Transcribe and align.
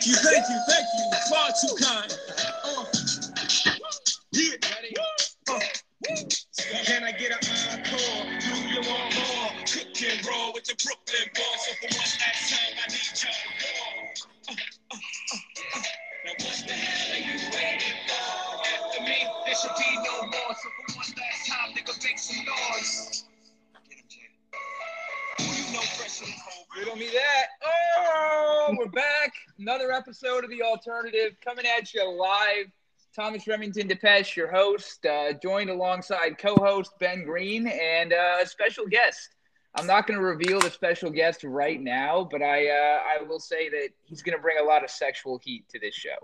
Thank 0.00 0.16
you, 0.16 0.30
thank 0.30 0.48
you, 0.48 0.60
thank 0.66 0.86
you. 0.96 1.18
Far 1.28 1.50
too 1.60 1.74
kind. 1.84 2.18
Uh, 2.64 2.84
yeah. 4.32 4.54
Uh, 5.50 5.60
can 6.86 7.04
I 7.04 7.12
get 7.12 7.32
an 7.32 7.38
encore? 7.68 8.24
Do 8.40 8.56
you 8.66 8.80
want 8.88 9.14
more? 9.14 9.50
Cook 9.66 10.02
and 10.02 10.26
roll 10.26 10.54
with 10.54 10.64
the 10.64 10.74
Brooklyn 10.82 11.28
boys. 11.34 11.49
Episode 30.10 30.42
of 30.42 30.50
The 30.50 30.60
Alternative 30.60 31.36
coming 31.40 31.64
at 31.64 31.94
you 31.94 32.04
live. 32.10 32.66
Thomas 33.14 33.46
Remington 33.46 33.86
Depeche, 33.86 34.36
your 34.36 34.50
host, 34.50 35.06
uh, 35.06 35.34
joined 35.40 35.70
alongside 35.70 36.36
co 36.36 36.56
host 36.56 36.98
Ben 36.98 37.22
Green 37.22 37.68
and 37.68 38.12
uh, 38.12 38.38
a 38.42 38.46
special 38.46 38.86
guest. 38.88 39.36
I'm 39.76 39.86
not 39.86 40.08
going 40.08 40.18
to 40.18 40.26
reveal 40.26 40.58
the 40.58 40.68
special 40.68 41.10
guest 41.10 41.44
right 41.44 41.80
now, 41.80 42.26
but 42.28 42.42
I, 42.42 42.70
uh, 42.70 42.98
I 43.06 43.22
will 43.22 43.38
say 43.38 43.68
that 43.68 43.90
he's 44.02 44.20
going 44.20 44.36
to 44.36 44.42
bring 44.42 44.58
a 44.58 44.64
lot 44.64 44.82
of 44.82 44.90
sexual 44.90 45.38
heat 45.44 45.64
to 45.68 45.78
this 45.78 45.94
show. 45.94 46.18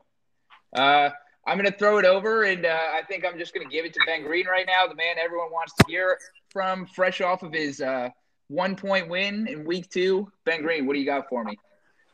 Uh, 0.77 1.11
I'm 1.47 1.57
going 1.57 1.71
to 1.71 1.79
throw 1.79 1.99
it 1.99 2.05
over, 2.05 2.43
and 2.43 2.67
uh, 2.67 2.77
I 2.93 3.03
think 3.09 3.25
I'm 3.25 3.39
just 3.39 3.55
going 3.55 3.69
to 3.69 3.73
give 3.73 3.85
it 3.85 3.95
to 3.95 4.01
Ben 4.05 4.25
Green 4.25 4.49
right 4.49 4.67
now, 4.67 4.89
the 4.89 4.97
man 4.97 5.15
everyone 5.17 5.53
wants 5.53 5.75
to 5.75 5.85
hear 5.87 6.19
from, 6.51 6.87
fresh 6.87 7.21
off 7.21 7.45
of 7.45 7.53
his 7.53 7.81
uh, 7.81 8.09
one 8.49 8.75
point 8.75 9.09
win 9.09 9.47
in 9.47 9.65
week 9.65 9.89
two. 9.91 10.33
Ben 10.45 10.63
Green, 10.63 10.87
what 10.87 10.95
do 10.95 10.99
you 10.99 11.07
got 11.07 11.29
for 11.29 11.45
me? 11.45 11.57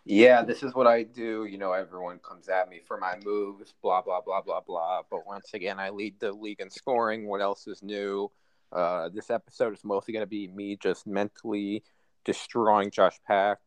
Yeah, 0.04 0.42
this 0.42 0.64
is 0.64 0.74
what 0.74 0.88
I 0.88 1.04
do. 1.04 1.44
You 1.44 1.58
know, 1.58 1.72
everyone 1.72 2.18
comes 2.18 2.48
at 2.48 2.68
me 2.68 2.80
for 2.86 2.98
my 2.98 3.16
moves, 3.24 3.72
blah, 3.82 4.02
blah, 4.02 4.20
blah, 4.20 4.42
blah, 4.42 4.60
blah. 4.60 5.02
But 5.08 5.26
once 5.26 5.54
again, 5.54 5.78
I 5.78 5.90
lead 5.90 6.18
the 6.18 6.32
league 6.32 6.60
in 6.60 6.70
scoring. 6.70 7.28
What 7.28 7.40
else 7.40 7.68
is 7.68 7.82
new? 7.84 8.30
Uh, 8.72 9.10
this 9.10 9.30
episode 9.30 9.74
is 9.74 9.84
mostly 9.84 10.12
going 10.12 10.24
to 10.24 10.28
be 10.28 10.48
me 10.48 10.76
just 10.76 11.06
mentally 11.06 11.84
destroying 12.24 12.90
Josh 12.90 13.16
Pack 13.28 13.58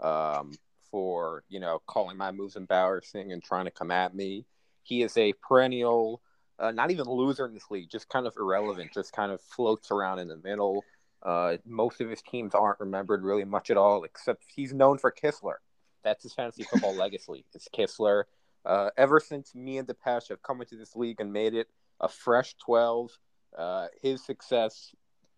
um, 0.00 0.52
for, 0.90 1.44
you 1.50 1.60
know, 1.60 1.82
calling 1.86 2.16
my 2.16 2.32
moves 2.32 2.56
embarrassing 2.56 3.30
and 3.30 3.42
trying 3.42 3.66
to 3.66 3.70
come 3.70 3.90
at 3.90 4.14
me. 4.14 4.46
He 4.84 5.02
is 5.02 5.16
a 5.18 5.34
perennial, 5.46 6.22
uh, 6.58 6.70
not 6.70 6.90
even 6.90 7.06
loser 7.06 7.44
in 7.44 7.52
this 7.52 7.70
league, 7.70 7.90
just 7.90 8.08
kind 8.08 8.26
of 8.26 8.34
irrelevant, 8.38 8.94
just 8.94 9.12
kind 9.12 9.30
of 9.30 9.42
floats 9.42 9.90
around 9.90 10.20
in 10.20 10.28
the 10.28 10.38
middle. 10.38 10.84
Uh, 11.22 11.58
most 11.66 12.00
of 12.00 12.08
his 12.08 12.22
teams 12.22 12.54
aren't 12.54 12.80
remembered 12.80 13.22
really 13.22 13.44
much 13.44 13.70
at 13.70 13.76
all, 13.76 14.04
except 14.04 14.44
he's 14.54 14.72
known 14.72 14.96
for 14.96 15.12
Kistler. 15.12 15.56
That's 16.02 16.22
his 16.22 16.34
fantasy 16.34 16.64
football 16.64 16.94
legacy. 16.94 17.44
It's 17.54 17.68
Kistler. 17.68 18.24
Uh, 18.64 18.90
ever 18.96 19.20
since 19.20 19.54
me 19.54 19.78
and 19.78 19.86
the 19.86 19.94
Depeche 19.94 20.28
have 20.28 20.42
come 20.42 20.60
into 20.60 20.76
this 20.76 20.94
league 20.94 21.20
and 21.20 21.32
made 21.32 21.54
it 21.54 21.68
a 22.00 22.08
fresh 22.08 22.54
12, 22.64 23.10
uh, 23.58 23.86
his 24.00 24.24
success 24.24 24.94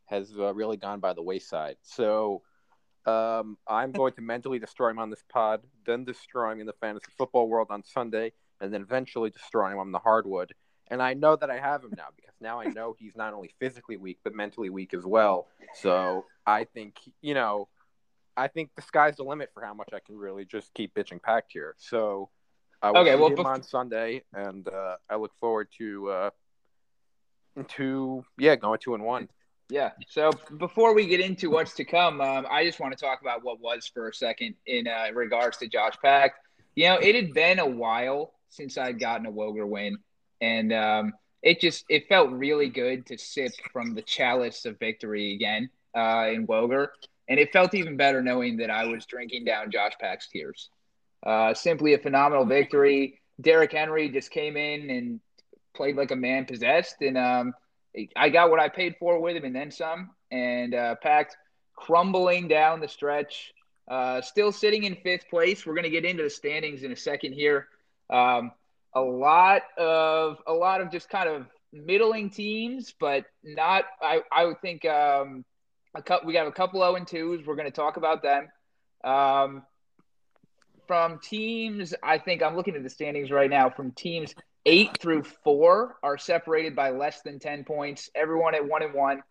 has 0.07 0.33
uh, 0.39 0.53
really 0.53 0.77
gone 0.77 1.01
by 1.01 1.13
the 1.13 1.23
wayside. 1.23 1.77
So 1.83 2.43
um, 3.07 3.57
I'm 3.67 3.93
going 3.93 4.13
to 4.15 4.21
mentally 4.21 4.59
destroy 4.59 4.91
him 4.91 4.99
on 4.99 5.11
this 5.11 5.25
pod, 5.29 5.63
then 5.87 6.05
destroy 6.05 6.53
him 6.53 6.61
in 6.61 6.67
the 6.67 6.75
fantasy 6.75 7.13
football 7.17 7.49
world 7.49 7.69
on 7.71 7.83
Sunday, 7.83 8.33
and 8.61 8.73
then 8.73 8.83
eventually 8.83 9.31
destroy 9.31 9.73
him 9.73 9.79
on 9.79 9.93
the 9.93 9.99
hardwood. 9.99 10.53
And 10.89 11.03
I 11.03 11.15
know 11.15 11.35
that 11.37 11.51
I 11.51 11.59
have 11.59 11.83
him 11.83 11.93
now 11.97 12.09
because 12.15 12.35
now 12.41 12.61
I 12.61 12.67
know 12.67 12.95
he's 12.99 13.17
not 13.17 13.33
only 13.33 13.55
physically 13.59 13.97
weak, 13.97 14.19
but 14.23 14.35
mentally 14.35 14.69
weak 14.69 14.93
as 14.93 15.05
well. 15.05 15.49
So 15.75 16.27
I 16.47 16.65
think, 16.65 16.97
you 17.23 17.33
know, 17.35 17.69
I 18.37 18.49
think 18.49 18.71
the 18.77 18.83
sky's 18.83 19.17
the 19.17 19.25
limit 19.25 19.51
for 19.55 19.65
how 19.65 19.75
much 19.75 19.91
I 19.93 20.01
can 20.01 20.17
really 20.17 20.45
just 20.45 20.73
keep 20.75 20.95
bitching 20.95 21.23
packed 21.23 21.53
here. 21.53 21.75
So 21.79 22.31
I 22.83 22.91
will 22.91 22.99
Okay, 22.99 23.15
see 23.15 23.21
well, 23.21 23.31
him 23.31 23.37
bef- 23.37 23.47
on 23.47 23.63
Sunday, 23.63 24.23
and 24.33 24.67
uh, 24.69 24.97
I 25.09 25.17
look 25.17 25.33
forward 25.41 25.69
to 25.79 26.11
uh, 26.11 26.31
to 27.69 28.25
yeah 28.39 28.57
going 28.57 28.79
two 28.81 28.95
and 28.95 29.05
one. 29.05 29.29
Yeah. 29.71 29.93
So 30.09 30.31
before 30.59 30.95
we 30.95 31.07
get 31.07 31.21
into 31.21 31.51
what's 31.51 31.75
to 31.75 31.85
come, 31.85 32.21
um, 32.21 32.47
I 32.51 32.65
just 32.65 32.81
want 32.81 32.97
to 32.97 33.03
talk 33.03 33.23
about 33.23 33.43
what 33.45 33.61
was 33.61 33.91
for 33.93 34.09
a 34.09 34.15
second 34.15 34.55
in 34.67 34.87
uh, 34.87 35.07
regards 35.15 35.57
to 35.59 35.69
Josh 35.69 35.95
Pack. 36.03 36.35
You 36.75 36.89
know, 36.89 36.97
it 36.97 37.15
had 37.15 37.33
been 37.33 37.59
a 37.59 37.67
while 37.67 38.35
since 38.51 38.77
I'd 38.77 39.01
gotten 39.01 39.27
a 39.27 39.31
Woger 39.33 39.67
win, 39.67 39.97
and 40.41 40.73
um, 40.73 41.13
it 41.43 41.61
just 41.61 41.85
it 41.89 42.09
felt 42.09 42.31
really 42.31 42.69
good 42.69 43.07
to 43.07 43.17
sip 43.17 43.53
from 43.73 43.95
the 43.95 44.03
chalice 44.03 44.65
of 44.67 44.79
victory 44.79 45.35
again 45.35 45.71
uh, 45.97 46.29
in 46.31 46.47
Woger, 46.47 46.93
and 47.29 47.41
it 47.41 47.53
felt 47.53 47.75
even 47.75 47.97
better 47.97 48.23
knowing 48.23 48.59
that 48.59 48.71
I 48.71 48.87
was 48.87 49.07
drinking 49.07 49.45
down 49.45 49.71
Josh 49.71 49.93
Pack's 50.01 50.29
tears. 50.29 50.71
Uh, 51.25 51.55
simply 51.55 51.95
a 51.95 51.99
phenomenal 51.99 52.45
victory. 52.45 53.21
Derrick 53.41 53.73
Henry 53.73 54.09
just 54.11 54.31
came 54.31 54.57
in 54.57 54.91
and 54.91 55.21
played 55.75 55.97
like 55.97 56.11
a 56.11 56.17
man 56.17 56.45
possessed, 56.45 56.97
and 57.01 57.17
um, 57.17 57.55
I 58.15 58.29
got 58.29 58.51
what 58.51 58.61
I 58.61 58.69
paid 58.69 58.97
for 58.99 59.21
with 59.21 59.37
him 59.37 59.45
and 59.45 59.55
then 59.55 59.71
some. 59.71 60.11
And 60.31 60.75
uh, 60.75 60.97
Packed 60.97 61.37
crumbling 61.77 62.49
down 62.49 62.81
the 62.81 62.89
stretch, 62.89 63.53
uh, 63.89 64.21
still 64.21 64.53
sitting 64.53 64.85
in 64.85 64.97
fifth 64.97 65.29
place. 65.29 65.65
We're 65.65 65.75
going 65.75 65.85
to 65.85 65.91
get 65.91 66.05
into 66.05 66.23
the 66.23 66.31
standings 66.31 66.83
in 66.83 66.93
a 66.93 66.97
second 66.97 67.33
here. 67.33 67.69
Um, 68.11 68.53
a 68.95 69.01
lot 69.01 69.63
of 69.77 70.39
a 70.47 70.53
lot 70.53 70.81
of 70.81 70.91
just 70.91 71.09
kind 71.09 71.29
of 71.29 71.47
middling 71.73 72.31
teams, 72.31 72.95
but 72.99 73.25
not. 73.43 73.85
I 74.01 74.23
I 74.31 74.45
would 74.45 74.61
think 74.61 74.85
um, 74.85 75.45
a 75.95 76.03
couple. 76.03 76.27
We 76.27 76.33
got 76.33 76.47
a 76.47 76.53
couple 76.53 76.81
zero 76.81 76.97
and 76.97 77.07
twos. 77.07 77.47
We're 77.47 77.57
going 77.57 77.71
to 77.71 77.75
talk 77.75 77.97
about 77.97 78.23
them. 78.23 78.49
Um, 79.03 79.63
from 80.87 81.19
teams, 81.21 81.95
I 82.03 82.19
think 82.19 82.43
I'm 82.43 82.57
looking 82.57 82.77
at 82.77 82.83
the 82.83 82.91
standings 82.91 83.31
right 83.31 83.51
now. 83.51 83.71
From 83.71 83.93
teams 83.93 84.35
eight 84.67 84.99
through 85.01 85.23
four 85.23 85.97
are 86.03 86.19
separated 86.19 86.75
by 86.75 86.91
less 86.91 87.23
than 87.23 87.39
10 87.39 87.65
points. 87.65 88.11
Everyone 88.15 88.55
at 88.55 88.67
one 88.67 88.83
and 88.83 88.95
one. 88.95 89.23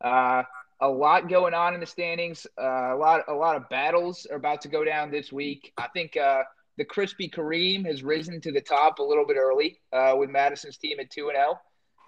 Uh, 0.00 0.42
a 0.80 0.88
lot 0.88 1.28
going 1.28 1.54
on 1.54 1.74
in 1.74 1.80
the 1.80 1.86
standings. 1.86 2.46
Uh, 2.60 2.94
a 2.94 2.96
lot, 2.96 3.22
a 3.28 3.34
lot 3.34 3.56
of 3.56 3.68
battles 3.68 4.26
are 4.30 4.36
about 4.36 4.60
to 4.62 4.68
go 4.68 4.84
down 4.84 5.10
this 5.10 5.32
week. 5.32 5.72
I 5.78 5.88
think 5.88 6.16
uh, 6.16 6.42
the 6.76 6.84
crispy 6.84 7.28
Kareem 7.28 7.86
has 7.86 8.02
risen 8.02 8.40
to 8.40 8.52
the 8.52 8.60
top 8.60 8.98
a 8.98 9.02
little 9.02 9.26
bit 9.26 9.36
early 9.36 9.80
uh, 9.92 10.14
with 10.16 10.30
Madison's 10.30 10.76
team 10.76 10.98
at 10.98 11.10
two 11.10 11.28
and 11.28 11.36
zero. 11.36 11.60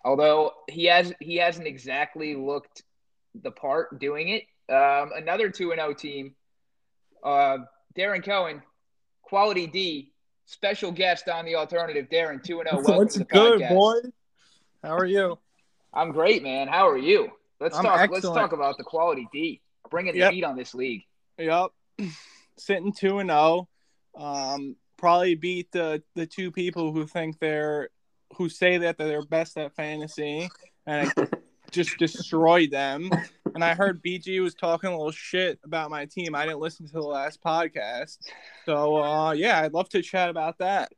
Although 0.05 0.53
he 0.69 0.85
has, 0.87 1.13
he 1.21 1.37
hasn't 1.37 1.67
exactly 1.67 2.35
looked 2.35 2.83
the 3.43 3.51
part 3.51 3.99
doing 3.99 4.29
it. 4.29 4.45
Um, 4.73 5.11
another 5.15 5.51
two 5.51 5.73
and 5.73 5.81
zero 5.81 5.93
team, 5.95 6.35
uh, 7.23 7.59
Darren 7.97 8.25
Cohen, 8.25 8.63
Quality 9.23 9.67
D, 9.67 10.13
special 10.47 10.93
guest 10.93 11.29
on 11.29 11.45
the 11.45 11.55
alternative. 11.57 12.07
Darren, 12.11 12.43
two 12.43 12.61
and 12.61 12.69
zero. 12.71 12.77
Welcome 12.83 12.97
What's 12.97 13.19
good, 13.19 13.61
podcast. 13.61 13.69
boy? 13.71 13.95
How 14.83 14.97
are 14.97 15.07
you? 15.07 15.39
I'm 15.93 16.13
great, 16.13 16.43
man. 16.43 16.69
How 16.69 16.89
are 16.89 16.99
you? 16.99 17.31
Let's 17.61 17.77
I'm 17.77 17.85
talk. 17.85 18.11
Let's 18.11 18.25
talk 18.27 18.53
about 18.53 18.77
the 18.79 18.85
quality 18.85 19.29
D. 19.33 19.61
Bringing 19.91 20.17
Yep. 20.17 20.31
the 20.31 20.35
heat 20.35 20.45
on 20.45 20.57
this 20.57 20.75
league. 20.75 21.03
Yep, 21.39 21.71
sitting 22.59 22.93
two 22.93 23.19
and 23.19 23.31
zero. 23.31 23.69
Um, 24.17 24.77
probably 24.97 25.35
beat 25.35 25.71
the 25.73 26.03
the 26.15 26.27
two 26.27 26.51
people 26.51 26.93
who 26.93 27.07
think 27.07 27.39
they're 27.39 27.91
who 28.37 28.49
say 28.49 28.79
that 28.79 28.99
they're 28.99 29.25
best 29.25 29.57
at 29.59 29.75
fantasy, 29.77 30.49
and 30.87 31.13
just 31.75 31.99
destroy 31.99 32.67
them. 32.67 33.11
And 33.55 33.63
I 33.63 33.75
heard 33.75 34.03
BG 34.03 34.43
was 34.43 34.55
talking 34.55 34.91
a 34.91 34.97
little 34.97 35.13
shit 35.13 35.59
about 35.65 35.91
my 35.91 36.07
team. 36.07 36.35
I 36.35 36.45
didn't 36.45 36.61
listen 36.61 36.87
to 36.87 36.93
the 36.93 37.01
last 37.01 37.43
podcast, 37.43 38.19
so 38.67 39.03
uh, 39.03 39.33
yeah, 39.33 39.61
I'd 39.61 39.75
love 39.75 39.89
to 39.91 40.03
chat 40.03 40.29
about 40.29 40.59
that. 40.59 40.91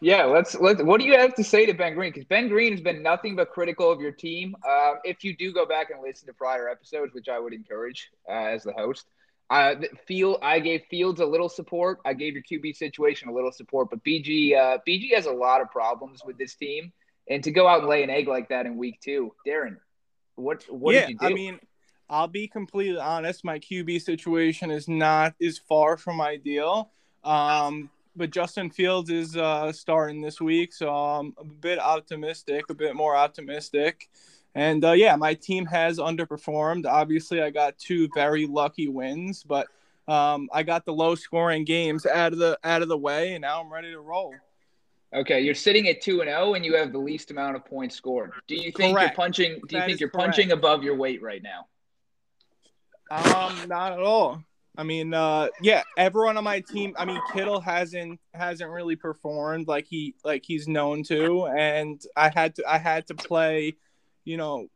Yeah, 0.00 0.24
let's 0.24 0.54
let. 0.54 0.84
What 0.84 1.00
do 1.00 1.06
you 1.06 1.18
have 1.18 1.34
to 1.34 1.44
say 1.44 1.66
to 1.66 1.74
Ben 1.74 1.94
Green? 1.94 2.12
Because 2.12 2.24
Ben 2.24 2.48
Green 2.48 2.72
has 2.72 2.80
been 2.80 3.02
nothing 3.02 3.36
but 3.36 3.50
critical 3.50 3.90
of 3.90 4.00
your 4.00 4.12
team. 4.12 4.54
Um, 4.66 4.94
if 5.04 5.24
you 5.24 5.36
do 5.36 5.52
go 5.52 5.66
back 5.66 5.90
and 5.90 6.00
listen 6.02 6.26
to 6.26 6.32
prior 6.32 6.68
episodes, 6.68 7.12
which 7.14 7.28
I 7.28 7.38
would 7.38 7.52
encourage 7.52 8.10
uh, 8.28 8.32
as 8.32 8.62
the 8.62 8.72
host, 8.72 9.06
uh, 9.50 9.74
feel 10.06 10.38
I 10.42 10.60
gave 10.60 10.82
Fields 10.90 11.20
a 11.20 11.26
little 11.26 11.48
support. 11.48 11.98
I 12.04 12.14
gave 12.14 12.34
your 12.34 12.42
QB 12.42 12.76
situation 12.76 13.28
a 13.28 13.32
little 13.32 13.52
support, 13.52 13.90
but 13.90 14.02
BG 14.04 14.56
uh, 14.56 14.78
BG 14.86 15.14
has 15.14 15.26
a 15.26 15.32
lot 15.32 15.60
of 15.60 15.70
problems 15.70 16.22
with 16.24 16.38
this 16.38 16.54
team, 16.54 16.92
and 17.28 17.42
to 17.44 17.50
go 17.50 17.66
out 17.66 17.80
and 17.80 17.88
lay 17.88 18.02
an 18.02 18.10
egg 18.10 18.28
like 18.28 18.48
that 18.48 18.66
in 18.66 18.76
week 18.76 19.00
two, 19.02 19.34
Darren, 19.46 19.76
what 20.36 20.64
what 20.68 20.94
yeah, 20.94 21.06
did 21.06 21.10
you 21.10 21.18
do? 21.18 21.26
I 21.26 21.32
mean, 21.32 21.60
I'll 22.08 22.28
be 22.28 22.48
completely 22.48 22.98
honest. 22.98 23.44
My 23.44 23.58
QB 23.58 24.02
situation 24.02 24.70
is 24.70 24.88
not 24.88 25.34
is 25.40 25.58
far 25.58 25.96
from 25.96 26.20
ideal. 26.20 26.90
Um, 27.22 27.90
but 28.16 28.30
Justin 28.30 28.70
Fields 28.70 29.10
is 29.10 29.36
uh, 29.36 29.72
starting 29.72 30.20
this 30.20 30.40
week, 30.40 30.72
so 30.72 30.88
I'm 30.94 31.34
a 31.38 31.44
bit 31.44 31.78
optimistic, 31.78 32.64
a 32.68 32.74
bit 32.74 32.94
more 32.94 33.16
optimistic. 33.16 34.08
And 34.54 34.84
uh, 34.84 34.92
yeah, 34.92 35.16
my 35.16 35.34
team 35.34 35.66
has 35.66 35.98
underperformed. 35.98 36.86
Obviously, 36.86 37.42
I 37.42 37.50
got 37.50 37.76
two 37.76 38.08
very 38.14 38.46
lucky 38.46 38.86
wins, 38.86 39.42
but 39.42 39.66
um, 40.06 40.48
I 40.52 40.62
got 40.62 40.84
the 40.84 40.92
low 40.92 41.14
scoring 41.16 41.64
games 41.64 42.06
out 42.06 42.32
of 42.32 42.38
the 42.38 42.58
out 42.62 42.82
of 42.82 42.88
the 42.88 42.98
way, 42.98 43.32
and 43.32 43.42
now 43.42 43.60
I'm 43.60 43.72
ready 43.72 43.90
to 43.90 44.00
roll. 44.00 44.34
Okay, 45.14 45.40
you're 45.40 45.54
sitting 45.54 45.88
at 45.88 46.00
two 46.00 46.20
and 46.20 46.28
zero, 46.28 46.54
and 46.54 46.64
you 46.64 46.74
have 46.74 46.92
the 46.92 46.98
least 46.98 47.30
amount 47.30 47.56
of 47.56 47.64
points 47.64 47.94
scored. 47.94 48.32
Do 48.48 48.56
you 48.56 48.72
think 48.72 48.96
Correct. 48.96 49.10
you're 49.10 49.16
punching? 49.16 49.52
Do 49.52 49.76
you 49.76 49.78
That 49.78 49.86
think 49.86 50.00
you're 50.00 50.10
correct. 50.10 50.26
punching 50.26 50.52
above 50.52 50.82
your 50.82 50.96
weight 50.96 51.22
right 51.22 51.42
now? 51.42 51.66
Um, 53.10 53.68
not 53.68 53.92
at 53.92 54.00
all. 54.00 54.42
I 54.76 54.82
mean, 54.82 55.14
uh, 55.14 55.48
yeah, 55.62 55.82
everyone 55.96 56.36
on 56.36 56.42
my 56.42 56.58
team. 56.60 56.94
I 56.98 57.04
mean, 57.04 57.20
Kittle 57.32 57.60
hasn't 57.60 58.18
hasn't 58.32 58.70
really 58.70 58.96
performed 58.96 59.68
like 59.68 59.86
he 59.86 60.16
like 60.24 60.42
he's 60.44 60.66
known 60.66 61.04
to, 61.04 61.46
and 61.46 62.02
I 62.16 62.28
had 62.28 62.56
to 62.56 62.64
I 62.68 62.78
had 62.78 63.06
to 63.06 63.14
play, 63.14 63.76
you 64.24 64.36
know, 64.36 64.66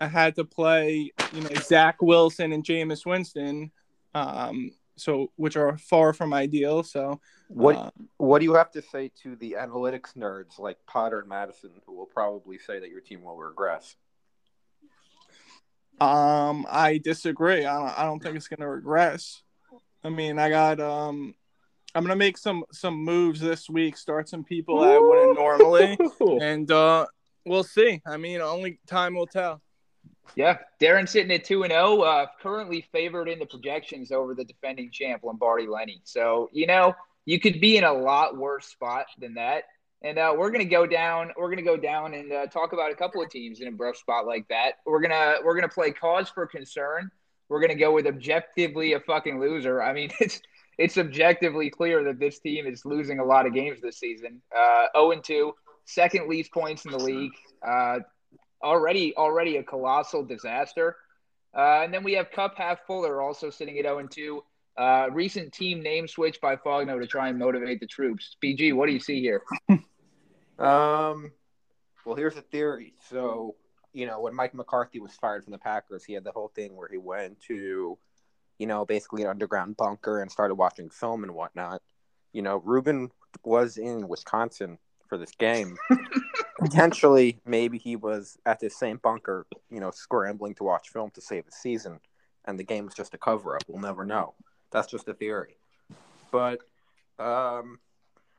I 0.00 0.06
had 0.06 0.34
to 0.36 0.44
play, 0.44 1.12
you 1.32 1.40
know, 1.40 1.48
Zach 1.62 2.02
Wilson 2.02 2.52
and 2.52 2.62
Jameis 2.62 3.06
Winston, 3.06 3.70
um, 4.14 4.72
so 4.96 5.30
which 5.36 5.56
are 5.56 5.78
far 5.78 6.12
from 6.12 6.34
ideal. 6.34 6.82
So, 6.82 7.22
What 7.52 7.76
uh, 7.76 7.90
What 8.18 8.38
do 8.38 8.44
you 8.44 8.54
have 8.54 8.70
to 8.72 8.82
say 8.82 9.10
to 9.22 9.34
the 9.34 9.56
analytics 9.58 10.16
nerds 10.16 10.60
like 10.60 10.78
Potter 10.86 11.18
and 11.18 11.28
Madison, 11.28 11.70
who 11.84 11.96
will 11.96 12.06
probably 12.06 12.58
say 12.58 12.78
that 12.78 12.90
your 12.90 13.00
team 13.00 13.24
will 13.24 13.36
regress? 13.36 13.96
Um, 16.00 16.64
I 16.70 16.98
disagree. 17.02 17.66
I 17.66 17.76
don't, 17.76 17.98
I 17.98 18.04
don't 18.04 18.22
think 18.22 18.36
it's 18.36 18.46
gonna 18.46 18.68
regress. 18.68 19.42
I 20.04 20.10
mean, 20.10 20.38
I 20.38 20.48
got 20.48 20.78
um, 20.78 21.34
I'm 21.92 22.04
gonna 22.04 22.14
make 22.14 22.38
some 22.38 22.64
some 22.70 22.94
moves 22.94 23.40
this 23.40 23.68
week. 23.68 23.96
Start 23.96 24.28
some 24.28 24.44
people 24.44 24.84
I 24.84 24.96
wouldn't 24.96 25.36
normally, 25.36 25.98
and 26.40 26.70
uh, 26.70 27.04
we'll 27.44 27.64
see. 27.64 28.00
I 28.06 28.16
mean, 28.16 28.40
only 28.40 28.78
time 28.86 29.14
will 29.14 29.26
tell. 29.26 29.60
Yeah, 30.36 30.58
Darren 30.80 31.08
sitting 31.08 31.32
at 31.32 31.44
two 31.44 31.64
and 31.64 31.72
zero, 31.72 32.02
uh, 32.02 32.26
currently 32.40 32.86
favored 32.92 33.28
in 33.28 33.40
the 33.40 33.46
projections 33.46 34.12
over 34.12 34.36
the 34.36 34.44
defending 34.44 34.92
champ 34.92 35.24
Lombardi 35.24 35.66
Lenny. 35.66 36.00
So 36.04 36.48
you 36.52 36.68
know 36.68 36.94
you 37.24 37.38
could 37.40 37.60
be 37.60 37.76
in 37.76 37.84
a 37.84 37.92
lot 37.92 38.36
worse 38.36 38.66
spot 38.66 39.06
than 39.18 39.34
that. 39.34 39.64
And 40.02 40.18
uh, 40.18 40.34
we're 40.36 40.50
gonna 40.50 40.64
go 40.64 40.86
down. 40.86 41.30
We're 41.36 41.50
gonna 41.50 41.62
go 41.62 41.76
down 41.76 42.14
and 42.14 42.32
uh, 42.32 42.46
talk 42.46 42.72
about 42.72 42.90
a 42.90 42.94
couple 42.94 43.22
of 43.22 43.28
teams 43.28 43.60
in 43.60 43.68
a 43.68 43.72
rough 43.72 43.96
spot 43.96 44.26
like 44.26 44.48
that. 44.48 44.76
We're 44.86 45.00
gonna 45.00 45.36
we're 45.44 45.54
gonna 45.54 45.68
play 45.68 45.90
cause 45.90 46.30
for 46.30 46.46
concern. 46.46 47.10
We're 47.50 47.60
gonna 47.60 47.74
go 47.74 47.92
with 47.92 48.06
objectively 48.06 48.94
a 48.94 49.00
fucking 49.00 49.38
loser. 49.38 49.82
I 49.82 49.92
mean, 49.92 50.10
it's 50.20 50.40
it's 50.78 50.96
objectively 50.96 51.68
clear 51.68 52.02
that 52.04 52.18
this 52.18 52.38
team 52.38 52.66
is 52.66 52.86
losing 52.86 53.18
a 53.18 53.24
lot 53.24 53.46
of 53.46 53.52
games 53.52 53.82
this 53.82 53.98
season. 53.98 54.40
Uh, 54.56 54.86
0 54.96 55.10
and 55.10 55.22
2, 55.22 55.52
second 55.84 56.26
least 56.26 56.50
points 56.52 56.86
in 56.86 56.92
the 56.92 56.98
league. 56.98 57.32
Uh, 57.62 57.98
already 58.62 59.14
already 59.16 59.58
a 59.58 59.62
colossal 59.62 60.24
disaster. 60.24 60.96
Uh, 61.54 61.82
and 61.82 61.92
then 61.92 62.04
we 62.04 62.14
have 62.14 62.30
Cup 62.30 62.54
half 62.56 62.78
fuller 62.86 63.20
also 63.20 63.50
sitting 63.50 63.78
at 63.78 63.84
0 63.84 63.98
and 63.98 64.10
2. 64.10 64.42
Uh, 64.76 65.08
recent 65.12 65.52
team 65.52 65.82
name 65.82 66.08
switch 66.08 66.40
by 66.40 66.56
Fogno 66.56 67.00
to 67.00 67.06
try 67.06 67.28
and 67.28 67.38
motivate 67.38 67.80
the 67.80 67.86
troops. 67.86 68.36
BG, 68.42 68.72
what 68.74 68.86
do 68.86 68.92
you 68.92 69.00
see 69.00 69.20
here? 69.20 69.42
Um, 70.60 71.32
well, 72.04 72.14
here's 72.14 72.36
a 72.36 72.42
theory. 72.42 72.92
So, 73.08 73.56
you 73.92 74.06
know, 74.06 74.20
when 74.20 74.34
Mike 74.34 74.54
McCarthy 74.54 75.00
was 75.00 75.12
fired 75.12 75.42
from 75.42 75.52
the 75.52 75.58
Packers, 75.58 76.04
he 76.04 76.12
had 76.12 76.22
the 76.22 76.32
whole 76.32 76.52
thing 76.54 76.76
where 76.76 76.88
he 76.88 76.98
went 76.98 77.40
to, 77.48 77.98
you 78.58 78.66
know, 78.66 78.84
basically 78.84 79.22
an 79.22 79.28
underground 79.28 79.76
bunker 79.76 80.20
and 80.20 80.30
started 80.30 80.56
watching 80.56 80.90
film 80.90 81.24
and 81.24 81.34
whatnot. 81.34 81.80
You 82.32 82.42
know, 82.42 82.58
Ruben 82.58 83.10
was 83.42 83.78
in 83.78 84.06
Wisconsin 84.06 84.78
for 85.08 85.16
this 85.16 85.32
game. 85.32 85.76
Potentially, 86.58 87.40
maybe 87.46 87.78
he 87.78 87.96
was 87.96 88.36
at 88.44 88.60
this 88.60 88.78
same 88.78 88.98
bunker, 89.02 89.46
you 89.70 89.80
know, 89.80 89.90
scrambling 89.90 90.54
to 90.56 90.64
watch 90.64 90.90
film 90.90 91.10
to 91.12 91.22
save 91.22 91.46
the 91.46 91.52
season, 91.52 92.00
and 92.44 92.58
the 92.58 92.64
game 92.64 92.84
was 92.84 92.94
just 92.94 93.14
a 93.14 93.18
cover 93.18 93.56
up. 93.56 93.62
We'll 93.66 93.80
never 93.80 94.04
know. 94.04 94.34
That's 94.70 94.90
just 94.90 95.08
a 95.08 95.14
theory. 95.14 95.56
But, 96.30 96.60
um, 97.18 97.78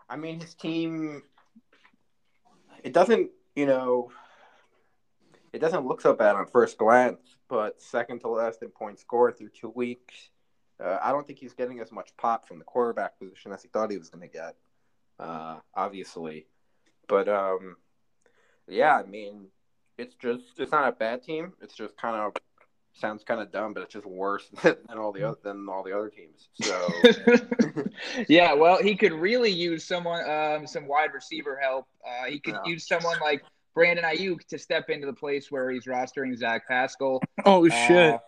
I 0.10 0.16
mean, 0.16 0.40
his 0.40 0.54
team 0.54 1.24
it 2.84 2.94
doesn't, 2.94 3.30
you 3.56 3.66
know, 3.66 4.12
it 5.54 5.60
doesn't 5.60 5.86
look 5.86 6.02
so 6.02 6.14
bad 6.14 6.36
on 6.36 6.48
first 6.48 6.78
glance, 6.78 7.38
but 7.48 7.82
second 7.82 8.20
to 8.20 8.30
last 8.30 8.64
in 8.64 8.70
points 8.70 9.02
scored 9.02 9.38
through 9.38 9.50
two 9.50 9.70
weeks. 9.70 10.30
Uh, 10.84 10.98
I 11.02 11.12
don't 11.12 11.28
think 11.28 11.40
he's 11.40 11.54
getting 11.54 11.80
as 11.80 11.92
much 11.92 12.10
pop 12.18 12.48
from 12.48 12.58
the 12.58 12.66
quarterback 12.66 13.20
position 13.20 13.52
as 13.52 13.62
he 13.62 13.68
thought 13.68 13.92
he 13.92 13.98
was 13.98 14.10
going 14.10 14.28
to 14.28 14.34
get, 14.34 14.56
uh, 15.20 15.58
obviously. 15.76 16.48
But 17.08 17.30
um, 17.30 17.76
yeah, 18.68 18.96
I 18.96 19.04
mean, 19.04 19.48
it's 19.98 20.16
just 20.16 20.44
it's 20.58 20.72
not 20.72 20.88
a 20.88 20.94
bad 20.94 21.24
team. 21.24 21.54
It's 21.62 21.76
just 21.76 21.98
kind 21.98 22.16
of 22.16 22.34
sounds 22.94 23.24
kind 23.24 23.42
of 23.42 23.52
dumb, 23.52 23.74
but 23.74 23.84
it's 23.84 23.94
just 23.94 24.06
worse 24.06 24.48
than 24.64 24.76
all 24.98 25.12
the 25.12 25.24
other 25.24 25.38
than 25.44 25.68
all 25.70 25.84
the 25.84 25.96
other 25.96 26.10
teams. 26.10 26.50
So 26.62 26.88
yeah, 28.28 28.54
well, 28.54 28.82
he 28.82 28.96
could 28.96 29.14
really 29.14 29.52
use 29.52 29.84
someone, 29.86 30.28
um, 30.30 30.68
some 30.68 30.88
wide 30.88 31.14
receiver 31.14 31.58
help. 31.62 31.88
Uh, 32.06 32.26
he 32.26 32.40
could 32.40 32.56
Yeah. 32.66 32.72
use 32.72 32.88
someone 32.88 33.18
like 33.22 33.44
Brandon 33.74 34.06
Aiyuk 34.06 34.46
to 34.50 34.58
step 34.58 34.90
into 34.90 35.08
the 35.08 35.14
place 35.14 35.50
where 35.52 35.70
he's 35.72 35.86
rostering 35.86 36.36
Zach 36.38 36.68
Pascal. 36.68 37.22
Oh 37.46 37.68
shit! 37.70 38.16
Uh, 38.16 38.20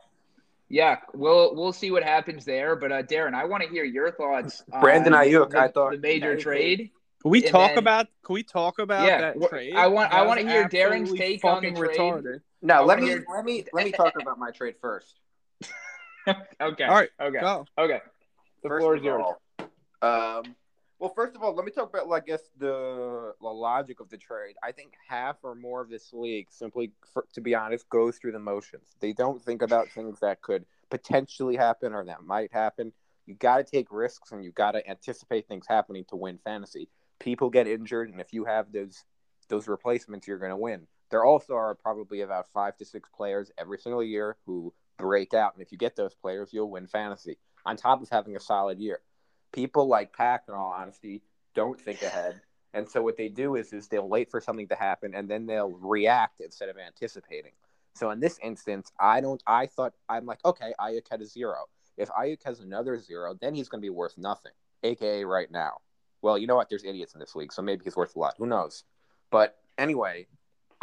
yeah, 0.69 0.97
we'll 1.13 1.53
we'll 1.55 1.73
see 1.73 1.91
what 1.91 2.03
happens 2.03 2.45
there. 2.45 2.75
But 2.75 2.91
uh, 2.91 3.03
Darren, 3.03 3.33
I 3.33 3.45
want 3.45 3.63
to 3.63 3.69
hear 3.69 3.83
your 3.83 4.11
thoughts. 4.11 4.63
Brandon 4.81 5.13
on 5.13 5.25
Aiyuk, 5.25 5.49
the, 5.51 5.59
I 5.59 5.67
thought- 5.67 5.91
the 5.91 5.97
major 5.97 6.37
trade. 6.37 6.91
Can 7.21 7.31
we 7.31 7.41
and 7.43 7.51
talk 7.51 7.69
then- 7.71 7.77
about? 7.77 8.07
Can 8.25 8.33
we 8.33 8.43
talk 8.43 8.79
about 8.79 9.05
Yeah, 9.05 9.19
that 9.33 9.49
trade? 9.49 9.75
I 9.75 9.87
want- 9.87 10.11
I 10.13 10.25
wanna 10.25 10.41
hear 10.41 10.67
Darren's 10.67 11.13
take 11.13 11.43
on 11.45 11.63
the 11.63 11.71
trade. 11.71 11.97
retarded. 11.97 12.41
No, 12.63 12.83
let 12.85 12.99
wanna 12.99 13.01
me 13.17 13.21
let 13.33 13.45
me 13.45 13.65
let 13.73 13.85
me 13.85 13.91
talk 13.91 14.13
about 14.19 14.39
my 14.39 14.51
trade 14.51 14.75
first. 14.81 15.19
okay. 16.27 16.83
All 16.85 16.95
right, 16.95 17.09
Okay. 17.21 17.39
go. 17.39 17.65
Okay. 17.77 18.01
The 18.63 18.69
First 18.69 18.81
floor 18.81 18.95
is 18.95 19.03
yours. 19.03 19.23
all, 20.01 20.37
um, 20.37 20.55
well, 20.99 21.11
first 21.13 21.35
of 21.35 21.43
all, 21.43 21.53
let 21.53 21.65
me 21.65 21.71
talk 21.71 21.89
about, 21.89 22.07
like, 22.07 22.23
I 22.23 22.25
guess 22.27 22.43
the, 22.57 23.33
the 23.41 23.47
logic 23.47 23.99
of 23.99 24.09
the 24.09 24.17
trade. 24.17 24.55
I 24.63 24.71
think 24.71 24.93
half 25.05 25.35
or 25.43 25.53
more 25.53 25.81
of 25.81 25.89
this 25.89 26.13
league 26.13 26.47
simply, 26.49 26.93
for, 27.13 27.25
to 27.33 27.41
be 27.41 27.53
honest, 27.53 27.89
goes 27.89 28.17
through 28.17 28.31
the 28.31 28.39
motions. 28.39 28.95
They 29.01 29.11
don't 29.11 29.41
think 29.41 29.61
about 29.61 29.89
things 29.89 30.21
that 30.21 30.41
could 30.41 30.65
potentially 30.89 31.57
happen 31.57 31.93
or 31.93 32.05
that 32.05 32.23
might 32.23 32.53
happen. 32.53 32.93
You 33.25 33.35
got 33.35 33.57
to 33.57 33.63
take 33.65 33.87
risks 33.91 34.31
and 34.31 34.45
you 34.45 34.51
got 34.53 34.71
to 34.73 34.89
anticipate 34.89 35.45
things 35.49 35.65
happening 35.67 36.05
to 36.07 36.15
win 36.15 36.39
fantasy. 36.45 36.87
People 37.19 37.49
get 37.49 37.67
injured, 37.67 38.09
and 38.09 38.21
if 38.21 38.31
you 38.31 38.45
have 38.45 38.71
those 38.71 39.03
those 39.49 39.67
replacements, 39.67 40.25
you're 40.25 40.39
going 40.39 40.51
to 40.51 40.57
win. 40.57 40.87
There 41.13 41.23
also 41.23 41.53
are 41.53 41.75
probably 41.75 42.21
about 42.21 42.47
five 42.47 42.75
to 42.77 42.85
six 42.85 43.07
players 43.15 43.51
every 43.59 43.77
single 43.77 44.03
year 44.03 44.35
who 44.47 44.73
break 44.97 45.35
out, 45.35 45.53
and 45.53 45.61
if 45.61 45.71
you 45.71 45.77
get 45.77 45.95
those 45.95 46.15
players, 46.15 46.49
you'll 46.51 46.71
win 46.71 46.87
fantasy. 46.87 47.37
On 47.67 47.77
top 47.77 48.01
of 48.01 48.09
having 48.09 48.35
a 48.35 48.39
solid 48.39 48.79
year, 48.79 48.99
people 49.51 49.87
like 49.87 50.11
Pack, 50.11 50.45
in 50.47 50.55
all 50.55 50.71
honesty, 50.75 51.21
don't 51.53 51.79
think 51.79 52.01
ahead, 52.01 52.41
and 52.73 52.89
so 52.89 53.03
what 53.03 53.15
they 53.15 53.29
do 53.29 53.57
is 53.57 53.73
is 53.73 53.87
they'll 53.87 54.09
wait 54.09 54.31
for 54.31 54.41
something 54.41 54.67
to 54.69 54.75
happen, 54.75 55.13
and 55.13 55.29
then 55.29 55.45
they'll 55.45 55.69
react 55.69 56.41
instead 56.41 56.67
of 56.67 56.77
anticipating. 56.79 57.51
So 57.93 58.09
in 58.09 58.19
this 58.19 58.39
instance, 58.41 58.91
I 58.99 59.21
don't. 59.21 59.43
I 59.45 59.67
thought 59.67 59.93
I'm 60.09 60.25
like, 60.25 60.43
okay, 60.43 60.73
Aiyuk 60.79 61.07
had 61.11 61.21
a 61.21 61.27
zero. 61.27 61.65
If 61.95 62.09
Aiyuk 62.09 62.41
has 62.43 62.59
another 62.59 62.97
zero, 62.97 63.37
then 63.39 63.53
he's 63.53 63.69
going 63.69 63.83
to 63.83 63.85
be 63.85 63.91
worth 63.91 64.17
nothing, 64.17 64.53
aka 64.81 65.23
right 65.25 65.51
now. 65.51 65.73
Well, 66.23 66.39
you 66.39 66.47
know 66.47 66.55
what? 66.55 66.69
There's 66.69 66.83
idiots 66.83 67.13
in 67.13 67.19
this 67.19 67.35
league, 67.35 67.53
so 67.53 67.61
maybe 67.61 67.83
he's 67.83 67.95
worth 67.95 68.15
a 68.15 68.19
lot. 68.19 68.33
Who 68.39 68.47
knows? 68.47 68.83
But 69.29 69.59
anyway, 69.77 70.25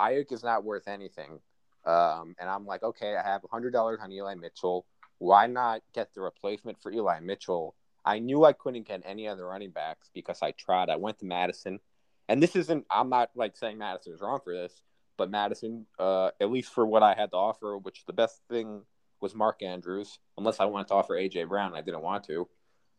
Aiyuk 0.01 0.33
is 0.33 0.43
not 0.43 0.65
worth 0.65 0.89
anything. 0.89 1.41
Um, 1.85 2.35
and 2.39 2.49
I'm 2.49 2.67
like, 2.67 2.83
okay, 2.83 3.17
I 3.17 3.23
have 3.23 3.43
$100 3.43 4.01
on 4.01 4.13
Eli 4.13 4.35
Mitchell. 4.35 4.87
Why 5.19 5.47
not 5.47 5.83
get 5.95 6.15
the 6.15 6.21
replacement 6.21 6.81
for 6.81 6.93
Eli 6.93 7.21
Mitchell? 7.21 7.75
I 8.05 8.19
knew 8.19 8.45
I 8.45 8.53
couldn't 8.53 8.87
get 8.87 9.03
any 9.05 9.29
other 9.29 9.47
running 9.47 9.71
backs 9.71 10.11
because 10.15 10.43
I 10.43 10.53
tried. 10.53 10.89
I 10.89 10.97
went 10.97 11.19
to 11.19 11.27
Madison. 11.27 11.81
And 12.29 12.43
this 12.43 12.57
isn't, 12.57 12.87
I'm 12.91 13.09
not 13.09 13.31
like 13.35 13.57
saying 13.57 13.79
Madison 13.79 14.15
is 14.15 14.21
wrong 14.21 14.41
for 14.43 14.55
this, 14.55 14.83
but 15.17 15.31
Madison, 15.31 15.87
uh, 15.99 16.31
at 16.41 16.51
least 16.51 16.73
for 16.73 16.87
what 16.87 17.03
I 17.03 17.15
had 17.15 17.31
to 17.33 17.37
offer, 17.37 17.77
which 17.77 18.05
the 18.07 18.13
best 18.13 18.41
thing 18.49 18.83
was 19.21 19.35
Mark 19.35 19.63
Andrews, 19.63 20.19
unless 20.39 20.61
I 20.61 20.65
wanted 20.65 20.89
to 20.89 20.95
offer 20.95 21.15
AJ 21.15 21.49
Brown. 21.49 21.75
I 21.75 21.83
didn't 21.83 22.03
want 22.03 22.25
to. 22.25 22.49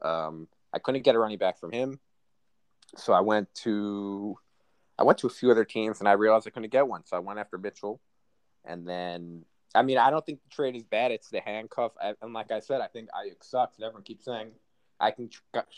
Um, 0.01 0.47
I 0.73 0.79
couldn't 0.79 1.03
get 1.03 1.15
a 1.15 1.19
running 1.19 1.37
back 1.37 1.59
from 1.59 1.71
him. 1.71 1.99
So 2.97 3.13
I 3.13 3.21
went 3.21 3.53
to 3.63 4.37
I 5.01 5.03
went 5.03 5.17
to 5.19 5.27
a 5.27 5.31
few 5.31 5.49
other 5.49 5.65
teams 5.65 5.99
and 5.99 6.07
I 6.07 6.11
realized 6.11 6.47
I 6.47 6.51
couldn't 6.51 6.71
get 6.71 6.87
one. 6.87 7.03
So 7.07 7.17
I 7.17 7.19
went 7.19 7.39
after 7.39 7.57
Mitchell. 7.57 7.99
And 8.63 8.87
then 8.87 9.45
I 9.73 9.81
mean, 9.81 9.97
I 9.97 10.11
don't 10.11 10.23
think 10.23 10.43
the 10.43 10.49
trade 10.49 10.75
is 10.75 10.83
bad. 10.83 11.11
It's 11.11 11.29
the 11.29 11.39
handcuff. 11.39 11.93
I, 11.99 12.13
and 12.21 12.33
like 12.33 12.51
I 12.51 12.59
said, 12.59 12.81
I 12.81 12.87
think 12.87 13.09
Aiyuk 13.09 13.43
sucks. 13.43 13.77
And 13.77 13.85
everyone 13.85 14.03
keeps 14.03 14.25
saying 14.25 14.51
I 14.99 15.09
can 15.09 15.29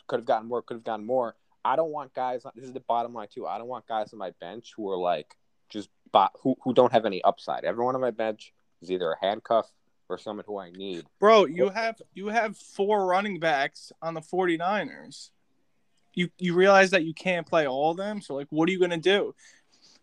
could 0.08 0.20
have 0.20 0.26
gotten 0.26 0.50
more, 0.50 0.62
could 0.62 0.76
have 0.76 0.84
gotten 0.84 1.06
more. 1.06 1.36
I 1.64 1.78
don't 1.78 1.92
want 1.92 2.14
guys. 2.14 2.44
This 2.54 2.66
is 2.66 2.74
the 2.74 2.82
bottom 2.82 3.14
line 3.14 3.30
too. 3.34 3.48
I 3.48 3.58
don't 3.58 3.68
want 3.68 3.88
guys 3.88 4.12
on 4.12 4.20
my 4.20 4.32
bench 4.42 4.74
who 4.76 4.90
are 4.92 4.98
like 4.98 5.38
just 5.70 5.88
bot, 6.12 6.34
who 6.42 6.58
who 6.62 6.74
don't 6.74 6.92
have 6.92 7.06
any 7.06 7.24
upside. 7.24 7.64
Everyone 7.64 7.96
on 7.96 8.02
my 8.02 8.12
bench 8.12 8.54
is 8.82 8.92
either 8.92 9.14
a 9.14 9.26
handcuff 9.26 9.72
or 10.10 10.18
someone 10.18 10.44
who 10.46 10.60
I 10.60 10.72
need. 10.72 11.06
Bro, 11.22 11.46
you 11.46 11.70
have 11.70 12.02
you 12.14 12.28
have 12.28 12.58
four 12.58 13.06
running 13.06 13.40
backs 13.40 13.94
on 14.02 14.16
the 14.16 14.22
49ers. 14.22 15.30
You 16.16 16.30
you 16.38 16.54
realize 16.54 16.92
that 16.92 17.04
you 17.04 17.14
can't 17.14 17.48
play 17.48 17.68
all 17.68 17.92
of 17.92 17.98
them, 17.98 18.22
so 18.22 18.36
like 18.36 18.48
what 18.50 18.70
are 18.70 18.72
you 18.72 18.80
going 18.80 18.92
to 18.92 18.98
do? 18.98 19.34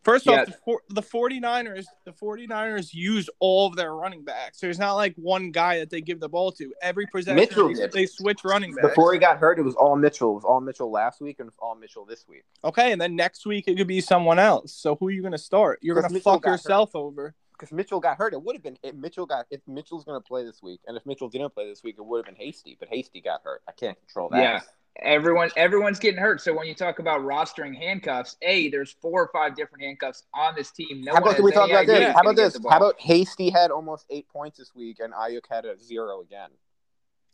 First 0.03 0.25
Yeah. 0.25 0.41
off, 0.41 0.47
the, 0.47 0.53
four, 0.65 0.81
the 0.89 1.03
49ers, 1.03 1.85
the 2.07 2.13
49ers 2.13 2.95
use 2.95 3.29
all 3.39 3.67
of 3.67 3.77
their 3.77 3.95
running 3.95 4.25
backs. 4.25 4.59
So 4.59 4.67
There's 4.67 4.79
not 4.79 4.95
like 4.95 5.15
one 5.17 5.51
guy 5.51 5.79
that 5.81 5.91
they 5.91 6.01
give 6.01 6.21
the 6.21 6.29
ball 6.29 6.53
to. 6.53 6.73
Every 6.81 7.07
possession 7.07 7.37
Mitchell 7.37 7.75
they, 7.75 7.87
they 7.87 8.07
switch 8.07 8.43
running 8.43 8.75
backs. 8.75 8.89
Before 8.89 9.13
he 9.13 9.19
got 9.19 9.37
hurt, 9.37 9.59
it 9.59 9.63
was 9.63 9.75
all 9.75 9.97
Mitchell. 9.97 10.31
It 10.31 10.37
was 10.37 10.45
all 10.45 10.61
Mitchell 10.63 10.91
last 10.91 11.21
week 11.21 11.39
and 11.39 11.49
it 11.49 11.53
was 11.53 11.59
all 11.59 11.75
Mitchell 11.75 12.07
this 12.07 12.27
week. 12.27 12.45
Okay, 12.65 12.93
and 12.93 13.01
then 13.01 13.15
next 13.15 13.45
week 13.45 13.69
it 13.69 13.77
could 13.77 13.87
be 13.87 14.01
someone 14.01 14.39
else. 14.39 14.73
So 14.73 14.97
who 14.97 15.09
are 15.09 15.11
you 15.11 15.21
going 15.21 15.33
to 15.33 15.39
start? 15.39 15.81
You're 15.83 16.01
going 16.01 16.15
to 16.15 16.21
fuck 16.21 16.43
got 16.45 16.53
yourself 16.53 16.97
over. 16.97 17.35
because 17.53 17.71
Mitchell 17.71 18.01
got 18.01 18.17
hurt. 18.17 18.33
It 18.33 18.43
would 18.43 18.57
have 18.57 18.63
been 18.63 18.79
if 18.83 18.95
Mitchell 18.95 19.27
got 19.27 19.45
if 19.51 19.61
Mitchell's 19.67 20.05
going 20.05 20.19
to 20.19 20.27
play 20.27 20.45
this 20.47 20.63
week, 20.63 20.81
and 20.87 20.97
if 20.97 21.05
Mitchell 21.05 21.29
didn't 21.29 21.53
play 21.53 21.69
this 21.69 21.83
week, 21.83 21.97
it 21.99 22.07
would 22.07 22.25
have 22.25 22.35
been 22.35 22.43
Hasty. 22.43 22.75
But 22.81 22.89
Hasty 22.89 23.21
got 23.21 23.43
hurt. 23.45 23.61
I 23.69 23.73
can't 23.73 23.99
control 23.99 24.31
that. 24.31 24.41
Yeah. 24.41 24.61
Everyone, 25.03 25.51
everyone's 25.57 25.99
getting 25.99 26.21
hurt. 26.21 26.41
So 26.41 26.55
when 26.55 26.67
you 26.67 26.75
talk 26.75 26.99
about 26.99 27.21
rostering 27.21 27.77
handcuffs, 27.77 28.37
a 28.43 28.69
there's 28.71 28.93
four 29.01 29.23
or 29.23 29.31
five 29.33 29.57
different 29.57 29.85
handcuffs 29.85 30.25
on 30.35 30.55
this 30.57 30.73
team. 30.73 31.03
No 31.03 31.13
How 31.13 31.19
about 31.19 31.41
we 31.41 31.53
talk 31.53 31.71
about 31.71 31.87
this? 31.87 32.13
How 32.13 32.21
about 32.21 32.37
this? 32.37 32.59
How 32.69 32.77
about 32.77 33.01
Hasty 33.01 33.51
had 33.51 33.71
almost 33.71 34.05
eight 34.11 34.29
points 34.29 34.59
this 34.59 34.75
week, 34.75 34.99
and 35.01 35.13
Aiyuk 35.13 35.45
had 35.51 35.65
a 35.65 35.79
zero 35.79 36.21
again. 36.21 36.51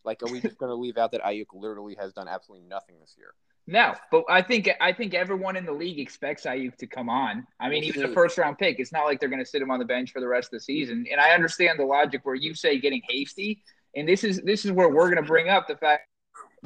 Like, 0.05 0.23
are 0.23 0.31
we 0.31 0.41
just 0.41 0.59
going 0.59 0.71
to 0.71 0.77
leave 0.77 0.99
out 0.99 1.11
that 1.13 1.23
Aiyuk 1.23 1.47
literally 1.53 1.97
has 1.99 2.13
done 2.13 2.29
absolutely 2.29 2.69
nothing 2.69 2.97
this 3.01 3.15
year? 3.19 3.35
No, 3.67 3.95
but 4.13 4.25
I 4.29 4.43
think 4.43 4.71
I 4.81 4.93
think 4.93 5.13
everyone 5.13 5.57
in 5.57 5.67
the 5.67 5.73
league 5.73 5.99
expects 5.99 6.45
Aiyuk 6.45 6.77
to 6.77 6.87
come 6.87 7.09
on. 7.09 7.45
I 7.59 7.69
mean, 7.69 7.83
he 7.83 7.91
was 7.91 8.03
a 8.03 8.09
first 8.09 8.39
round 8.39 8.59
pick. 8.59 8.79
It's 8.79 8.93
not 8.93 9.07
like 9.07 9.19
they're 9.19 9.29
going 9.29 9.43
to 9.43 9.51
sit 9.51 9.61
him 9.61 9.73
on 9.73 9.81
the 9.81 9.85
bench 9.85 10.13
for 10.13 10.21
the 10.21 10.29
rest 10.29 10.49
of 10.49 10.53
the 10.53 10.61
season. 10.61 11.05
And 11.11 11.21
I 11.21 11.31
understand 11.31 11.81
the 11.81 11.85
logic 11.85 12.21
where 12.23 12.37
you 12.37 12.55
say 12.55 12.79
getting 12.79 13.03
Hasty, 13.09 13.65
and 13.97 14.09
this 14.09 14.23
is 14.23 14.41
this 14.43 14.65
is 14.65 14.71
where 14.71 14.89
we're 14.89 15.11
going 15.11 15.23
to 15.23 15.27
bring 15.29 15.49
up 15.49 15.67
the 15.67 15.77
fact 15.77 16.07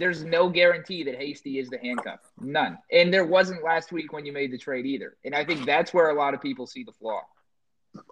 there's 0.00 0.24
no 0.24 0.48
guarantee 0.48 1.04
that 1.04 1.16
Hasty 1.16 1.58
is 1.58 1.68
the 1.68 1.78
handcuff, 1.78 2.20
none. 2.40 2.78
And 2.90 3.12
there 3.12 3.24
wasn't 3.24 3.62
last 3.62 3.92
week 3.92 4.12
when 4.12 4.26
you 4.26 4.32
made 4.32 4.50
the 4.50 4.58
trade 4.58 4.86
either. 4.86 5.16
And 5.24 5.34
I 5.34 5.44
think 5.44 5.64
that's 5.66 5.94
where 5.94 6.10
a 6.10 6.14
lot 6.14 6.34
of 6.34 6.40
people 6.40 6.66
see 6.66 6.82
the 6.82 6.92
flaw. 6.92 7.20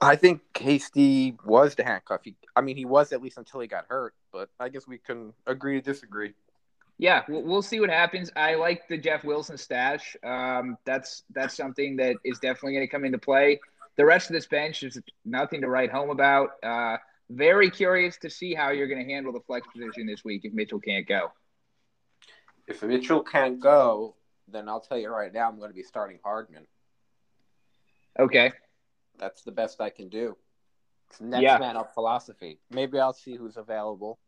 I 0.03 0.17
think 0.17 0.41
Hasty 0.57 1.37
was 1.45 1.75
the 1.75 1.85
handcuff. 1.85 2.21
He, 2.25 2.35
I 2.55 2.61
mean, 2.61 2.77
he 2.77 2.85
was 2.85 3.13
at 3.13 3.23
least 3.23 3.39
until 3.39 3.61
he 3.61 3.67
got 3.67 3.87
hurt. 3.89 4.15
But 4.33 4.51
I 4.61 4.69
guess 4.69 4.87
we 4.87 4.99
can 4.99 5.33
agree 5.47 5.81
to 5.81 5.83
disagree. 5.83 6.35
Yeah, 6.99 7.23
we'll, 7.29 7.43
we'll 7.43 7.63
see 7.63 7.81
what 7.81 7.91
happens. 7.91 8.31
I 8.35 8.57
like 8.57 8.89
the 8.89 8.99
Jeff 8.99 9.25
Wilson 9.25 9.57
stash. 9.57 10.17
Um, 10.25 10.77
that's 10.85 11.23
that's 11.33 11.57
something 11.57 11.97
that 11.97 12.17
is 12.25 12.39
definitely 12.39 12.73
going 12.73 12.87
to 12.87 12.91
come 12.91 13.05
into 13.05 13.19
play. 13.19 13.61
The 13.97 14.05
rest 14.05 14.31
of 14.31 14.35
this 14.35 14.47
bench 14.47 14.83
is 14.83 15.01
nothing 15.25 15.61
to 15.61 15.69
write 15.69 15.91
home 15.91 16.11
about. 16.11 16.51
Uh, 16.63 16.99
very 17.31 17.71
curious 17.71 18.17
to 18.19 18.31
see 18.31 18.55
how 18.55 18.71
you're 18.71 18.89
going 18.89 19.05
to 19.05 19.13
handle 19.13 19.33
the 19.33 19.41
flex 19.41 19.67
position 19.73 20.07
this 20.07 20.25
week 20.25 20.45
if 20.45 20.53
Mitchell 20.53 20.81
can't 20.81 21.07
go. 21.07 21.33
If 22.69 22.83
Mitchell 22.83 23.23
can't 23.23 23.59
go, 23.59 24.15
then 24.47 24.69
I'll 24.69 24.81
tell 24.81 24.99
you 24.99 25.09
right 25.09 25.33
now, 25.33 25.49
I'm 25.49 25.59
going 25.59 25.71
to 25.71 25.75
be 25.75 25.83
starting 25.83 26.19
Hardman. 26.23 26.67
Okay. 28.19 28.53
That's 29.19 29.43
the 29.43 29.53
best 29.53 29.81
I 29.81 29.91
can 29.91 30.09
do. 30.09 30.37
It's 31.09 31.21
next 31.21 31.43
Yeah. 31.43 31.59
man 31.59 31.77
up 31.77 31.95
philosophy. 31.95 32.59
Maybe 32.71 32.99
I'll 33.01 33.13
see 33.15 33.37
who's 33.37 33.57
available, 33.57 34.19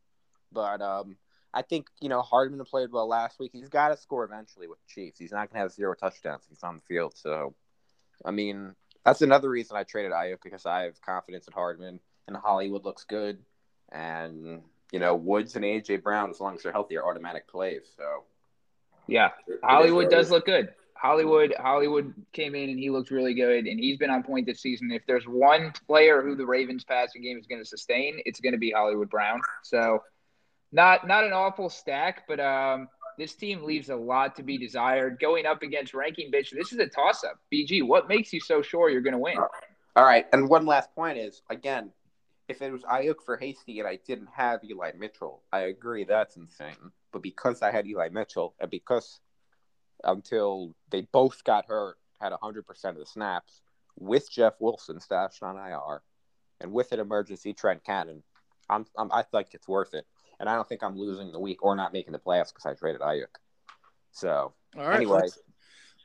but 0.52 0.80
um, 0.80 1.16
I 1.52 1.62
think 1.62 1.88
you 2.00 2.08
know 2.08 2.22
Hardman 2.22 2.64
played 2.64 2.90
well 2.90 3.06
last 3.06 3.38
week. 3.38 3.50
He's 3.52 3.68
got 3.68 3.88
to 3.88 3.96
score 3.96 4.24
eventually 4.24 4.66
with 4.68 4.78
the 4.80 4.88
Chiefs. 4.88 5.18
He's 5.18 5.32
not 5.32 5.50
going 5.50 5.58
to 5.58 5.62
have 5.64 5.72
zero 5.72 5.94
touchdowns. 5.94 6.44
if 6.44 6.48
He's 6.50 6.62
on 6.62 6.76
the 6.76 6.82
field, 6.82 7.12
so 7.16 7.54
I 8.24 8.30
mean 8.30 8.74
that's 9.04 9.22
another 9.22 9.50
reason 9.50 9.76
I 9.76 9.82
traded 9.82 10.12
Aiyuk 10.12 10.38
because 10.42 10.64
I 10.66 10.82
have 10.82 11.00
confidence 11.02 11.46
in 11.46 11.52
Hardman 11.52 12.00
and 12.26 12.36
Hollywood 12.36 12.84
looks 12.84 13.04
good, 13.04 13.38
and 13.92 14.62
you 14.92 14.98
know 14.98 15.14
Woods 15.14 15.56
and 15.56 15.64
AJ 15.64 16.02
Brown 16.02 16.30
as 16.30 16.40
long 16.40 16.54
as 16.54 16.62
they're 16.62 16.72
healthy 16.72 16.96
are 16.96 17.06
automatic 17.06 17.48
plays. 17.48 17.82
So 17.96 18.24
Yeah, 19.06 19.30
Hollywood 19.62 20.10
does 20.10 20.30
look 20.30 20.46
good. 20.46 20.70
Hollywood 21.00 21.54
Hollywood 21.58 22.12
came 22.32 22.54
in 22.54 22.68
and 22.68 22.78
he 22.78 22.90
looked 22.90 23.10
really 23.10 23.32
good, 23.32 23.66
and 23.66 23.80
he's 23.80 23.96
been 23.96 24.10
on 24.10 24.22
point 24.22 24.46
this 24.46 24.60
season. 24.60 24.90
If 24.92 25.02
there's 25.06 25.24
one 25.24 25.72
player 25.86 26.20
who 26.20 26.36
the 26.36 26.44
Ravens 26.44 26.84
passing 26.84 27.22
game 27.22 27.38
is 27.38 27.46
going 27.46 27.60
to 27.60 27.64
sustain, 27.64 28.20
it's 28.26 28.38
going 28.38 28.52
to 28.52 28.58
be 28.58 28.70
Hollywood 28.70 29.08
Brown. 29.08 29.40
So, 29.62 30.02
not 30.72 31.06
not 31.06 31.24
an 31.24 31.32
awful 31.32 31.70
stack, 31.70 32.24
but 32.28 32.38
um, 32.38 32.86
this 33.16 33.34
team 33.34 33.62
leaves 33.62 33.88
a 33.88 33.96
lot 33.96 34.36
to 34.36 34.42
be 34.42 34.58
desired. 34.58 35.18
Going 35.20 35.46
up 35.46 35.62
against 35.62 35.94
ranking 35.94 36.30
bitch, 36.30 36.50
this 36.50 36.70
is 36.70 36.78
a 36.78 36.86
toss 36.86 37.24
up. 37.24 37.38
BG, 37.52 37.82
what 37.86 38.06
makes 38.06 38.30
you 38.32 38.40
so 38.40 38.60
sure 38.60 38.90
you're 38.90 39.00
going 39.00 39.14
to 39.14 39.18
win? 39.18 39.38
All 39.96 40.04
right, 40.04 40.26
and 40.34 40.50
one 40.50 40.66
last 40.66 40.94
point 40.94 41.16
is 41.16 41.40
again, 41.48 41.90
if 42.50 42.60
it 42.60 42.72
was 42.72 42.82
Aiyuk 42.82 43.22
for 43.24 43.36
Hasty 43.36 43.78
and 43.78 43.88
I 43.88 43.98
didn't 44.04 44.28
have 44.34 44.64
Eli 44.64 44.90
Mitchell, 44.98 45.42
I 45.52 45.60
agree 45.60 46.02
that's 46.04 46.36
insane. 46.36 46.90
But 47.12 47.22
because 47.22 47.62
I 47.62 47.70
had 47.70 47.86
Eli 47.86 48.08
Mitchell, 48.08 48.54
and 48.60 48.68
because 48.70 49.20
until 50.02 50.74
they 50.90 51.02
both 51.02 51.44
got 51.44 51.66
hurt, 51.66 51.96
had 52.20 52.32
hundred 52.42 52.66
percent 52.66 52.96
of 52.96 53.00
the 53.00 53.06
snaps 53.06 53.62
with 53.98 54.30
Jeff 54.30 54.54
Wilson 54.58 54.98
stashed 55.00 55.42
on 55.42 55.56
IR, 55.56 56.02
and 56.60 56.72
with 56.72 56.90
an 56.92 56.98
emergency 57.00 57.52
Trent 57.52 57.84
Cannon, 57.84 58.22
I'm, 58.68 58.84
I'm 58.98 59.10
I 59.12 59.22
think 59.22 59.48
it's 59.52 59.68
worth 59.68 59.94
it, 59.94 60.06
and 60.40 60.48
I 60.48 60.56
don't 60.56 60.68
think 60.68 60.82
I'm 60.82 60.96
losing 60.98 61.30
the 61.32 61.40
week 61.40 61.64
or 61.64 61.76
not 61.76 61.92
making 61.92 62.12
the 62.12 62.18
playoffs 62.18 62.48
because 62.52 62.66
I 62.66 62.74
traded 62.74 63.00
Aiyuk. 63.00 63.26
So 64.12 64.52
All 64.76 64.88
right. 64.88 64.96
Anyway. 64.96 65.20
let's- 65.20 65.38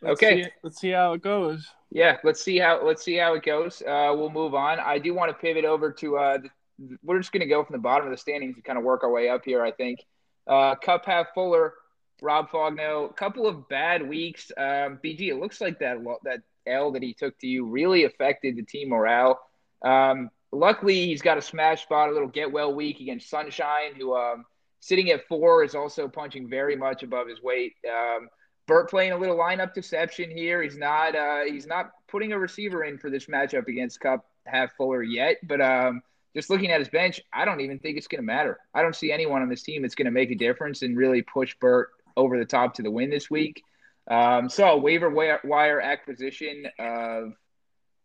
let's 0.01 0.21
Okay. 0.23 0.43
see- 0.43 0.49
let's 0.63 0.79
see 0.79 0.89
how 0.91 1.13
it 1.13 1.21
goes. 1.23 1.67
Yeah, 1.95 2.17
let's 2.25 2.43
see 2.43 2.57
how 2.57 2.85
let's 2.85 3.05
see 3.05 3.15
how 3.15 3.35
it 3.35 3.43
goes. 3.43 3.81
Uh, 3.81 4.11
we'll 4.13 4.29
move 4.29 4.53
on. 4.53 4.81
I 4.81 4.99
do 4.99 5.13
want 5.13 5.29
to 5.29 5.33
pivot 5.33 5.63
over 5.63 5.93
to. 5.93 6.17
Uh, 6.17 6.37
the, 6.39 6.97
we're 7.01 7.19
just 7.19 7.31
going 7.31 7.39
to 7.39 7.47
go 7.47 7.63
from 7.63 7.71
the 7.71 7.81
bottom 7.81 8.05
of 8.05 8.11
the 8.11 8.17
standings 8.17 8.55
and 8.55 8.65
kind 8.65 8.77
of 8.77 8.83
work 8.83 9.05
our 9.05 9.09
way 9.09 9.29
up 9.29 9.45
here. 9.45 9.63
I 9.63 9.71
think. 9.71 10.01
Uh, 10.45 10.75
Cup 10.75 11.05
half 11.05 11.27
Fuller, 11.33 11.73
Rob 12.21 12.49
Fogno, 12.49 13.09
a 13.09 13.13
couple 13.13 13.47
of 13.47 13.69
bad 13.69 14.05
weeks. 14.05 14.51
Um, 14.57 14.99
BG, 15.01 15.29
it 15.29 15.39
looks 15.39 15.61
like 15.61 15.79
that 15.79 16.03
that 16.25 16.41
L 16.67 16.91
that 16.91 17.01
he 17.01 17.13
took 17.13 17.39
to 17.39 17.47
you 17.47 17.65
really 17.65 18.03
affected 18.03 18.57
the 18.57 18.63
team 18.63 18.89
morale. 18.89 19.39
Um, 19.81 20.31
luckily, 20.51 21.05
he's 21.05 21.21
got 21.21 21.37
a 21.37 21.41
smash 21.41 21.83
spot, 21.83 22.09
a 22.09 22.11
little 22.11 22.27
get 22.27 22.51
well 22.51 22.73
week 22.73 22.99
against 22.99 23.29
Sunshine, 23.29 23.95
who 23.97 24.17
um, 24.17 24.43
sitting 24.81 25.11
at 25.11 25.25
four 25.29 25.63
is 25.63 25.75
also 25.75 26.09
punching 26.09 26.49
very 26.49 26.75
much 26.75 27.03
above 27.03 27.29
his 27.29 27.41
weight. 27.41 27.75
Um, 27.89 28.27
Burt 28.67 28.89
playing 28.89 29.11
a 29.11 29.17
little 29.17 29.37
lineup 29.37 29.73
deception 29.73 30.31
here. 30.31 30.61
He's 30.61 30.77
not 30.77 31.15
uh, 31.15 31.43
he's 31.45 31.67
not 31.67 31.91
putting 32.07 32.31
a 32.31 32.39
receiver 32.39 32.83
in 32.83 32.97
for 32.97 33.09
this 33.09 33.25
matchup 33.25 33.67
against 33.67 33.99
Cup 33.99 34.25
half 34.45 34.75
Fuller 34.75 35.03
yet, 35.03 35.37
but 35.43 35.61
um, 35.61 36.01
just 36.35 36.49
looking 36.49 36.71
at 36.71 36.79
his 36.79 36.89
bench, 36.89 37.21
I 37.31 37.45
don't 37.45 37.61
even 37.61 37.79
think 37.79 37.97
it's 37.97 38.07
going 38.07 38.21
to 38.21 38.25
matter. 38.25 38.59
I 38.73 38.81
don't 38.81 38.95
see 38.95 39.11
anyone 39.11 39.41
on 39.41 39.49
this 39.49 39.63
team 39.63 39.81
that's 39.81 39.95
going 39.95 40.05
to 40.05 40.11
make 40.11 40.31
a 40.31 40.35
difference 40.35 40.81
and 40.81 40.97
really 40.97 41.21
push 41.21 41.55
Burt 41.59 41.89
over 42.17 42.37
the 42.37 42.45
top 42.45 42.73
to 42.75 42.81
the 42.81 42.91
win 42.91 43.09
this 43.09 43.29
week. 43.29 43.63
Um, 44.09 44.49
so 44.49 44.77
waiver 44.77 45.09
wire, 45.09 45.39
wire 45.43 45.81
acquisition 45.81 46.67
of 46.77 47.33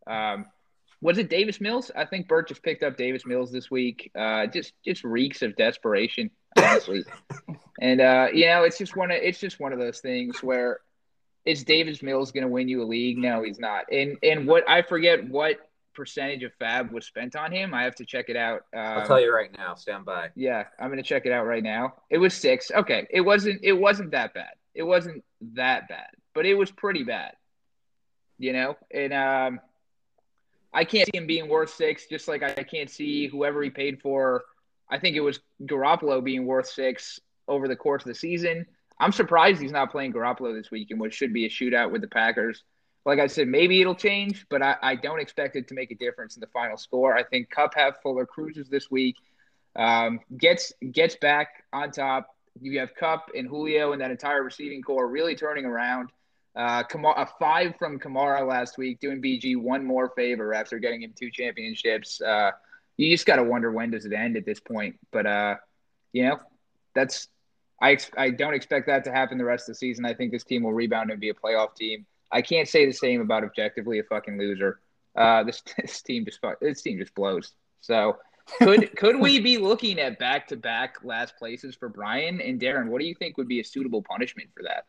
um, 0.07 0.47
was 1.03 1.19
it 1.19 1.31
Davis 1.31 1.61
Mills? 1.61 1.91
I 1.97 2.05
think 2.05 2.29
Burt 2.29 2.49
just 2.49 2.63
picked 2.63 2.83
up 2.83 2.97
Davis 2.97 3.25
Mills 3.25 3.51
this 3.51 3.71
week. 3.71 4.11
Uh, 4.15 4.47
just 4.47 4.75
just 4.85 5.03
reeks 5.05 5.43
of 5.43 5.57
desperation, 5.57 6.31
honestly. 6.57 7.05
and 7.81 8.01
uh, 8.01 8.29
you 8.33 8.47
know, 8.47 8.65
it's 8.65 8.79
just 8.79 8.97
one 8.97 9.11
of 9.11 9.19
it's 9.21 9.39
just 9.39 9.61
one 9.61 9.73
of 9.73 9.79
those 9.79 10.01
things 10.01 10.43
where 10.43 10.81
is 11.45 11.65
Davis 11.65 12.03
Mills 12.03 12.33
going 12.33 12.45
to 12.45 12.49
win 12.49 12.69
you 12.69 12.83
a 12.83 12.85
league? 12.85 13.19
No, 13.19 13.43
he's 13.43 13.59
not. 13.59 13.91
And 13.91 14.17
and 14.23 14.47
what 14.47 14.69
I 14.69 14.83
forget 14.83 15.29
what 15.29 15.59
percentage 15.95 16.43
of 16.43 16.53
FAAB 16.61 16.93
was 16.93 17.07
spent 17.07 17.37
on 17.37 17.53
him. 17.53 17.75
I 17.75 17.83
have 17.83 17.95
to 17.97 18.05
check 18.05 18.29
it 18.29 18.37
out. 18.37 18.65
Um, 18.75 18.81
I'll 18.81 19.07
tell 19.07 19.21
you 19.21 19.35
right 19.35 19.51
now. 19.57 19.75
Stand 19.75 20.05
by. 20.05 20.31
yeah, 20.35 20.65
I'm 20.79 20.89
gonna 20.89 21.03
check 21.03 21.27
it 21.27 21.33
out 21.33 21.47
right 21.47 21.63
now. 21.63 21.95
It 22.11 22.19
was 22.19 22.35
six. 22.35 22.71
Okay, 22.71 23.07
it 23.11 23.21
wasn't. 23.21 23.61
It 23.63 23.73
wasn't 23.73 24.13
that 24.13 24.35
bad. 24.35 24.53
It 24.75 24.83
wasn't 24.83 25.25
that 25.55 25.89
bad, 25.89 26.09
but 26.35 26.47
it 26.47 26.55
was 26.55 26.71
pretty 26.71 27.03
bad. 27.03 27.33
You 28.39 28.53
know, 28.53 28.77
and 28.91 29.13
um, 29.13 29.61
I 30.73 30.85
can't 30.85 31.09
see 31.13 31.19
him 31.19 31.27
being 31.27 31.49
worth 31.49 31.71
six. 31.75 32.07
Just 32.07 32.29
like 32.29 32.43
I 32.43 32.63
can't 32.63 32.91
see 32.91 33.27
whoever 33.27 33.63
he 33.63 33.71
paid 33.71 34.01
for. 34.01 34.45
I 34.91 34.99
think 34.99 35.17
it 35.17 35.21
was 35.21 35.41
Garoppolo 35.63 36.23
being 36.23 36.47
worth 36.47 36.67
six 36.67 37.21
over 37.49 37.69
the 37.69 37.77
course 37.77 38.03
of 38.03 38.09
the 38.09 38.15
season. 38.15 38.67
I'm 38.99 39.13
surprised 39.13 39.63
he's 39.63 39.73
not 39.73 39.91
playing 39.91 40.13
Garoppolo 40.13 40.55
this 40.55 40.71
week 40.71 40.91
in 40.91 40.99
what 40.99 41.15
should 41.15 41.33
be 41.33 41.47
a 41.47 41.49
shootout 41.49 41.91
with 41.91 42.03
the 42.03 42.09
Packers. 42.09 42.65
Like 43.07 43.19
I 43.19 43.29
said, 43.29 43.49
maybe 43.49 43.81
it'll 43.81 43.95
change, 43.95 44.47
but 44.51 44.63
I, 44.63 44.77
I 44.83 44.95
don't 44.95 45.21
expect 45.21 45.57
it 45.57 45.69
to 45.69 45.75
make 45.75 45.91
a 45.91 45.95
difference 45.95 46.37
in 46.37 46.41
the 46.41 46.47
final 46.49 46.77
score. 46.77 47.17
I 47.17 47.23
think 47.23 47.49
Cup 47.49 47.75
have 47.75 47.99
Fuller 48.03 48.27
cruises 48.27 48.69
this 48.69 48.91
week 48.91 49.17
um, 49.77 50.21
gets 50.37 50.73
gets 50.93 51.17
back 51.17 51.65
on 51.73 51.91
top. 51.91 52.35
You 52.61 52.81
have 52.81 52.95
Cup 52.95 53.31
and 53.37 53.49
Julio 53.49 53.93
and 53.93 54.01
that 54.01 54.11
entire 54.11 54.43
receiving 54.43 54.83
core 54.83 55.09
really 55.09 55.35
turning 55.35 55.65
around. 55.65 56.11
Uh, 56.57 56.83
Kamara, 56.83 57.17
a 57.17 57.29
five 57.39 57.77
from 57.79 58.01
Kamara 58.01 58.47
last 58.47 58.77
week, 58.77 58.99
doing 59.01 59.23
BG 59.23 59.57
one 59.57 59.85
more 59.85 60.13
favor 60.17 60.53
after 60.53 60.79
getting 60.79 61.03
him 61.03 61.15
two 61.17 61.31
championships. 61.31 62.21
Uh, 62.21 62.51
you 63.01 63.15
just 63.15 63.27
got 63.27 63.37
to 63.37 63.45
wonder 63.45 63.71
when 63.73 63.91
does 63.91 64.05
it 64.05 64.13
end 64.13 64.37
at 64.37 64.45
this 64.45 64.61
point. 64.61 64.99
But 65.11 65.27
uh, 65.27 65.57
you 66.13 66.25
know, 66.25 66.41
that's 66.95 67.29
I 67.81 67.93
ex- 67.93 68.11
I 68.17 68.31
don't 68.31 68.55
expect 68.55 68.87
that 68.89 69.05
to 69.05 69.13
happen 69.13 69.39
the 69.39 69.45
rest 69.45 69.69
of 69.69 69.75
the 69.75 69.79
season. 69.79 70.05
I 70.05 70.15
think 70.15 70.33
this 70.33 70.45
team 70.45 70.63
will 70.63 70.73
rebound 70.73 71.11
and 71.11 71.21
be 71.21 71.31
a 71.31 71.35
playoff 71.35 71.75
team. 71.75 72.07
I 72.31 72.43
can't 72.43 72.69
say 72.69 72.87
the 72.87 72.93
same 72.93 73.21
about 73.21 73.43
objectively 73.43 73.99
a 73.99 74.05
fucking 74.05 74.39
loser. 74.39 74.81
Uh, 75.17 75.45
this 75.45 75.63
this 75.79 76.03
team 76.03 76.25
just 76.25 76.41
this 76.61 76.83
team 76.83 76.99
just 76.99 77.15
blows. 77.15 77.53
So 77.81 78.19
could 78.59 78.95
could 78.97 79.19
we 79.19 79.41
be 79.41 79.57
looking 79.57 79.99
at 79.99 80.19
back 80.19 80.49
to 80.49 80.57
back 80.57 80.97
last 81.03 81.37
places 81.37 81.75
for 81.75 81.89
Brian 81.89 82.41
and 82.41 82.61
Darren? 82.61 82.89
What 82.89 83.01
do 83.01 83.07
you 83.07 83.15
think 83.15 83.39
would 83.39 83.49
be 83.49 83.61
a 83.61 83.65
suitable 83.65 84.03
punishment 84.03 84.51
for 84.55 84.63
that? 84.65 84.85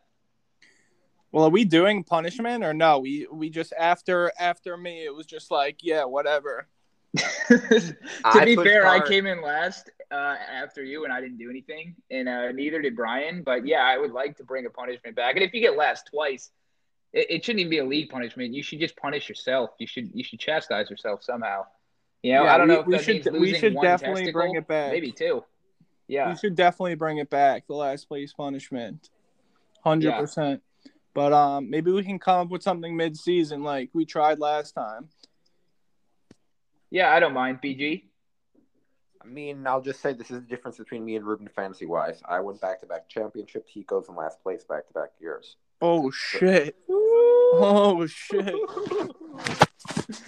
Well, 1.31 1.45
are 1.45 1.49
we 1.49 1.63
doing 1.63 2.03
punishment 2.03 2.65
or 2.65 2.73
no? 2.73 2.99
We 2.99 3.27
we 3.31 3.49
just 3.49 3.73
after 3.79 4.33
after 4.37 4.75
me, 4.75 5.05
it 5.05 5.15
was 5.15 5.25
just 5.25 5.49
like 5.49 5.77
yeah, 5.81 6.03
whatever. 6.03 6.67
to 7.47 7.95
I 8.23 8.45
be 8.45 8.55
put 8.55 8.65
fair, 8.65 8.87
I 8.87 9.05
came 9.05 9.25
in 9.25 9.41
last 9.41 9.89
uh, 10.11 10.35
after 10.53 10.83
you, 10.83 11.03
and 11.03 11.11
I 11.13 11.19
didn't 11.21 11.37
do 11.37 11.49
anything, 11.49 11.95
and 12.09 12.29
uh, 12.29 12.51
neither 12.51 12.81
did 12.81 12.95
Brian. 12.95 13.43
But 13.43 13.65
yeah, 13.65 13.83
I 13.83 13.97
would 13.97 14.11
like 14.11 14.37
to 14.37 14.43
bring 14.43 14.65
a 14.65 14.69
punishment 14.69 15.15
back. 15.15 15.35
And 15.35 15.43
if 15.43 15.53
you 15.53 15.59
get 15.61 15.75
last 15.77 16.07
twice, 16.11 16.51
it, 17.13 17.27
it 17.29 17.45
shouldn't 17.45 17.59
even 17.61 17.69
be 17.69 17.79
a 17.79 17.85
league 17.85 18.09
punishment. 18.09 18.53
You 18.53 18.63
should 18.63 18.79
just 18.79 18.95
punish 18.95 19.27
yourself. 19.27 19.71
You 19.79 19.87
should 19.87 20.11
you 20.13 20.23
should 20.23 20.39
chastise 20.39 20.89
yourself 20.89 21.23
somehow. 21.23 21.65
You 22.23 22.33
know, 22.33 22.43
Yeah, 22.45 22.53
I 22.53 22.57
don't 22.57 22.67
we- 22.69 22.73
know 22.75 22.79
if 22.81 22.87
we 22.87 22.95
that 22.97 23.03
should- 23.03 23.13
means 23.15 23.29
we 23.31 23.39
losing 23.39 23.59
should 23.59 23.73
one 23.75 23.85
definitely 23.85 24.31
bring 24.31 24.55
it 24.55 24.67
back. 24.67 24.91
Maybe 24.91 25.11
two. 25.11 25.43
Yeah. 26.07 26.29
We 26.29 26.37
should 26.37 26.55
definitely 26.55 26.95
bring 26.95 27.17
it 27.19 27.29
back. 27.29 27.67
The 27.67 27.73
last 27.73 28.07
place 28.07 28.33
punishment, 28.33 29.09
hundred 29.83 30.13
percent. 30.13 30.61
But 31.13 31.33
um, 31.33 31.69
maybe 31.69 31.91
we 31.91 32.03
can 32.03 32.19
come 32.19 32.39
up 32.41 32.49
with 32.49 32.63
something 32.63 32.95
mid-season 32.95 33.63
like 33.63 33.89
we 33.93 34.05
tried 34.05 34.39
last 34.39 34.71
time. 34.73 35.09
Yeah, 36.91 37.12
I 37.12 37.19
don't 37.21 37.33
mind. 37.33 37.60
BG. 37.63 38.03
I 39.24 39.27
mean, 39.27 39.65
I'll 39.65 39.81
just 39.81 40.01
say 40.01 40.13
this 40.13 40.29
is 40.29 40.41
the 40.41 40.48
difference 40.48 40.77
between 40.77 41.05
me 41.05 41.15
and 41.15 41.25
Ruben 41.25 41.48
fantasy 41.48 41.86
wise. 41.86 42.21
I 42.27 42.39
won 42.41 42.57
back 42.57 42.81
to 42.81 42.86
back 42.86 43.07
championships. 43.07 43.71
He 43.71 43.83
goes 43.83 44.10
in 44.10 44.15
last 44.15 44.43
place 44.43 44.63
back 44.63 44.88
to 44.88 44.93
back 44.93 45.12
years. 45.19 45.55
Oh 45.81 46.12
shit! 46.12 46.75
Oh 46.89 48.05
shit! 48.07 48.53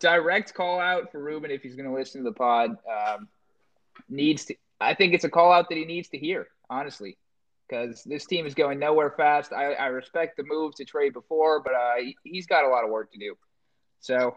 Direct 0.00 0.52
call 0.54 0.80
out 0.80 1.12
for 1.12 1.22
Ruben 1.22 1.50
if 1.50 1.62
he's 1.62 1.76
going 1.76 1.88
to 1.88 1.94
listen 1.94 2.24
to 2.24 2.30
the 2.30 2.34
pod. 2.34 2.70
Um, 2.90 3.28
needs 4.08 4.46
to. 4.46 4.56
I 4.80 4.94
think 4.94 5.14
it's 5.14 5.24
a 5.24 5.30
call 5.30 5.52
out 5.52 5.68
that 5.68 5.76
he 5.76 5.84
needs 5.84 6.08
to 6.08 6.18
hear, 6.18 6.48
honestly, 6.68 7.18
because 7.68 8.02
this 8.04 8.24
team 8.24 8.46
is 8.46 8.54
going 8.54 8.78
nowhere 8.78 9.10
fast. 9.10 9.52
I, 9.52 9.74
I 9.74 9.86
respect 9.86 10.36
the 10.36 10.44
move 10.44 10.74
to 10.76 10.84
trade 10.84 11.12
before, 11.12 11.62
but 11.62 11.74
uh, 11.74 11.94
he, 11.98 12.16
he's 12.24 12.46
got 12.46 12.64
a 12.64 12.68
lot 12.68 12.84
of 12.84 12.90
work 12.90 13.12
to 13.12 13.18
do. 13.18 13.36
So 14.00 14.36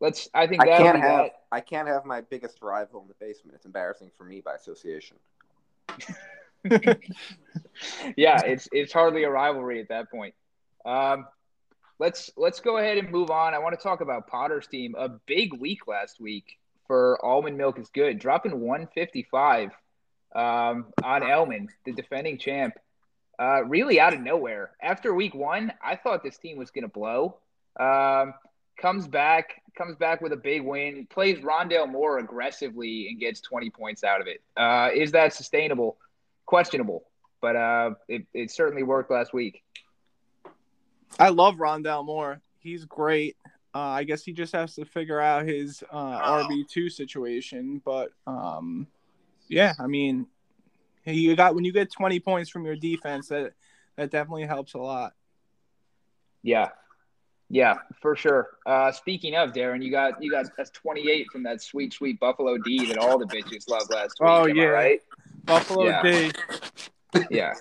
let's. 0.00 0.28
I 0.34 0.46
think 0.46 0.62
I 0.62 0.66
can't 0.66 1.00
have 1.00 1.18
that. 1.18 1.32
I 1.52 1.60
can't 1.60 1.88
have 1.88 2.04
my 2.04 2.20
biggest 2.22 2.58
rival 2.62 3.02
in 3.02 3.08
the 3.08 3.14
basement. 3.14 3.56
It's 3.56 3.66
embarrassing 3.66 4.10
for 4.16 4.24
me 4.24 4.40
by 4.40 4.54
association. 4.54 5.16
yeah, 8.16 8.40
it's 8.44 8.68
it's 8.72 8.92
hardly 8.92 9.24
a 9.24 9.30
rivalry 9.30 9.80
at 9.80 9.88
that 9.88 10.10
point. 10.10 10.34
Um, 10.84 11.26
let's 11.98 12.30
let's 12.36 12.60
go 12.60 12.78
ahead 12.78 12.98
and 12.98 13.10
move 13.10 13.30
on. 13.30 13.54
I 13.54 13.58
want 13.58 13.78
to 13.78 13.82
talk 13.82 14.00
about 14.00 14.26
Potter's 14.26 14.66
team. 14.66 14.94
A 14.98 15.08
big 15.08 15.54
week 15.54 15.86
last 15.86 16.20
week 16.20 16.58
for 16.86 17.24
Almond 17.24 17.56
Milk 17.56 17.78
is 17.78 17.88
good, 17.88 18.18
dropping 18.18 18.60
155 18.60 19.70
um, 20.34 20.86
on 21.02 21.22
Elman, 21.22 21.68
the 21.84 21.92
defending 21.92 22.38
champ. 22.38 22.74
Uh, 23.38 23.64
really 23.64 23.98
out 23.98 24.14
of 24.14 24.20
nowhere. 24.20 24.70
After 24.80 25.12
week 25.12 25.34
one, 25.34 25.72
I 25.82 25.96
thought 25.96 26.22
this 26.22 26.38
team 26.38 26.56
was 26.56 26.70
going 26.70 26.82
to 26.82 26.88
blow. 26.88 27.38
Um, 27.78 28.34
comes 28.76 29.08
back, 29.08 29.62
comes 29.76 29.96
back 29.96 30.20
with 30.20 30.32
a 30.32 30.36
big 30.36 30.62
win. 30.62 31.06
Plays 31.10 31.38
Rondale 31.38 31.90
more 31.90 32.18
aggressively 32.18 33.08
and 33.08 33.18
gets 33.18 33.40
20 33.40 33.70
points 33.70 34.04
out 34.04 34.20
of 34.20 34.26
it. 34.26 34.42
Uh, 34.56 34.90
is 34.94 35.12
that 35.12 35.32
sustainable? 35.32 35.96
Questionable, 36.46 37.04
but 37.40 37.56
uh, 37.56 37.90
it, 38.08 38.26
it 38.34 38.50
certainly 38.50 38.82
worked 38.82 39.10
last 39.10 39.32
week. 39.32 39.62
I 41.18 41.28
love 41.30 41.56
Rondale 41.56 42.04
Moore. 42.04 42.40
He's 42.58 42.84
great. 42.84 43.36
Uh, 43.74 43.78
I 43.78 44.04
guess 44.04 44.22
he 44.22 44.32
just 44.32 44.52
has 44.52 44.74
to 44.76 44.84
figure 44.84 45.20
out 45.20 45.46
his 45.46 45.82
uh, 45.90 46.44
RB 46.44 46.68
two 46.68 46.88
situation. 46.88 47.82
But 47.84 48.10
um, 48.26 48.86
yeah, 49.48 49.74
I 49.80 49.86
mean, 49.86 50.26
you 51.04 51.34
got 51.34 51.54
when 51.54 51.64
you 51.64 51.72
get 51.72 51.90
twenty 51.90 52.20
points 52.20 52.50
from 52.50 52.64
your 52.64 52.76
defense, 52.76 53.28
that 53.28 53.54
that 53.96 54.10
definitely 54.10 54.46
helps 54.46 54.74
a 54.74 54.78
lot. 54.78 55.14
Yeah, 56.42 56.68
yeah, 57.54 57.74
for 58.02 58.16
sure. 58.16 58.48
Uh, 58.66 58.90
speaking 58.90 59.36
of 59.36 59.52
Darren, 59.52 59.80
you 59.80 59.88
got 59.92 60.20
you 60.20 60.28
got 60.28 60.46
that's 60.56 60.70
28 60.70 61.28
from 61.30 61.44
that 61.44 61.62
sweet 61.62 61.92
sweet 61.92 62.18
Buffalo 62.18 62.58
D 62.58 62.84
that 62.86 62.98
all 62.98 63.16
the 63.16 63.26
bitches 63.26 63.68
loved 63.68 63.92
last 63.92 64.18
week. 64.18 64.28
Oh, 64.28 64.46
yeah. 64.46 64.64
right? 64.64 65.00
Buffalo 65.44 65.84
Yeah. 65.84 66.02
D. 66.02 66.32
yeah, 67.30 67.54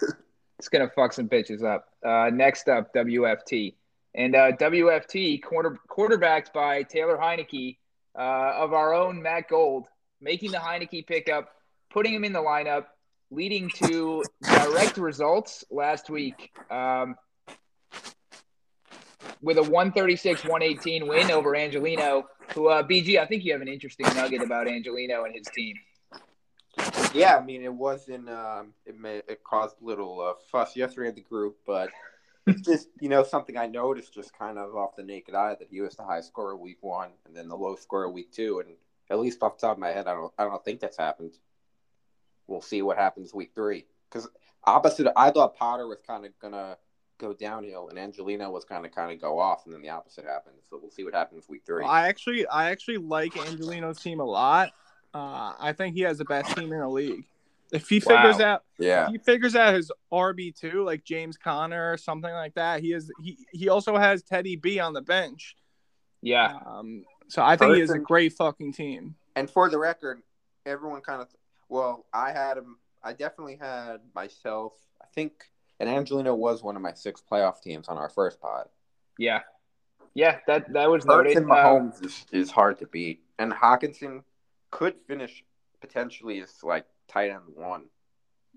it's 0.57 0.67
gonna 0.67 0.89
fuck 0.89 1.13
some 1.13 1.29
bitches 1.29 1.63
up. 1.63 1.89
Uh, 2.03 2.31
next 2.33 2.69
up, 2.69 2.91
WFT, 2.95 3.75
and 4.15 4.35
uh, 4.35 4.53
WFT 4.53 5.43
quarter 5.43 5.77
quarterbacked 5.87 6.51
by 6.55 6.81
Taylor 6.81 7.15
Heinicke 7.15 7.77
uh, 8.17 8.53
of 8.55 8.73
our 8.73 8.95
own 8.95 9.21
Matt 9.21 9.47
Gold, 9.47 9.85
making 10.19 10.49
the 10.49 10.57
Heinicke 10.57 11.05
pickup, 11.05 11.51
putting 11.91 12.15
him 12.15 12.23
in 12.23 12.33
the 12.33 12.41
lineup, 12.41 12.85
leading 13.29 13.69
to 13.83 14.23
direct 14.41 14.97
results 14.97 15.63
last 15.69 16.09
week. 16.09 16.51
Um, 16.71 17.15
with 19.43 19.57
a 19.57 19.61
136-118 19.61 21.07
win 21.07 21.29
over 21.29 21.55
Angelino, 21.55 22.23
who 22.55 22.69
uh, 22.69 22.81
BG, 22.81 23.19
I 23.19 23.25
think 23.25 23.43
you 23.43 23.51
have 23.51 23.61
an 23.61 23.67
interesting 23.67 24.07
nugget 24.15 24.41
about 24.41 24.67
Angelino 24.67 25.25
and 25.25 25.35
his 25.35 25.47
team. 25.53 25.75
Yeah, 27.13 27.37
I 27.37 27.45
mean, 27.45 27.61
it 27.61 27.73
wasn't. 27.73 28.29
Um, 28.29 28.73
it 28.85 28.97
may 28.97 29.17
it 29.27 29.43
caused 29.43 29.75
a 29.81 29.85
little 29.85 30.19
uh, 30.19 30.33
fuss 30.51 30.75
yesterday 30.75 31.09
in 31.09 31.15
the 31.15 31.21
group, 31.21 31.57
but 31.67 31.89
it's 32.47 32.61
just 32.61 32.87
you 32.99 33.09
know 33.09 33.23
something 33.23 33.57
I 33.57 33.67
noticed 33.67 34.13
just 34.13 34.35
kind 34.35 34.57
of 34.57 34.75
off 34.75 34.95
the 34.95 35.03
naked 35.03 35.35
eye 35.35 35.55
that 35.59 35.67
he 35.69 35.81
was 35.81 35.95
the 35.95 36.03
high 36.03 36.21
scorer 36.21 36.57
week 36.57 36.77
one 36.81 37.11
and 37.27 37.35
then 37.35 37.47
the 37.47 37.55
low 37.55 37.75
scorer 37.75 38.09
week 38.09 38.31
two, 38.31 38.59
and 38.59 38.75
at 39.11 39.19
least 39.19 39.43
off 39.43 39.59
the 39.59 39.67
top 39.67 39.77
of 39.77 39.81
my 39.81 39.89
head, 39.89 40.07
I 40.07 40.13
don't 40.13 40.33
I 40.39 40.45
don't 40.45 40.65
think 40.65 40.79
that's 40.79 40.97
happened. 40.97 41.33
We'll 42.47 42.61
see 42.61 42.81
what 42.81 42.97
happens 42.97 43.33
week 43.35 43.51
three 43.53 43.85
because 44.09 44.27
opposite. 44.63 45.11
I 45.15 45.29
thought 45.29 45.55
Potter 45.55 45.87
was 45.87 45.99
kind 46.07 46.25
of 46.25 46.31
gonna 46.39 46.77
go 47.23 47.33
downhill 47.33 47.87
and 47.89 47.97
Angelino 47.97 48.49
was 48.51 48.65
kind 48.65 48.85
of 48.85 48.91
kind 48.93 49.11
of 49.11 49.19
go 49.21 49.39
off, 49.39 49.65
and 49.65 49.73
then 49.73 49.81
the 49.81 49.89
opposite 49.89 50.25
happened. 50.25 50.55
So 50.69 50.77
we'll 50.81 50.91
see 50.91 51.03
what 51.03 51.13
happens 51.13 51.47
week 51.49 51.61
three. 51.65 51.83
Well, 51.83 51.91
I 51.91 52.07
actually 52.07 52.45
I 52.47 52.69
actually 52.71 52.97
like 52.97 53.33
Angelino's 53.33 53.99
team 53.99 54.19
a 54.19 54.25
lot. 54.25 54.69
Uh, 55.13 55.53
I 55.59 55.73
think 55.73 55.95
he 55.95 56.01
has 56.01 56.17
the 56.17 56.25
best 56.25 56.55
team 56.55 56.71
in 56.73 56.79
the 56.79 56.87
league. 56.89 57.25
If 57.71 57.87
he 57.89 57.99
Wow. 58.05 58.15
figures 58.17 58.39
out 58.39 58.63
yeah, 58.77 59.05
if 59.05 59.11
he 59.11 59.17
figures 59.19 59.55
out 59.55 59.73
his 59.73 59.91
RB 60.11 60.55
two 60.55 60.83
like 60.83 61.03
James 61.03 61.37
Conner 61.37 61.91
or 61.91 61.97
something 61.97 62.31
like 62.31 62.53
that, 62.55 62.81
he 62.81 62.93
is 62.93 63.11
he 63.23 63.37
he 63.51 63.69
also 63.69 63.97
has 63.97 64.21
Teddy 64.23 64.55
B 64.55 64.79
on 64.79 64.93
the 64.93 65.01
bench. 65.01 65.55
Yeah, 66.21 66.57
Um, 66.65 67.03
so 67.27 67.41
I 67.43 67.57
think 67.57 67.73
he 67.75 67.81
has 67.81 67.89
a 67.89 67.99
great 67.99 68.33
fucking 68.33 68.73
team. 68.73 69.15
and 69.35 69.49
for 69.49 69.69
the 69.69 69.77
record, 69.77 70.21
everyone 70.65 71.01
kind 71.01 71.21
of 71.21 71.27
well, 71.69 72.05
I 72.13 72.31
had 72.31 72.57
him. 72.57 72.77
I 73.03 73.13
definitely 73.13 73.57
had 73.59 73.97
myself. 74.15 74.73
I 75.01 75.05
think, 75.13 75.33
and 75.79 75.89
Angelino 75.89 76.33
was 76.35 76.63
one 76.63 76.75
of 76.75 76.81
my 76.81 76.93
six 76.93 77.21
playoff 77.29 77.61
teams 77.61 77.87
on 77.87 77.97
our 77.97 78.09
first 78.09 78.39
pod. 78.39 78.67
yeah, 79.17 79.41
yeah. 80.13 80.39
That 80.47 80.71
that 80.73 80.89
was 80.89 81.03
Hurts 81.05 81.35
noted. 81.35 81.37
and 81.37 81.45
Mahomes 81.47 82.05
is, 82.05 82.25
is 82.31 82.51
hard 82.51 82.79
to 82.79 82.87
beat, 82.87 83.21
and 83.39 83.51
Hockenson 83.51 84.23
could 84.71 84.95
finish 85.07 85.43
potentially 85.81 86.41
as 86.41 86.63
like 86.63 86.85
tight 87.07 87.29
end 87.29 87.41
one. 87.55 87.85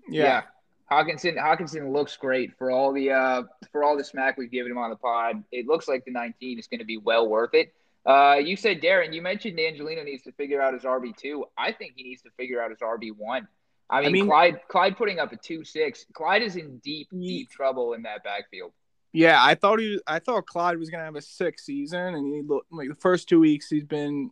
yeah. 0.09 0.23
Yeah. 0.23 0.41
Hockenson 0.89 1.35
Hockenson 1.35 1.91
looks 1.91 2.15
great 2.15 2.57
for 2.57 2.71
all 2.71 2.93
the 2.93 3.11
uh 3.11 3.43
for 3.73 3.83
all 3.83 3.97
the 3.97 4.03
smack 4.05 4.37
we've 4.37 4.49
given 4.49 4.71
him 4.71 4.77
on 4.77 4.89
the 4.89 4.95
pod. 4.95 5.43
It 5.51 5.67
looks 5.67 5.87
like 5.87 6.05
the 6.05 6.11
19 6.11 6.57
is 6.59 6.67
going 6.67 6.79
to 6.79 6.85
be 6.85 6.97
well 6.97 7.27
worth 7.27 7.53
it. 7.53 7.73
Uh, 8.05 8.35
you 8.35 8.55
said 8.55 8.79
Darren, 8.81 9.13
you 9.13 9.21
mentioned 9.21 9.59
Angelino 9.59 10.01
needs 10.01 10.23
to 10.23 10.31
figure 10.31 10.61
out 10.61 10.73
his 10.73 10.83
RB 10.83 11.13
two. 11.17 11.43
I 11.57 11.73
think 11.73 11.93
he 11.97 12.03
needs 12.03 12.21
to 12.21 12.29
figure 12.37 12.61
out 12.61 12.69
his 12.69 12.79
RB 12.79 13.11
one. 13.17 13.49
I 13.89 14.01
mean, 14.01 14.11
mean- 14.11 14.25
Clyde 14.27 14.59
Clyde 14.67 14.97
putting 14.97 15.19
up 15.19 15.31
a 15.31 15.37
two 15.37 15.63
six. 15.63 16.05
Clyde 16.13 16.41
is 16.41 16.55
in 16.55 16.77
deep 16.79 17.07
deep 17.11 17.49
trouble 17.49 17.93
in 17.93 18.03
that 18.03 18.23
backfield. 18.23 18.71
Yeah, 19.13 19.43
I 19.43 19.55
thought 19.55 19.79
he 19.79 19.99
I 20.05 20.19
thought 20.19 20.45
Clyde 20.45 20.77
was 20.77 20.89
gonna 20.89 21.05
have 21.05 21.15
a 21.15 21.21
sick 21.21 21.59
season, 21.59 22.15
and 22.15 22.33
he 22.33 22.41
looked 22.41 22.71
like 22.71 22.89
the 22.89 22.95
first 22.95 23.29
two 23.29 23.39
weeks 23.39 23.69
he's 23.69 23.85
been 23.85 24.31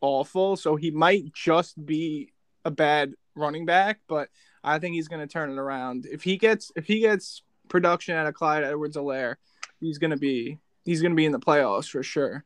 awful. 0.00 0.56
So 0.56 0.76
he 0.76 0.90
might 0.90 1.32
just 1.34 1.84
be 1.84 2.32
a 2.64 2.70
bad 2.70 3.14
running 3.34 3.66
back, 3.66 4.00
but 4.08 4.28
I 4.62 4.78
think 4.78 4.94
he's 4.94 5.08
gonna 5.08 5.26
turn 5.26 5.50
it 5.50 5.58
around. 5.58 6.06
If 6.06 6.22
he 6.22 6.36
gets 6.36 6.70
if 6.76 6.86
he 6.86 7.00
gets 7.00 7.42
production 7.68 8.14
out 8.14 8.26
of 8.26 8.34
Clyde 8.34 8.62
Edwards-Helaire, 8.62 9.36
he's 9.80 9.98
gonna 9.98 10.16
be 10.16 10.58
he's 10.84 11.02
gonna 11.02 11.14
be 11.16 11.26
in 11.26 11.32
the 11.32 11.40
playoffs 11.40 11.88
for 11.88 12.02
sure. 12.02 12.44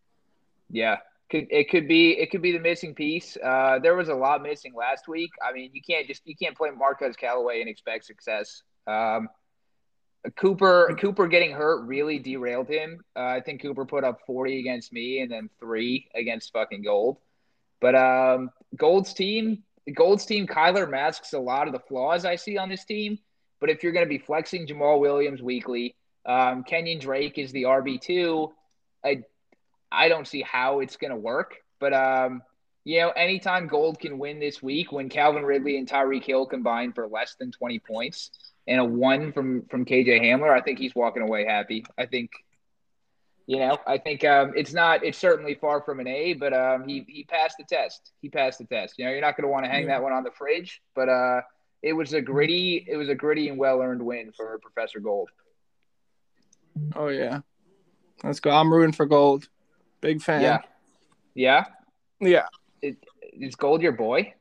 Yeah, 0.71 0.99
could 1.31 1.47
it 1.51 1.71
could 1.71 1.87
be 1.87 2.13
it 2.13 2.31
could 2.31 2.43
be 2.43 2.53
the 2.53 2.59
missing 2.59 2.95
piece. 2.95 3.37
Uh, 3.43 3.79
there 3.79 3.95
was 3.95 4.09
a 4.09 4.15
lot 4.15 4.43
missing 4.43 4.75
last 4.75 5.09
week. 5.09 5.31
I 5.47 5.53
mean, 5.53 5.71
you 5.75 5.83
can't 5.83 6.07
just 6.07 6.23
you 6.25 6.35
can't 6.37 6.57
play 6.57 6.71
Marquez 6.71 7.17
Callaway 7.17 7.61
and 7.61 7.69
expect 7.69 8.07
success. 8.07 8.63
Um, 8.87 9.29
Cooper 10.37 10.97
Cooper 11.01 11.27
getting 11.29 11.53
hurt 11.53 11.87
really 11.87 12.19
derailed 12.19 12.69
him. 12.69 13.01
Uh, 13.15 13.21
I 13.21 13.41
think 13.41 13.63
Cooper 13.63 13.85
put 13.85 14.05
up 14.05 14.21
forty 14.27 14.59
against 14.59 14.93
me 14.93 15.21
and 15.21 15.31
then 15.31 15.51
three 15.61 16.09
against 16.15 16.53
fucking 16.53 16.83
Gold. 16.83 17.19
But 17.81 17.95
um, 17.95 18.51
Gold's 18.77 19.13
team, 19.13 19.63
Gold's 19.95 20.25
team, 20.25 20.47
Kyler 20.47 20.91
masks 20.91 21.33
a 21.35 21.39
lot 21.39 21.69
of 21.69 21.73
the 21.73 21.79
flaws 21.79 22.25
I 22.25 22.37
see 22.37 22.59
on 22.59 22.69
this 22.69 22.85
team. 22.85 23.19
But 23.61 23.71
if 23.71 23.83
you're 23.83 23.93
going 23.93 24.05
to 24.05 24.09
be 24.09 24.19
flexing 24.19 24.67
Jamaal 24.67 25.01
Williams 25.01 25.43
weekly, 25.43 25.95
um, 26.25 26.65
Kenyon 26.65 27.01
Drake 27.01 27.39
is 27.39 27.53
the 27.53 27.65
RB 27.65 28.01
two. 28.01 28.53
I 29.91 30.09
don't 30.09 30.27
see 30.27 30.43
how 30.43 30.81
it's 30.81 30.97
going 30.97 31.11
to 31.11 31.17
work. 31.17 31.57
But, 31.81 31.93
um, 31.93 32.43
you 32.85 33.01
know, 33.01 33.11
anytime 33.11 33.67
Gold 33.67 34.01
can 34.01 34.19
win 34.19 34.41
this 34.41 34.63
week 34.63 34.93
when 34.93 35.09
Calvin 35.09 35.45
Ridley 35.45 35.79
and 35.79 35.89
Tyreek 35.89 36.25
Hill 36.25 36.47
combine 36.47 36.93
for 36.93 37.07
less 37.07 37.37
than 37.39 37.53
20 37.53 37.79
points 37.81 38.31
and 38.67 38.81
a 38.81 38.85
one 38.85 39.33
from, 39.33 39.63
from 39.71 39.85
KJ 39.85 40.23
Hamler, 40.23 40.51
I 40.51 40.61
think 40.61 40.79
he's 40.79 40.95
walking 40.95 41.23
away 41.23 41.45
happy. 41.45 41.85
I 41.97 42.07
think, 42.07 42.31
you 43.47 43.59
know, 43.59 43.79
I 43.87 43.99
think 43.99 44.25
um, 44.25 44.53
it's 44.57 44.73
not, 44.73 45.05
it's 45.05 45.19
certainly 45.19 45.55
far 45.55 45.83
from 45.83 46.01
an 46.01 46.07
A, 46.07 46.35
but 46.35 46.53
um, 46.53 46.87
he, 46.87 47.05
he 47.09 47.25
passed 47.25 47.57
the 47.59 47.65
test. 47.65 48.13
He 48.21 48.29
passed 48.29 48.59
the 48.59 48.65
test. 48.65 48.95
You 48.99 49.05
know, 49.05 49.11
you're 49.11 49.21
not 49.21 49.37
going 49.37 49.45
to 49.45 49.53
want 49.53 49.65
to 49.65 49.71
hang 49.71 49.87
that 49.87 50.03
one 50.03 50.13
on 50.13 50.25
the 50.25 50.31
fridge, 50.31 50.81
but 50.95 51.09
uh, 51.09 51.41
it 51.83 51.93
was 51.93 52.13
a 52.13 52.21
gritty, 52.21 52.85
it 52.89 52.97
was 52.97 53.09
a 53.09 53.15
gritty 53.15 53.49
and 53.49 53.59
well 53.59 53.81
earned 53.81 54.03
win 54.03 54.33
for 54.37 54.59
Professor 54.59 55.01
Gold. 55.01 55.31
Oh 56.95 57.09
yeah, 57.09 57.41
let's 58.23 58.41
go. 58.41 58.51
I'm 58.51 58.73
rooting 58.73 58.93
for 58.93 59.07
Gold. 59.07 59.49
Big 60.01 60.23
fan. 60.23 60.43
Yeah. 60.43 60.59
Yeah. 61.35 61.65
Yeah, 62.21 62.47
Is 62.83 63.55
Gold 63.55 63.81
your 63.81 63.93
boy? 63.93 64.35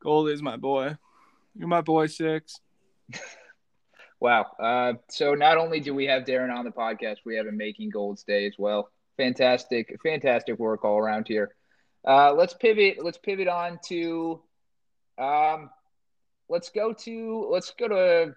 Gold 0.00 0.28
is 0.28 0.42
my 0.42 0.56
boy. 0.56 0.96
You're 1.56 1.68
my 1.68 1.80
boy, 1.80 2.06
six. 2.06 2.60
Wow. 4.18 4.46
Uh, 4.58 4.94
so 5.08 5.34
not 5.34 5.58
only 5.58 5.78
do 5.80 5.94
we 5.94 6.06
have 6.06 6.24
Darren 6.24 6.50
on 6.50 6.64
the 6.64 6.70
podcast, 6.70 7.16
we 7.26 7.36
have 7.36 7.46
him 7.46 7.56
making 7.58 7.90
Gold's 7.90 8.22
Day 8.24 8.46
as 8.46 8.54
well. 8.56 8.90
Fantastic, 9.18 9.94
fantastic 10.02 10.58
work 10.58 10.84
all 10.84 10.96
around 10.96 11.28
here. 11.28 11.54
Uh, 12.06 12.32
let's 12.32 12.54
pivot. 12.54 13.04
Let's 13.04 13.18
pivot 13.18 13.46
on 13.46 13.78
to. 13.88 14.40
Um, 15.18 15.70
let's 16.48 16.70
go 16.70 16.92
to. 16.92 17.48
Let's 17.50 17.70
go 17.78 17.88
to. 17.88 18.34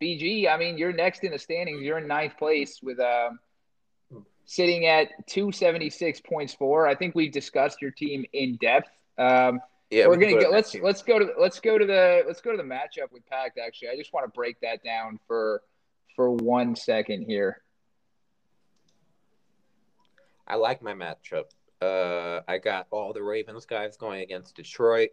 BG. 0.00 0.48
I 0.48 0.56
mean, 0.56 0.78
you're 0.78 0.92
next 0.92 1.24
in 1.24 1.32
the 1.32 1.38
standings. 1.38 1.82
You're 1.82 1.98
in 1.98 2.06
ninth 2.06 2.36
place 2.38 2.78
with 2.80 3.00
um, 3.00 3.40
sitting 4.46 4.86
at 4.86 5.08
276 5.28 6.20
points 6.22 6.54
for. 6.54 6.86
I 6.86 6.94
think 6.94 7.14
we've 7.14 7.32
discussed 7.32 7.80
your 7.80 7.90
team 7.90 8.24
in 8.32 8.56
depth. 8.56 8.90
Um, 9.18 9.60
Yeah, 9.90 10.06
we're 10.06 10.16
we 10.16 10.26
gonna 10.26 10.34
go 10.34 10.42
go. 10.42 10.50
Let's 10.50 10.72
that 10.72 10.84
let's 10.84 11.02
go 11.02 11.18
to 11.18 11.32
let's 11.38 11.60
go 11.60 11.78
to 11.78 11.84
the 11.84 12.22
let's 12.26 12.40
go 12.40 12.52
to 12.52 12.56
the 12.56 12.62
matchup 12.62 13.12
with 13.12 13.26
Pack. 13.28 13.54
Actually, 13.64 13.88
I 13.88 13.96
just 13.96 14.12
want 14.12 14.24
to 14.26 14.30
break 14.30 14.60
that 14.60 14.82
down 14.84 15.18
for 15.26 15.62
for 16.14 16.30
one 16.30 16.76
second 16.76 17.24
here. 17.24 17.62
I 20.46 20.56
like 20.56 20.82
my 20.82 20.94
matchup. 20.94 21.44
Uh, 21.80 22.40
I 22.46 22.58
got 22.58 22.86
all 22.90 23.12
the 23.12 23.22
Ravens 23.22 23.66
guys 23.66 23.96
going 23.96 24.20
against 24.20 24.56
Detroit. 24.56 25.10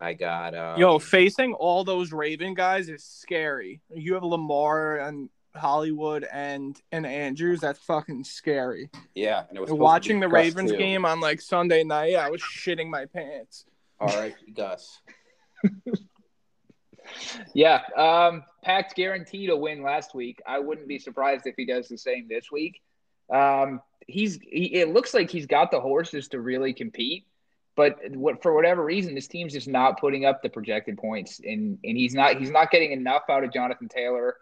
I 0.00 0.14
got 0.14 0.54
uh, 0.54 0.76
Yo, 0.78 0.98
facing 0.98 1.52
all 1.54 1.84
those 1.84 2.12
Raven 2.12 2.54
guys 2.54 2.88
is 2.88 3.04
scary. 3.04 3.80
You 3.92 4.14
have 4.14 4.22
Lamar 4.22 4.96
and 4.96 5.28
Hollywood 5.54 6.26
and 6.32 6.80
and 6.92 7.06
Andrews. 7.06 7.60
That's 7.60 7.78
fucking 7.80 8.24
scary. 8.24 8.90
yeah. 9.14 9.44
And 9.48 9.56
it 9.56 9.60
was 9.60 9.70
Watching 9.72 10.20
the 10.20 10.28
Ravens 10.28 10.70
too. 10.70 10.76
game 10.76 11.04
on 11.04 11.20
like 11.20 11.40
Sunday 11.40 11.84
night, 11.84 12.14
I 12.14 12.30
was 12.30 12.40
shitting 12.40 12.88
my 12.88 13.06
pants. 13.06 13.64
All 13.98 14.08
right, 14.08 14.34
Gus. 14.54 15.00
Yeah, 17.54 17.82
um, 17.96 18.44
Pack 18.62 18.94
guaranteed 18.94 19.50
a 19.50 19.56
win 19.56 19.82
last 19.82 20.14
week. 20.14 20.40
I 20.46 20.58
wouldn't 20.58 20.88
be 20.88 20.98
surprised 20.98 21.46
if 21.46 21.54
he 21.56 21.66
does 21.66 21.88
the 21.88 21.98
same 21.98 22.28
this 22.28 22.50
week. 22.52 22.80
Um, 23.32 23.80
he's 24.06 24.38
he, 24.42 24.74
it 24.74 24.90
looks 24.90 25.14
like 25.14 25.30
he's 25.30 25.46
got 25.46 25.70
the 25.70 25.80
horses 25.80 26.28
to 26.28 26.40
really 26.40 26.72
compete, 26.72 27.26
but 27.76 27.98
what 28.14 28.42
for 28.42 28.54
whatever 28.54 28.84
reason, 28.84 29.14
this 29.14 29.28
team's 29.28 29.52
just 29.52 29.68
not 29.68 30.00
putting 30.00 30.24
up 30.24 30.42
the 30.42 30.48
projected 30.48 30.98
points, 30.98 31.40
and 31.40 31.78
and 31.84 31.96
he's 31.96 32.14
not 32.14 32.36
he's 32.36 32.50
not 32.50 32.70
getting 32.70 32.92
enough 32.92 33.22
out 33.28 33.44
of 33.44 33.52
Jonathan 33.52 33.88
Taylor. 33.88 34.36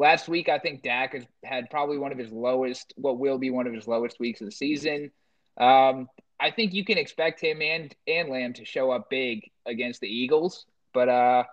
Last 0.00 0.30
week, 0.30 0.48
I 0.48 0.58
think 0.58 0.82
Dak 0.82 1.12
has 1.12 1.26
had 1.44 1.68
probably 1.68 1.98
one 1.98 2.10
of 2.10 2.16
his 2.16 2.32
lowest, 2.32 2.94
what 2.96 3.18
will 3.18 3.36
be 3.36 3.50
one 3.50 3.66
of 3.66 3.74
his 3.74 3.86
lowest 3.86 4.18
weeks 4.18 4.40
of 4.40 4.46
the 4.46 4.50
season. 4.50 5.10
Um, 5.58 6.08
I 6.40 6.50
think 6.50 6.72
you 6.72 6.86
can 6.86 6.96
expect 6.96 7.38
him 7.38 7.60
and 7.60 7.94
and 8.08 8.30
Lamb 8.30 8.54
to 8.54 8.64
show 8.64 8.90
up 8.90 9.10
big 9.10 9.50
against 9.66 10.00
the 10.00 10.08
Eagles, 10.08 10.64
but 10.94 11.10
uh, 11.10 11.44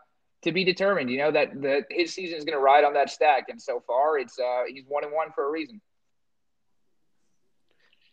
to 0.43 0.53
be 0.53 0.63
determined. 0.63 1.09
You 1.09 1.17
know 1.17 1.31
that 1.33 1.61
the 1.61 1.83
his 1.89 2.13
season 2.13 2.37
is 2.37 2.45
going 2.45 2.57
to 2.57 2.61
ride 2.63 2.85
on 2.85 2.93
that 2.93 3.09
stack, 3.09 3.49
and 3.49 3.61
so 3.61 3.83
far, 3.85 4.17
it's 4.17 4.39
uh, 4.39 4.63
he's 4.69 4.85
one 4.87 5.03
and 5.03 5.11
one 5.11 5.33
for 5.35 5.45
a 5.45 5.51
reason. 5.51 5.81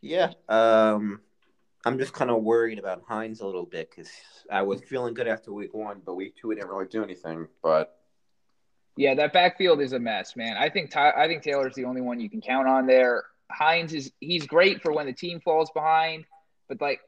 Yeah. 0.00 0.32
Um, 0.48 1.20
I'm 1.84 1.96
just 1.96 2.12
kind 2.12 2.32
of 2.32 2.42
worried 2.42 2.80
about 2.80 3.04
Hines 3.06 3.40
a 3.40 3.46
little 3.46 3.66
bit 3.66 3.88
because 3.88 4.10
I 4.50 4.62
was 4.62 4.80
feeling 4.80 5.14
good 5.14 5.28
after 5.28 5.52
week 5.52 5.74
one, 5.74 6.02
but 6.04 6.16
week 6.16 6.34
two 6.34 6.48
we 6.48 6.56
didn't 6.56 6.70
really 6.70 6.88
do 6.88 7.04
anything. 7.04 7.46
But 7.62 7.96
Yeah, 8.96 9.14
that 9.14 9.32
backfield 9.32 9.80
is 9.80 9.92
a 9.92 9.98
mess, 9.98 10.36
man. 10.36 10.56
I 10.56 10.68
think 10.70 10.90
Ty- 10.90 11.14
I 11.16 11.26
think 11.26 11.42
Taylor's 11.42 11.74
the 11.74 11.84
only 11.84 12.00
one 12.00 12.20
you 12.20 12.30
can 12.30 12.40
count 12.40 12.68
on 12.68 12.86
there. 12.86 13.24
Hines 13.50 13.92
is 13.92 14.12
he's 14.20 14.46
great 14.46 14.82
for 14.82 14.92
when 14.92 15.06
the 15.06 15.12
team 15.12 15.40
falls 15.40 15.70
behind, 15.72 16.24
but 16.68 16.80
like 16.80 17.00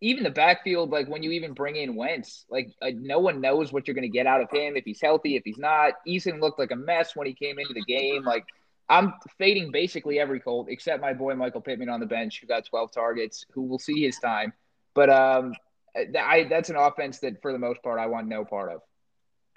even 0.00 0.24
the 0.24 0.30
backfield, 0.30 0.90
like 0.90 1.08
when 1.08 1.22
you 1.22 1.32
even 1.32 1.52
bring 1.52 1.76
in 1.76 1.94
Wentz, 1.94 2.44
like 2.50 2.70
uh, 2.82 2.90
no 2.94 3.18
one 3.18 3.40
knows 3.40 3.72
what 3.72 3.86
you're 3.86 3.94
going 3.94 4.02
to 4.02 4.08
get 4.08 4.26
out 4.26 4.40
of 4.40 4.50
him 4.50 4.76
if 4.76 4.84
he's 4.84 5.00
healthy, 5.00 5.36
if 5.36 5.42
he's 5.44 5.58
not. 5.58 5.94
Eason 6.06 6.40
looked 6.40 6.58
like 6.58 6.70
a 6.70 6.76
mess 6.76 7.16
when 7.16 7.26
he 7.26 7.34
came 7.34 7.58
into 7.58 7.74
the 7.74 7.82
game. 7.82 8.24
Like 8.24 8.44
I'm 8.88 9.14
fading 9.38 9.72
basically 9.72 10.18
every 10.18 10.40
Colt 10.40 10.68
except 10.70 11.00
my 11.00 11.12
boy 11.12 11.34
Michael 11.34 11.60
Pittman 11.60 11.88
on 11.88 12.00
the 12.00 12.06
bench, 12.06 12.40
who 12.40 12.46
got 12.46 12.64
12 12.66 12.92
targets, 12.92 13.46
who 13.52 13.62
will 13.62 13.78
see 13.78 14.02
his 14.02 14.18
time. 14.18 14.52
But 14.94 15.10
um, 15.10 15.54
I 15.96 16.46
that's 16.48 16.70
an 16.70 16.76
offense 16.76 17.20
that 17.20 17.40
for 17.42 17.52
the 17.52 17.58
most 17.58 17.82
part 17.82 17.98
I 17.98 18.06
want 18.06 18.28
no 18.28 18.44
part 18.44 18.72
of. 18.72 18.82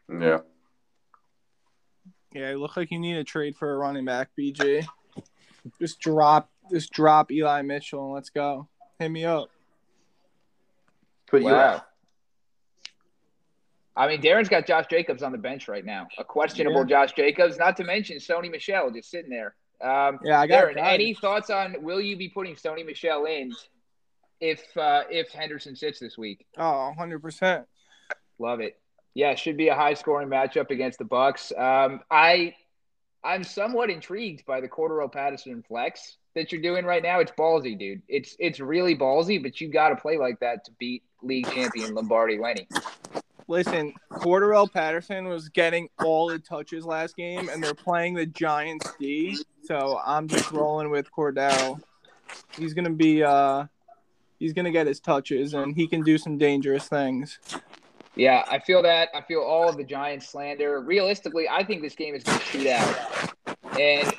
yeah, 0.10 0.40
Yeah, 2.34 2.52
it 2.52 2.58
looked 2.58 2.78
like 2.78 2.92
you 2.92 3.00
need 3.00 3.18
a 3.18 3.24
trade 3.24 3.56
for 3.56 3.74
a 3.74 3.78
running 3.78 4.06
back, 4.06 4.30
BG. 4.38 4.86
Just 5.80 6.00
drop, 6.00 6.50
just 6.72 6.92
drop 6.92 7.32
Eli 7.32 7.62
Mitchell 7.64 8.06
and 8.06 8.14
let's 8.14 8.30
go. 8.30 8.68
Hit 9.00 9.10
me 9.10 9.26
up. 9.26 9.50
Put 11.28 11.44
Wow. 11.44 11.50
You 11.50 11.56
out. 11.56 11.86
I 13.96 14.08
mean, 14.08 14.22
Darren's 14.22 14.48
got 14.48 14.66
Josh 14.66 14.86
Jacobs 14.90 15.24
on 15.24 15.32
the 15.34 15.38
bench 15.38 15.68
right 15.68 15.84
now. 15.84 16.08
A 16.18 16.24
questionable 16.24 16.86
Josh 16.86 17.12
Jacobs, 17.14 17.58
not 17.58 17.76
to 17.78 17.84
mention 17.84 18.18
Sony 18.18 18.50
Michel 18.50 18.90
just 18.92 19.12
sitting 19.12 19.30
there. 19.30 19.56
Um, 19.82 20.20
Yeah, 20.24 20.40
I 20.40 20.48
got 20.48 20.64
Darren, 20.64 20.76
Kyle. 20.76 20.94
any 20.94 21.14
thoughts 21.14 21.50
on 21.50 21.76
will 21.82 22.00
you 22.00 22.16
be 22.16 22.30
putting 22.30 22.56
Sony 22.56 22.86
Michel 22.86 23.26
in 23.26 23.52
if 24.40 24.62
uh, 24.78 25.04
if 25.10 25.30
Henderson 25.32 25.76
sits 25.76 26.00
this 26.00 26.18
week? 26.18 26.46
Oh, 26.58 26.94
100%. 26.98 27.66
Love 28.40 28.62
it. 28.62 28.80
Yeah, 29.20 29.36
should 29.36 29.58
be 29.58 29.68
a 29.68 29.76
high 29.76 29.96
scoring 29.96 30.30
matchup 30.30 30.72
against 30.72 30.98
the 30.98 31.04
Bucks. 31.04 31.52
Um, 31.52 32.00
I 32.10 32.56
I'm 33.22 33.44
somewhat 33.44 33.90
intrigued 33.90 34.46
by 34.46 34.62
the 34.62 34.70
Cordarrelle 34.70 35.12
Patterson 35.12 35.62
flex 35.62 36.16
that 36.36 36.54
you're 36.54 36.62
doing 36.62 36.86
right 36.86 37.04
now. 37.04 37.20
It's 37.20 37.34
ballsy, 37.34 37.78
dude. 37.78 38.02
It's 38.08 38.38
it's 38.40 38.62
really 38.62 38.96
ballsy, 38.96 39.44
but 39.44 39.60
you 39.60 39.68
got 39.68 39.90
to 39.90 39.98
play 39.98 40.18
like 40.18 40.40
that 40.40 40.64
to 40.64 40.72
beat 40.80 41.04
league 41.22 41.52
champion 41.52 41.96
Lombardi 41.96 42.38
Lenny. 42.38 42.66
Listen, 43.50 43.94
Cordarrelle 44.10 44.72
Patterson 44.72 45.28
was 45.28 45.50
getting 45.50 45.90
all 46.02 46.30
the 46.30 46.40
touches 46.40 46.86
last 46.86 47.18
game, 47.18 47.50
and 47.50 47.62
they're 47.62 47.74
playing 47.74 48.14
the 48.14 48.26
Giants 48.26 48.90
D. 49.02 49.38
So 49.64 50.00
I'm 50.06 50.30
just 50.30 50.50
rolling 50.54 50.92
with 50.92 51.12
Cordell. 51.12 51.82
He's 52.58 52.74
gonna 52.74 52.90
be 52.90 53.22
uh, 53.22 53.66
he's 54.40 54.54
gonna 54.54 54.72
get 54.72 54.88
his 54.88 55.02
touches, 55.02 55.54
and 55.56 55.76
he 55.76 55.88
can 55.88 56.04
do 56.04 56.18
some 56.18 56.38
dangerous 56.38 56.88
things. 56.88 57.38
Yeah, 58.20 58.44
I 58.52 58.60
feel 58.60 58.84
that. 58.84 59.08
I 59.16 59.22
feel 59.22 59.40
all 59.40 59.70
of 59.70 59.78
the 59.78 59.84
Giants 59.86 60.28
slander. 60.28 60.82
Realistically, 60.82 61.48
I 61.50 61.64
think 61.64 61.82
this 61.82 61.96
game 61.96 62.14
is 62.14 62.24
going 62.24 62.38
to 62.38 62.46
shoot 62.46 62.68
out, 62.68 63.34
and 63.80 64.14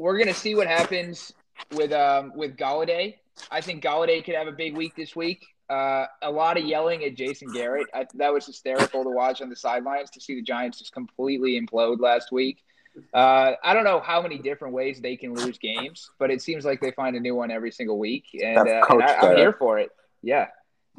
we're 0.00 0.16
going 0.16 0.28
to 0.28 0.34
see 0.34 0.54
what 0.54 0.66
happens 0.66 1.34
with 1.74 1.92
um 1.92 2.32
with 2.34 2.56
Golladay. 2.56 3.16
I 3.50 3.60
think 3.60 3.84
Golladay 3.84 4.24
could 4.24 4.34
have 4.34 4.46
a 4.46 4.52
big 4.52 4.74
week 4.74 4.96
this 4.96 5.14
week. 5.14 5.44
Uh, 5.68 6.06
a 6.22 6.30
lot 6.30 6.56
of 6.56 6.64
yelling 6.64 7.04
at 7.04 7.14
Jason 7.14 7.52
Garrett. 7.52 7.88
I, 7.92 8.06
that 8.14 8.32
was 8.32 8.46
hysterical 8.46 9.04
to 9.04 9.10
watch 9.10 9.42
on 9.42 9.50
the 9.50 9.56
sidelines 9.56 10.08
to 10.12 10.20
see 10.20 10.34
the 10.34 10.42
Giants 10.42 10.78
just 10.78 10.92
completely 10.92 11.60
implode 11.60 12.00
last 12.00 12.32
week. 12.32 12.64
Uh, 13.12 13.52
I 13.62 13.74
don't 13.74 13.84
know 13.84 14.00
how 14.00 14.22
many 14.22 14.38
different 14.38 14.72
ways 14.72 15.00
they 15.00 15.16
can 15.16 15.34
lose 15.34 15.58
games, 15.58 16.10
but 16.18 16.30
it 16.30 16.40
seems 16.40 16.64
like 16.64 16.80
they 16.80 16.90
find 16.92 17.16
a 17.16 17.20
new 17.20 17.34
one 17.34 17.50
every 17.50 17.70
single 17.70 17.98
week, 17.98 18.24
and, 18.32 18.66
uh, 18.66 18.82
and 18.88 19.02
I, 19.02 19.14
I'm 19.16 19.36
here 19.36 19.52
for 19.52 19.78
it. 19.78 19.90
Yeah, 20.22 20.48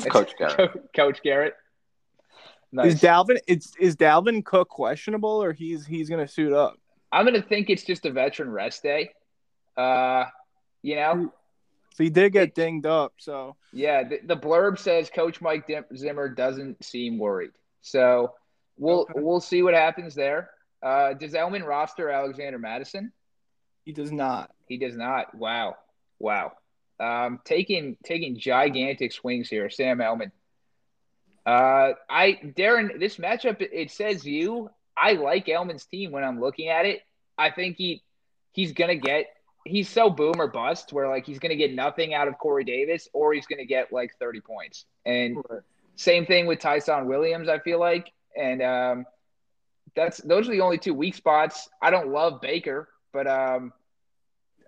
Coach 0.08 0.34
Garrett. 0.38 0.94
Coach 0.96 1.24
Garrett. 1.24 1.56
Nice. 2.74 2.96
Is 2.96 3.02
Dalvin? 3.02 3.38
It's 3.48 3.74
is 3.80 3.96
Dalvin 3.96 4.44
Cook 4.44 4.68
questionable, 4.68 5.42
or 5.44 5.54
he's 5.54 5.86
he's 5.86 6.10
gonna 6.10 6.28
suit 6.28 6.52
up? 6.52 6.76
I'm 7.12 7.24
gonna 7.26 7.42
think 7.42 7.70
it's 7.70 7.84
just 7.84 8.06
a 8.08 8.12
veteran 8.12 8.50
rest 8.50 8.82
day. 8.82 9.12
Uh, 9.78 10.26
you 10.82 10.96
know, 10.96 11.32
So 11.94 12.04
he 12.04 12.10
did 12.10 12.34
get 12.34 12.56
dinged 12.56 12.88
up. 12.88 13.14
So 13.20 13.56
yeah. 13.72 14.04
The, 14.04 14.20
the 14.26 14.36
blurb 14.36 14.80
says 14.80 15.10
Coach 15.14 15.40
Mike 15.40 15.68
Dim- 15.68 15.86
Zimmer 15.96 16.28
doesn't 16.30 16.84
seem 16.84 17.20
worried, 17.20 17.52
so 17.82 18.34
we'll 18.78 19.02
Okay. 19.02 19.14
we'll 19.18 19.40
see 19.40 19.62
what 19.62 19.76
happens 19.76 20.16
there. 20.16 20.50
Uh, 20.82 21.14
does 21.14 21.36
Elman 21.36 21.64
roster 21.64 22.10
Alexander 22.10 22.58
Mattison? 22.60 23.12
he 23.86 23.92
does 23.92 24.12
not. 24.12 24.50
He 24.68 24.78
does 24.78 24.96
not. 24.98 25.36
Wow, 25.36 25.76
wow. 26.18 26.54
Um, 27.00 27.40
taking 27.46 27.98
taking 28.04 28.38
gigantic 28.40 29.12
swings 29.12 29.48
here, 29.50 29.70
Sam 29.70 30.02
Elman. 30.02 30.32
Uh, 31.46 31.94
I 32.10 32.40
Darren, 32.58 33.00
this 33.00 33.18
matchup 33.18 33.62
it, 33.62 33.92
says 33.92 34.26
you. 34.26 34.70
I 34.96 35.14
like 35.14 35.50
Elman's 35.50 35.86
team 35.86 36.12
when 36.12 36.24
I'm 36.24 36.40
looking 36.40 36.70
at 36.70 36.86
it. 36.86 37.02
I 37.38 37.52
think 37.52 37.78
he 37.78 38.04
he's 38.52 38.72
gonna 38.72 38.96
get. 38.96 39.28
He's 39.66 39.90
so 39.90 40.10
boom 40.10 40.36
or 40.40 40.48
bust 40.48 40.92
where 40.94 41.08
like 41.08 41.26
he's 41.26 41.40
gonna 41.40 41.56
get 41.56 41.74
nothing 41.74 42.14
out 42.14 42.28
of 42.28 42.38
Corey 42.38 42.64
Davis 42.64 43.08
or 43.14 43.34
he's 43.34 43.46
gonna 43.46 43.66
get 43.66 43.92
like 43.92 44.12
30 44.20 44.42
points. 44.42 44.86
And 45.06 45.38
same 45.96 46.26
thing 46.26 46.48
with 46.48 46.60
Ty'Son 46.60 47.08
Williams. 47.08 47.50
I 47.50 47.60
feel 47.60 47.80
like, 47.80 48.12
and 48.38 48.62
um, 48.62 49.06
that's 49.96 50.18
those 50.20 50.48
are 50.48 50.52
the 50.52 50.62
only 50.62 50.78
two 50.78 50.94
weak 50.94 51.16
spots. 51.16 51.70
I 51.82 51.92
don't 51.92 52.10
love 52.10 52.42
Baker, 52.42 52.90
but 53.12 53.28
um, 53.28 53.74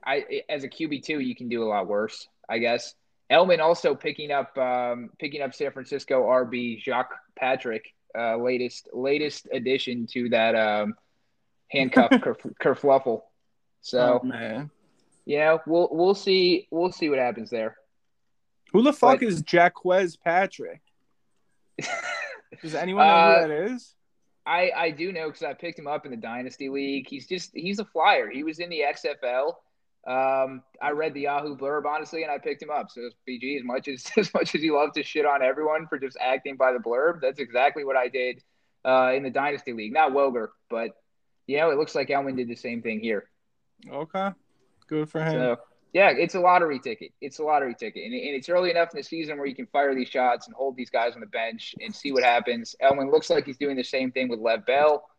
I 0.06 0.44
as 0.50 0.64
a 0.64 0.70
QB 0.70 1.04
two, 1.04 1.20
you 1.20 1.36
can 1.36 1.50
do 1.50 1.64
a 1.64 1.68
lot 1.68 1.88
worse, 1.88 2.28
I 2.50 2.60
guess. 2.60 2.94
Elman 3.30 3.60
also 3.60 3.96
picking 3.96 4.32
up 4.32 4.56
um, 4.58 5.10
picking 5.20 5.42
up 5.42 5.54
San 5.54 5.72
Francisco 5.72 6.24
RB 6.24 6.82
Jacques 6.82 7.14
Patrick, 7.36 7.94
uh, 8.18 8.38
latest 8.38 8.90
latest 8.94 9.48
addition 9.52 10.06
to 10.08 10.30
that 10.30 10.56
um, 10.56 10.94
handcuff 11.70 12.12
kerf- 12.22 12.46
kerfluffle. 12.62 13.22
So 13.82 14.20
oh, 14.22 14.26
man, 14.26 14.70
yeah, 15.26 15.58
we'll 15.66 15.90
we'll 15.92 16.16
see 16.16 16.68
we'll 16.72 16.92
see 16.92 17.10
what 17.10 17.20
happens 17.20 17.50
there. 17.50 17.78
Who 18.74 18.84
the 18.84 18.94
fuck 18.94 19.20
But- 19.20 19.28
is 19.28 19.42
Jacques 19.42 19.84
Patrick? 20.24 20.82
Does 22.62 22.76
anyone 22.76 23.06
know 23.06 23.14
Uh, 23.14 23.42
who 23.42 23.48
that 23.48 23.72
is? 23.72 23.96
I 24.46 24.72
I 24.76 24.92
do 24.92 25.12
know 25.12 25.28
because 25.28 25.44
I 25.44 25.54
picked 25.54 25.80
him 25.80 25.88
up 25.88 26.06
in 26.06 26.12
the 26.12 26.18
dynasty 26.18 26.70
league. 26.70 27.08
He's 27.10 27.28
just 27.28 27.52
he's 27.56 27.80
a 27.80 27.86
flyer. 27.86 28.30
He 28.30 28.44
was 28.44 28.60
in 28.60 28.70
the 28.70 28.82
XFL. 28.82 29.54
Um, 30.06 30.62
I 30.80 30.92
read 30.92 31.16
the 31.16 31.22
Yahoo 31.22 31.58
blurb 31.58 31.86
honestly, 31.86 32.22
and 32.24 32.32
I 32.32 32.38
picked 32.38 32.62
him 32.62 32.70
up. 32.70 32.92
So 32.92 33.10
BG, 33.28 33.58
as 33.58 33.64
much 33.64 33.88
as 33.88 34.06
as 34.18 34.34
much 34.34 34.54
as 34.56 34.62
you 34.62 34.76
love 34.76 34.94
to 34.94 35.04
shit 35.04 35.26
on 35.26 35.42
everyone 35.42 35.88
for 35.88 35.98
just 35.98 36.18
acting 36.20 36.56
by 36.56 36.74
the 36.74 36.80
blurb, 36.80 37.22
that's 37.22 37.40
exactly 37.40 37.84
what 37.84 37.96
I 37.96 38.08
did 38.08 38.44
uh, 38.84 39.14
in 39.16 39.24
the 39.24 39.32
dynasty 39.32 39.74
league. 39.74 39.94
Not 39.94 40.12
Woger, 40.12 40.50
but 40.70 40.92
you 41.48 41.58
know, 41.58 41.72
it 41.72 41.78
looks 41.78 41.96
like 41.96 42.10
Elwin 42.10 42.36
did 42.36 42.48
the 42.48 42.56
same 42.56 42.82
thing 42.82 43.00
here. 43.00 43.26
Okay, 43.92 44.30
good 44.88 45.10
for 45.10 45.24
him. 45.24 45.32
So 45.32 45.58
yeah, 45.94 46.12
it's 46.12 46.36
a 46.36 46.40
lottery 46.40 46.80
ticket. 46.80 47.12
It's 47.22 47.40
a 47.40 47.44
lottery 47.44 47.74
ticket, 47.74 48.04
and, 48.04 48.14
and 48.14 48.36
it's 48.36 48.50
early 48.50 48.70
enough 48.70 48.90
in 48.94 48.98
the 48.98 49.04
season 49.04 49.38
where 49.38 49.48
you 49.48 49.56
can 49.56 49.66
fire 49.68 49.96
these 49.96 50.10
shots 50.10 50.46
and 50.46 50.56
hold 50.56 50.76
these 50.76 50.90
guys 50.90 51.16
on 51.16 51.22
the 51.22 51.26
bench 51.26 51.74
and 51.82 51.96
see 51.96 52.12
what 52.12 52.24
happens. 52.24 52.76
Elwin 52.80 53.10
looks 53.10 53.30
like 53.30 53.46
he's 53.46 53.58
doing 53.58 53.76
the 53.76 53.84
same 53.84 54.12
thing 54.12 54.28
with 54.28 54.40
Lev 54.40 54.66
Bell. 54.66 55.10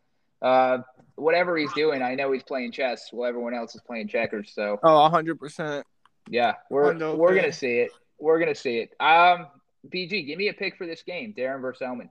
Uh, 0.43 0.79
whatever 1.17 1.57
he's 1.57 1.73
doing, 1.73 2.03
I 2.03 2.15
know 2.15 2.33
he's 2.33 2.43
playing 2.43 2.73
chess 2.73 3.09
while 3.11 3.29
everyone 3.29 3.55
else 3.55 3.75
is 3.75 3.81
playing 3.81 4.09
checkers. 4.09 4.53
So 4.55 4.79
oh, 4.83 5.09
hundred 5.09 5.39
percent. 5.39 5.87
yeah, 6.29 6.55
we're 6.71 7.15
we're 7.15 7.35
gonna 7.35 7.53
see 7.53 7.79
it. 7.79 7.91
We're 8.19 8.39
gonna 8.39 8.55
see 8.55 8.79
it. 8.79 8.95
Um, 9.01 9.47
BG, 9.89 10.27
give 10.27 10.39
me 10.39 10.49
a 10.49 10.53
pick 10.53 10.77
for 10.77 10.87
this 10.87 11.03
game, 11.03 11.35
Darren 11.37 11.61
versus 11.61 11.83
Elman. 11.83 12.11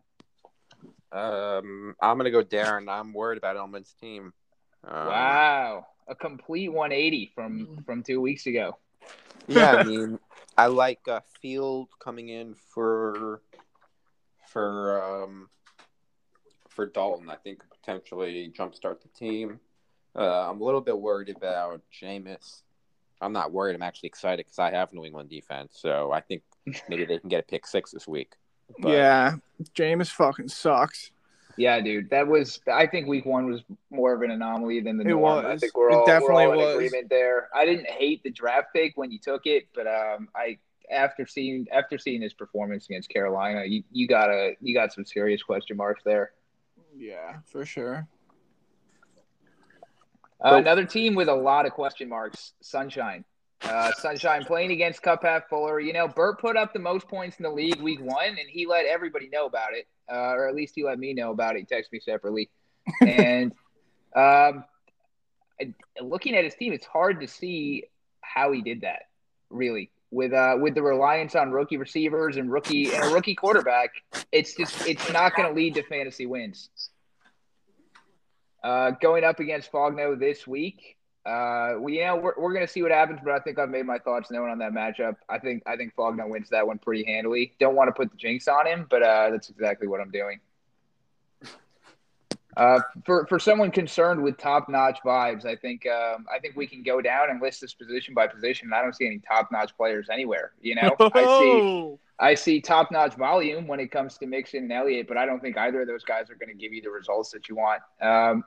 Um, 1.12 1.96
I'm 2.02 2.18
gonna 2.18 2.32
go 2.32 2.44
Darren. 2.44 2.90
I'm 2.90 3.14
worried 3.14 3.38
about 3.38 3.58
Elman's 3.58 3.94
team. 4.00 4.34
Um, 4.84 5.08
Wow, 5.08 5.88
a 6.08 6.16
complete 6.16 6.70
180 6.72 7.32
from 7.34 7.84
from 7.86 8.04
two 8.04 8.22
weeks 8.22 8.48
ago. 8.48 8.78
Yeah, 9.48 9.76
I 9.76 9.84
mean, 9.86 10.20
I 10.58 10.68
like 10.68 11.08
uh, 11.08 11.22
Field 11.42 11.90
coming 12.00 12.30
in 12.30 12.56
for 12.56 13.42
for 14.48 15.24
um 15.24 15.50
for 16.70 16.86
Dalton. 16.86 17.30
I 17.30 17.36
think 17.36 17.60
could 17.60 17.70
potentially 17.86 18.52
jumpstart 18.58 19.02
the 19.02 19.08
team. 19.18 19.60
Uh, 20.16 20.50
I'm 20.50 20.62
a 20.62 20.64
little 20.64 20.82
bit 20.82 20.98
worried 20.98 21.30
about 21.30 21.82
Jameis. 22.02 22.62
I'm 23.22 23.34
not 23.34 23.52
worried. 23.52 23.76
I'm 23.76 23.82
actually 23.84 24.08
excited 24.08 24.46
because 24.46 24.60
I 24.60 24.72
have 24.72 24.94
New 24.94 25.06
England 25.06 25.30
defense, 25.30 25.78
so 25.80 26.12
I 26.12 26.22
think 26.22 26.44
maybe 26.90 27.06
they 27.06 27.20
can 27.20 27.30
get 27.30 27.40
a 27.42 27.44
pick 27.44 27.66
six 27.68 27.92
this 27.92 28.08
week. 28.08 28.34
But- 28.80 28.92
yeah, 28.92 29.36
Jameis 29.76 30.10
fucking 30.10 30.50
sucks. 30.50 31.12
Yeah, 31.58 31.80
dude, 31.80 32.10
that 32.10 32.28
was. 32.28 32.60
I 32.72 32.86
think 32.86 33.08
week 33.08 33.26
one 33.26 33.50
was 33.50 33.62
more 33.90 34.14
of 34.14 34.22
an 34.24 34.32
anomaly 34.32 34.82
than 34.82 34.98
the 34.98 35.04
It 35.06 35.08
norm. 35.12 35.46
I 35.46 35.56
think 35.56 35.78
we're 35.78 35.90
It 35.90 35.96
all, 35.96 36.06
definitely 36.06 36.48
we're 36.48 36.56
all 36.56 36.60
in 36.60 36.66
was. 36.66 36.76
agreement 36.76 37.10
there. 37.10 37.48
I 37.56 37.64
didn't 37.64 37.88
hate 37.90 38.24
the 38.24 38.30
draft 38.32 38.74
pick 38.76 38.98
when 38.98 39.10
you 39.10 39.20
took 39.20 39.46
it, 39.46 39.70
but 39.74 39.88
um, 39.88 40.28
I 40.36 40.58
after 40.92 41.26
seeing 41.26 41.66
after 41.72 41.98
seeing 41.98 42.22
his 42.22 42.34
performance 42.34 42.88
against 42.90 43.08
Carolina, 43.10 43.64
you, 43.64 43.84
you 43.90 44.06
gotta 44.06 44.56
you 44.60 44.74
got 44.74 44.92
some 44.92 45.06
serious 45.06 45.42
question 45.44 45.78
marks 45.78 46.04
there. 46.04 46.32
Yeah, 46.98 47.40
for 47.46 47.66
sure. 47.66 48.08
Uh, 50.42 50.52
So- 50.52 50.56
another 50.58 50.86
team 50.86 51.16
with 51.16 51.28
a 51.28 51.34
lot 51.34 51.66
of 51.66 51.74
question 51.74 52.10
marks, 52.10 52.54
Sunshine. 52.62 53.26
Uh, 53.62 53.92
Sunshine 53.94 54.44
playing 54.44 54.72
against 54.72 55.02
Cup 55.02 55.24
Half 55.24 55.48
Fuller. 55.50 55.80
You 55.80 55.94
know, 55.94 56.08
Burt 56.08 56.40
put 56.40 56.56
up 56.56 56.74
the 56.74 56.80
most 56.80 57.08
points 57.08 57.38
in 57.40 57.44
the 57.44 57.50
league 57.50 57.82
week 57.82 58.00
one, 58.02 58.28
and 58.28 58.48
he 58.48 58.66
let 58.68 58.86
everybody 58.86 59.28
know 59.30 59.46
about 59.46 59.74
it, 59.74 59.88
uh, 60.12 60.34
or 60.34 60.48
at 60.48 60.56
least 60.56 60.74
he 60.76 60.84
let 60.84 61.00
me 61.00 61.14
know 61.14 61.32
about 61.32 61.56
it. 61.56 61.66
He 61.68 61.76
texted 61.76 61.92
me 61.92 62.00
separately. 62.00 62.50
and 63.02 63.54
um, 64.16 64.64
looking 66.02 66.36
at 66.36 66.44
his 66.44 66.54
team, 66.56 66.74
it's 66.74 66.86
hard 66.86 67.22
to 67.22 67.28
see 67.28 67.86
how 68.22 68.52
he 68.52 68.62
did 68.62 68.82
that, 68.82 69.04
really. 69.50 69.90
With 70.16 70.32
uh, 70.32 70.56
with 70.62 70.76
the 70.76 70.82
reliance 70.82 71.36
on 71.36 71.52
rookie 71.52 71.76
receivers 71.76 72.38
and 72.38 72.50
rookie 72.50 72.94
and 72.94 73.04
a 73.04 73.14
rookie 73.14 73.36
quarterback, 73.36 73.90
it's 74.32 74.56
just 74.56 74.88
it's 74.88 75.12
not 75.12 75.36
going 75.36 75.50
to 75.50 75.54
lead 75.54 75.76
to 75.76 75.84
fantasy 75.84 76.26
wins. 76.26 76.70
Uh, 78.64 78.92
going 78.92 79.26
up 79.26 79.42
against 79.42 79.70
Fogno 79.70 80.18
this 80.18 80.48
week, 80.48 80.96
uh, 81.26 81.74
we, 81.80 81.98
you 81.98 82.06
know, 82.06 82.16
we're, 82.16 82.34
we're 82.38 82.54
going 82.54 82.66
to 82.66 82.72
see 82.72 82.82
what 82.82 82.92
happens, 82.92 83.20
but 83.26 83.34
I 83.34 83.40
think 83.40 83.60
I've 83.60 83.70
made 83.70 83.86
my 83.86 83.98
thoughts 83.98 84.32
known 84.32 84.50
on 84.50 84.58
that 84.60 84.72
matchup. 84.72 85.18
I 85.28 85.38
think 85.38 85.64
I 85.66 85.76
think 85.76 85.94
Fogno 85.96 86.30
wins 86.30 86.50
that 86.50 86.66
one 86.66 86.78
pretty 86.78 87.04
handily. 87.04 87.54
Don't 87.60 87.76
want 87.76 87.90
to 87.90 87.92
put 87.92 88.10
the 88.10 88.18
jinx 88.18 88.48
on 88.48 88.66
him, 88.68 88.88
but 88.90 89.04
uh, 89.04 89.32
that's 89.32 89.50
exactly 89.50 89.88
what 89.90 90.00
I'm 90.00 90.12
doing. 90.12 90.40
Uh, 92.58 92.80
for 93.06 93.26
for 93.28 93.38
someone 93.38 93.70
concerned 93.70 94.22
with 94.22 94.38
top 94.38 94.70
notch 94.70 95.00
vibes, 95.06 95.46
I 95.46 95.56
think 95.56 95.86
um, 95.88 96.26
I 96.34 96.40
think 96.40 96.56
we 96.56 96.68
can 96.68 96.84
go 96.84 97.02
down 97.02 97.30
and 97.30 97.42
list 97.42 97.62
this 97.62 97.74
position 97.74 98.14
by 98.14 98.28
position. 98.28 98.72
I 98.74 98.82
don't 98.82 98.96
see 98.96 99.08
any 99.08 99.20
top 99.20 99.52
notch 99.52 99.76
players 99.76 100.08
anywhere. 100.12 100.54
You 100.62 100.76
know, 100.76 100.96
I 101.00 101.40
see 101.40 101.98
I 102.18 102.34
see 102.34 102.62
top 102.62 102.92
notch 102.92 103.16
volume 103.16 103.68
when 103.68 103.80
it 103.80 103.92
comes 103.92 104.18
to 104.20 104.26
Mixon 104.26 104.64
and 104.64 104.72
Elliott, 104.72 105.08
but 105.08 105.18
I 105.18 105.26
don't 105.26 105.42
think 105.42 105.58
either 105.58 105.82
of 105.82 105.88
those 105.88 106.04
guys 106.04 106.30
are 106.30 106.36
going 106.36 106.50
to 106.50 106.56
give 106.56 106.74
you 106.74 106.82
the 106.82 106.90
results 106.90 107.32
that 107.32 107.50
you 107.50 107.56
want. 107.56 107.82
Um, 108.02 108.44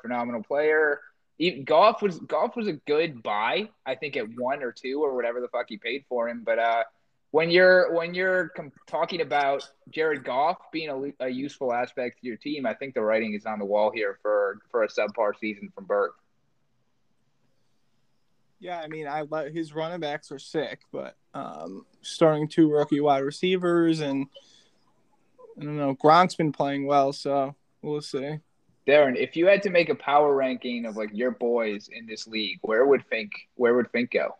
phenomenal 0.00 0.42
player. 0.42 1.00
Even, 1.38 1.64
Goff 1.64 2.00
was 2.00 2.18
Goff 2.20 2.56
was 2.56 2.68
a 2.68 2.74
good 2.74 3.22
buy, 3.22 3.68
I 3.84 3.96
think 3.96 4.16
at 4.16 4.26
one 4.36 4.62
or 4.62 4.72
two 4.72 5.02
or 5.02 5.14
whatever 5.14 5.40
the 5.40 5.48
fuck 5.48 5.66
he 5.68 5.76
paid 5.76 6.04
for 6.08 6.28
him. 6.28 6.42
But 6.44 6.58
uh, 6.58 6.84
when 7.32 7.50
you're 7.50 7.92
when 7.92 8.14
you're 8.14 8.50
com- 8.50 8.72
talking 8.86 9.22
about 9.22 9.68
Jared 9.90 10.22
Goff 10.22 10.58
being 10.70 11.14
a, 11.20 11.24
a 11.24 11.28
useful 11.28 11.72
aspect 11.72 12.20
to 12.20 12.26
your 12.26 12.36
team, 12.36 12.66
I 12.66 12.74
think 12.74 12.94
the 12.94 13.00
writing 13.00 13.34
is 13.34 13.46
on 13.46 13.58
the 13.58 13.64
wall 13.64 13.90
here 13.90 14.18
for 14.22 14.58
for 14.70 14.84
a 14.84 14.88
subpar 14.88 15.32
season 15.40 15.72
from 15.74 15.86
Burke. 15.86 16.14
Yeah, 18.60 18.78
I 18.78 18.86
mean, 18.86 19.08
I 19.08 19.22
let 19.22 19.52
his 19.52 19.74
running 19.74 19.98
backs 19.98 20.30
are 20.30 20.38
sick, 20.38 20.82
but 20.92 21.16
um, 21.34 21.84
starting 22.02 22.48
two 22.48 22.70
rookie 22.70 23.00
wide 23.00 23.24
receivers 23.24 24.00
and 24.00 24.26
I 25.58 25.64
don't 25.64 25.76
know, 25.76 25.96
Gronk's 25.96 26.34
been 26.34 26.52
playing 26.52 26.86
well, 26.86 27.12
so 27.12 27.56
we'll 27.80 28.02
see. 28.02 28.38
Darren, 28.86 29.16
if 29.16 29.36
you 29.36 29.46
had 29.46 29.62
to 29.62 29.70
make 29.70 29.88
a 29.88 29.94
power 29.94 30.34
ranking 30.34 30.86
of 30.86 30.96
like 30.96 31.10
your 31.12 31.30
boys 31.30 31.88
in 31.90 32.06
this 32.06 32.26
league, 32.26 32.58
where 32.62 32.84
would 32.86 33.04
Fink 33.06 33.32
where 33.54 33.74
would 33.74 33.90
Fink 33.90 34.10
go? 34.10 34.36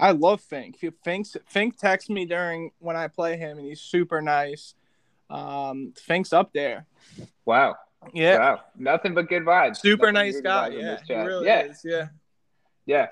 I 0.00 0.12
love 0.12 0.40
Fink. 0.40 0.78
Fink's 1.04 1.36
Fink 1.46 1.76
texts 1.78 2.10
me 2.10 2.24
during 2.24 2.72
when 2.78 2.96
I 2.96 3.08
play 3.08 3.36
him, 3.36 3.58
and 3.58 3.66
he's 3.66 3.80
super 3.80 4.20
nice. 4.22 4.74
Um, 5.28 5.92
Fink's 5.96 6.32
up 6.32 6.52
there. 6.52 6.86
Wow. 7.44 7.76
Yeah, 8.14 8.38
Wow. 8.38 8.60
Nothing 8.76 9.14
but 9.14 9.28
good 9.28 9.44
vibes. 9.44 9.76
super 9.76 10.10
Nothing 10.10 10.32
nice 10.32 10.40
guy. 10.40 10.68
Yeah, 10.68 10.98
he 11.06 11.14
really 11.14 11.46
yeah. 11.46 11.60
is. 11.64 11.80
Yeah. 11.84 12.08
Yeah. 12.86 13.06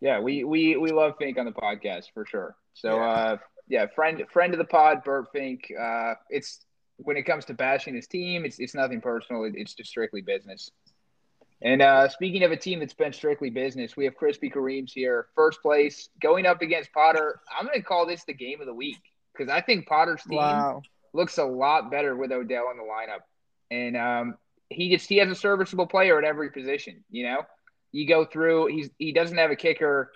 Yeah, 0.00 0.20
we, 0.20 0.44
we 0.44 0.76
we 0.76 0.90
love 0.92 1.14
Fink 1.18 1.38
on 1.38 1.46
the 1.46 1.52
podcast 1.52 2.06
for 2.14 2.24
sure. 2.26 2.54
So 2.74 2.96
Yeah. 2.96 3.04
uh 3.10 3.36
yeah, 3.68 3.86
friend 3.94 4.22
friend 4.32 4.52
of 4.54 4.58
the 4.58 4.64
pod, 4.64 5.02
Burt 5.04 5.26
Fink. 5.32 5.72
Uh 5.78 6.14
it's 6.30 6.64
when 6.98 7.16
it 7.16 7.22
comes 7.24 7.44
to 7.46 7.54
bashing 7.54 7.94
his 7.94 8.06
team, 8.06 8.44
it's 8.44 8.58
it's 8.58 8.74
nothing 8.74 9.00
personal. 9.00 9.44
It- 9.44 9.54
It's 9.56 9.74
just 9.74 9.90
strictly 9.90 10.20
business. 10.22 10.70
And 11.62 11.80
uh, 11.80 12.08
speaking 12.08 12.42
of 12.42 12.52
a 12.52 12.56
team 12.56 12.80
that's 12.80 12.92
been 12.94 13.12
strictly 13.12 13.50
business, 13.50 13.96
we 13.96 14.04
have 14.04 14.14
Krispy 14.16 14.52
Kareem's 14.52 14.92
here, 14.92 15.26
first 15.34 15.62
place, 15.62 16.10
going 16.20 16.44
up 16.46 16.60
against 16.60 16.92
Potter. 16.92 17.40
I'm 17.58 17.66
going 17.66 17.78
to 17.78 17.84
call 17.84 18.06
this 18.06 18.24
the 18.24 18.34
game 18.34 18.60
of 18.60 18.66
the 18.66 18.74
week 18.74 18.98
because 19.32 19.50
I 19.50 19.60
think 19.62 19.86
Potter's 19.86 20.22
team 20.22 20.36
Wow. 20.38 20.82
looks 21.14 21.38
a 21.38 21.44
lot 21.44 21.90
better 21.90 22.14
with 22.14 22.30
Odell 22.30 22.70
in 22.70 22.76
the 22.76 22.82
lineup. 22.82 23.20
And 23.70 23.96
um, 23.96 24.34
he 24.68 24.94
just 24.94 25.08
he 25.08 25.16
has 25.16 25.30
a 25.30 25.34
serviceable 25.34 25.86
player 25.86 26.18
at 26.18 26.24
every 26.24 26.50
position. 26.50 27.02
You 27.10 27.24
know, 27.24 27.42
you 27.90 28.06
go 28.06 28.24
through. 28.26 28.66
He's 28.66 28.90
he 28.98 29.12
doesn't 29.12 29.36
have 29.38 29.50
a 29.50 29.56
kicker 29.56 30.12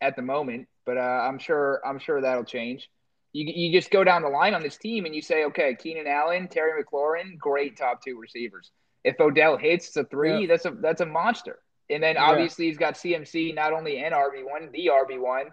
at 0.00 0.16
the 0.16 0.22
moment, 0.22 0.68
but 0.86 0.96
uh, 0.96 1.00
I'm 1.00 1.38
sure 1.38 1.80
I'm 1.86 1.98
sure 1.98 2.20
that'll 2.20 2.44
change. 2.44 2.88
You 3.34 3.44
you 3.54 3.78
just 3.78 3.90
go 3.90 4.04
down 4.04 4.22
the 4.22 4.28
line 4.28 4.54
on 4.54 4.62
this 4.62 4.78
team 4.78 5.04
and 5.04 5.14
you 5.14 5.20
say, 5.20 5.44
okay, 5.44 5.76
Keenan 5.78 6.06
Allen, 6.06 6.48
Terry 6.48 6.82
McLaurin, 6.82 7.36
great 7.38 7.76
top 7.76 8.02
two 8.02 8.18
receivers. 8.18 8.70
If 9.04 9.20
Odell 9.20 9.56
hits 9.56 9.92
the 9.92 10.04
three, 10.04 10.40
Yeah. 10.42 10.46
that's 10.46 10.64
a 10.66 10.70
that's 10.70 11.00
a 11.00 11.06
monster. 11.06 11.58
And 11.90 12.02
then 12.02 12.16
Yeah. 12.16 12.24
obviously 12.24 12.66
he's 12.66 12.76
got 12.78 12.94
CMC, 12.96 13.52
not 13.54 13.72
only 13.72 13.98
an 13.98 14.12
RB 14.12 14.42
one, 14.44 14.70
the 14.72 14.88
RB 14.90 15.18
one. 15.18 15.52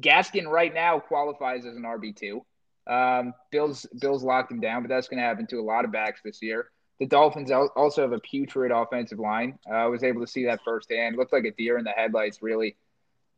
Gaskin 0.00 0.46
right 0.46 0.74
now 0.74 0.98
qualifies 0.98 1.64
as 1.64 1.76
an 1.76 1.84
RB 1.84 2.12
two. 2.14 2.44
Um, 2.86 3.34
Bills 3.50 3.86
Bills 4.00 4.22
locked 4.22 4.50
him 4.52 4.60
down, 4.60 4.82
but 4.82 4.88
that's 4.88 5.08
going 5.08 5.18
to 5.18 5.24
happen 5.24 5.46
to 5.48 5.60
a 5.60 5.62
lot 5.62 5.84
of 5.84 5.92
backs 5.92 6.20
this 6.22 6.42
year. 6.42 6.70
The 6.98 7.06
Dolphins 7.06 7.50
also 7.50 8.02
have 8.02 8.12
a 8.12 8.20
putrid 8.20 8.72
offensive 8.72 9.18
line. 9.18 9.58
Uh, 9.68 9.74
I 9.74 9.86
was 9.86 10.02
able 10.02 10.20
to 10.22 10.26
see 10.26 10.46
that 10.46 10.60
firsthand. 10.64 11.16
Looked 11.16 11.32
like 11.32 11.44
a 11.44 11.50
deer 11.50 11.76
in 11.78 11.84
the 11.84 11.90
headlights. 11.90 12.42
Really, 12.42 12.76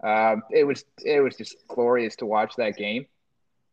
um, 0.03 0.43
it 0.51 0.65
was 0.65 0.85
it 1.05 1.21
was 1.21 1.37
just 1.37 1.67
glorious 1.67 2.17
to 2.17 2.27
watch 2.27 2.55
that 2.57 2.77
game. 2.77 3.07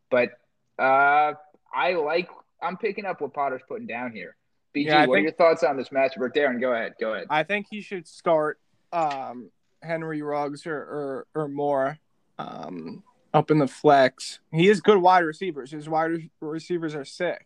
But 0.09 0.31
uh, 0.79 1.33
I 1.73 1.93
like 1.93 2.29
I'm 2.61 2.77
picking 2.77 3.05
up 3.05 3.21
what 3.21 3.33
Potter's 3.33 3.61
putting 3.67 3.87
down 3.87 4.11
here. 4.11 4.35
BG, 4.75 4.85
Yeah, 4.85 5.05
what 5.05 5.19
are 5.19 5.21
your 5.21 5.31
thoughts 5.31 5.63
on 5.63 5.77
this 5.77 5.89
matchup? 5.89 6.19
Or 6.19 6.29
Darren, 6.29 6.59
go 6.59 6.73
ahead. 6.73 6.93
Go 6.99 7.13
ahead. 7.13 7.27
I 7.29 7.43
think 7.43 7.67
he 7.69 7.81
should 7.81 8.07
start 8.07 8.59
um, 8.91 9.49
Henry 9.81 10.21
Ruggs 10.21 10.65
or 10.67 10.75
or, 10.77 11.27
or 11.33 11.47
more 11.47 11.97
um, 12.37 13.03
up 13.33 13.51
in 13.51 13.57
the 13.59 13.67
flex. 13.67 14.39
He 14.51 14.67
is 14.69 14.81
good 14.81 14.97
wide 14.97 15.23
receivers. 15.23 15.71
His 15.71 15.87
wide 15.87 16.29
receivers 16.41 16.95
are 16.95 17.05
sick. 17.05 17.45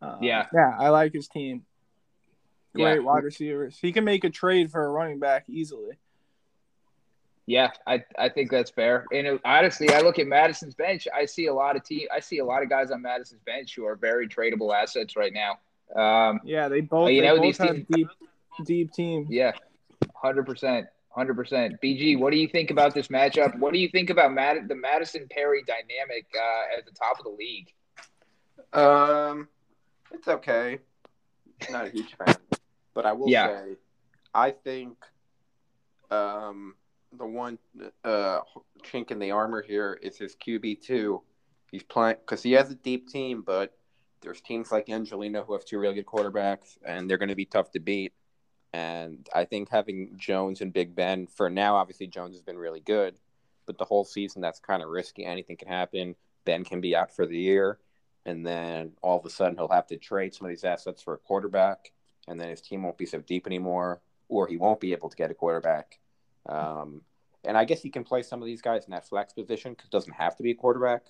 Um, 0.00 0.18
Yeah. 0.22 0.46
yeah, 0.54 0.72
I 0.78 0.88
like 0.88 1.12
his 1.12 1.28
team. 1.28 1.64
Great 2.74 2.96
Yeah. 2.96 2.98
wide 3.00 3.24
receivers. 3.24 3.78
He 3.78 3.92
can 3.92 4.04
make 4.04 4.24
a 4.24 4.30
trade 4.30 4.70
for 4.70 4.84
a 4.84 4.88
running 4.90 5.18
back 5.18 5.48
easily. 5.48 5.98
Yeah, 7.46 7.70
I, 7.86 8.02
I 8.18 8.30
think 8.30 8.50
that's 8.50 8.70
fair. 8.70 9.04
And 9.12 9.26
it, 9.26 9.40
honestly, 9.44 9.90
I 9.92 10.00
look 10.00 10.18
at 10.18 10.26
Madison's 10.26 10.74
bench. 10.74 11.06
I 11.14 11.26
see 11.26 11.46
a 11.46 11.54
lot 11.54 11.76
of 11.76 11.84
team. 11.84 12.06
I 12.14 12.20
see 12.20 12.38
a 12.38 12.44
lot 12.44 12.62
of 12.62 12.70
guys 12.70 12.90
on 12.90 13.02
Madison's 13.02 13.42
bench 13.44 13.74
who 13.76 13.84
are 13.84 13.96
very 13.96 14.26
tradable 14.26 14.74
assets 14.74 15.14
right 15.14 15.32
now. 15.32 15.58
Um, 15.94 16.40
Yeah, 16.44 16.68
they 16.68 16.80
both, 16.80 17.10
you 17.10 17.20
they 17.20 17.26
know, 17.28 17.36
both 17.36 17.42
these 17.44 17.58
have 17.58 17.74
teams- 17.76 17.86
deep, 17.88 18.08
deep 18.64 18.92
teams. 18.92 19.28
yeah, 19.30 19.52
hundred 20.14 20.44
percent, 20.46 20.86
hundred 21.10 21.34
percent. 21.34 21.80
BG, 21.82 22.18
what 22.18 22.32
do 22.32 22.36
you 22.38 22.48
think 22.48 22.70
about 22.70 22.94
this 22.94 23.08
matchup? 23.08 23.58
What 23.58 23.72
do 23.72 23.78
you 23.78 23.88
think 23.88 24.10
about 24.10 24.32
Mad- 24.32 24.68
the 24.68 24.74
Madison 24.74 25.26
Perry 25.30 25.62
dynamic 25.62 26.26
uh, 26.36 26.78
at 26.78 26.84
the 26.84 26.92
top 26.92 27.18
of 27.18 27.24
the 27.24 27.30
league? 27.30 27.68
Um, 28.72 29.48
it's 30.12 30.26
okay. 30.28 30.78
Not 31.70 31.86
a 31.86 31.90
huge 31.90 32.14
fan, 32.16 32.36
but 32.94 33.06
I 33.06 33.12
will 33.12 33.28
Yeah. 33.30 33.46
say, 33.46 33.76
I 34.34 34.50
think, 34.50 34.96
um, 36.10 36.74
the 37.16 37.24
one 37.26 37.58
uh 38.02 38.40
chink 38.82 39.12
in 39.12 39.20
the 39.20 39.30
armor 39.30 39.62
here 39.62 39.96
is 40.02 40.18
his 40.18 40.34
QB 40.34 40.82
two. 40.82 41.22
He's 41.70 41.84
playing 41.84 42.16
because 42.20 42.42
he 42.42 42.52
has 42.52 42.70
a 42.70 42.74
deep 42.74 43.08
team, 43.08 43.42
but 43.42 43.72
there's 44.24 44.40
teams 44.40 44.72
like 44.72 44.88
Angelino 44.88 45.44
who 45.44 45.52
have 45.52 45.64
two 45.64 45.78
really 45.78 45.94
good 45.94 46.06
quarterbacks, 46.06 46.76
and 46.84 47.08
they're 47.08 47.18
going 47.18 47.28
to 47.28 47.34
be 47.34 47.44
tough 47.44 47.70
to 47.72 47.80
beat. 47.80 48.12
And 48.72 49.28
I 49.34 49.44
think 49.44 49.70
having 49.70 50.14
Jones 50.16 50.60
and 50.60 50.72
Big 50.72 50.96
Ben 50.96 51.26
for 51.26 51.48
now, 51.48 51.76
obviously 51.76 52.08
Jones 52.08 52.34
has 52.34 52.42
been 52.42 52.58
really 52.58 52.80
good, 52.80 53.16
but 53.66 53.78
the 53.78 53.84
whole 53.84 54.04
season 54.04 54.42
that's 54.42 54.58
kind 54.58 54.82
of 54.82 54.88
risky. 54.88 55.24
Anything 55.24 55.56
can 55.56 55.68
happen. 55.68 56.16
Ben 56.44 56.64
can 56.64 56.80
be 56.80 56.96
out 56.96 57.14
for 57.14 57.24
the 57.24 57.38
year 57.38 57.78
and 58.26 58.46
then 58.46 58.92
all 59.02 59.18
of 59.18 59.26
a 59.26 59.30
sudden 59.30 59.56
he'll 59.56 59.68
have 59.68 59.86
to 59.88 59.96
trade 59.96 60.34
some 60.34 60.46
of 60.46 60.50
these 60.50 60.64
assets 60.64 61.02
for 61.02 61.14
a 61.14 61.18
quarterback, 61.18 61.92
and 62.26 62.40
then 62.40 62.48
his 62.48 62.60
team 62.60 62.82
won't 62.82 62.98
be 62.98 63.06
so 63.06 63.20
deep 63.20 63.46
anymore, 63.46 64.00
or 64.28 64.46
he 64.46 64.56
won't 64.56 64.80
be 64.80 64.92
able 64.92 65.08
to 65.08 65.16
get 65.16 65.30
a 65.30 65.34
quarterback. 65.34 65.98
Um, 66.46 67.02
and 67.44 67.58
I 67.58 67.64
guess 67.64 67.82
he 67.82 67.90
can 67.90 68.04
play 68.04 68.22
some 68.22 68.40
of 68.40 68.46
these 68.46 68.62
guys 68.62 68.86
in 68.86 68.92
that 68.92 69.06
flex 69.06 69.34
position 69.34 69.72
because 69.72 69.86
it 69.86 69.92
doesn't 69.92 70.14
have 70.14 70.36
to 70.36 70.42
be 70.42 70.52
a 70.52 70.54
quarterback. 70.54 71.06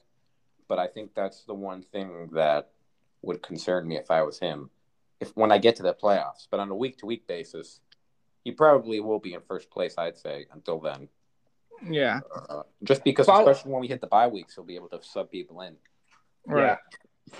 But 0.66 0.79
I 0.79 0.88
think 0.88 1.14
that's 1.14 1.44
the 1.44 1.55
one 1.55 1.83
thing 1.83 2.31
that 2.33 2.70
would 3.25 3.43
concern 3.43 3.87
me 3.89 3.97
if 3.97 4.11
I 4.11 4.23
was 4.23 4.39
him. 4.39 4.71
If 5.21 5.31
when 5.37 5.53
I 5.53 5.59
get 5.59 5.77
to 5.77 5.83
the 5.83 5.95
playoffs, 5.95 6.47
but 6.51 6.61
on 6.61 6.71
a 6.71 6.75
week 6.75 6.99
to 6.99 7.07
week 7.07 7.27
basis, 7.27 7.81
he 8.45 8.53
probably 8.53 9.01
will 9.01 9.21
be 9.21 9.35
in 9.35 9.41
first 9.41 9.71
place. 9.71 9.95
I'd 9.97 10.19
say 10.19 10.47
until 10.53 10.81
then, 10.81 11.09
Yeah, 11.89 12.21
uh, 12.49 12.63
just 12.83 13.05
because 13.05 13.27
Follow- 13.27 13.49
especially 13.49 13.73
when 13.73 13.81
we 13.81 13.89
hit 13.89 14.01
the 14.01 14.07
bye 14.07 14.27
weeks, 14.29 14.55
he'll 14.55 14.65
be 14.65 14.77
able 14.77 14.89
to 14.91 15.03
sub 15.03 15.31
people 15.31 15.61
in. 15.63 15.77
right. 16.47 16.63
Yeah. 16.63 16.77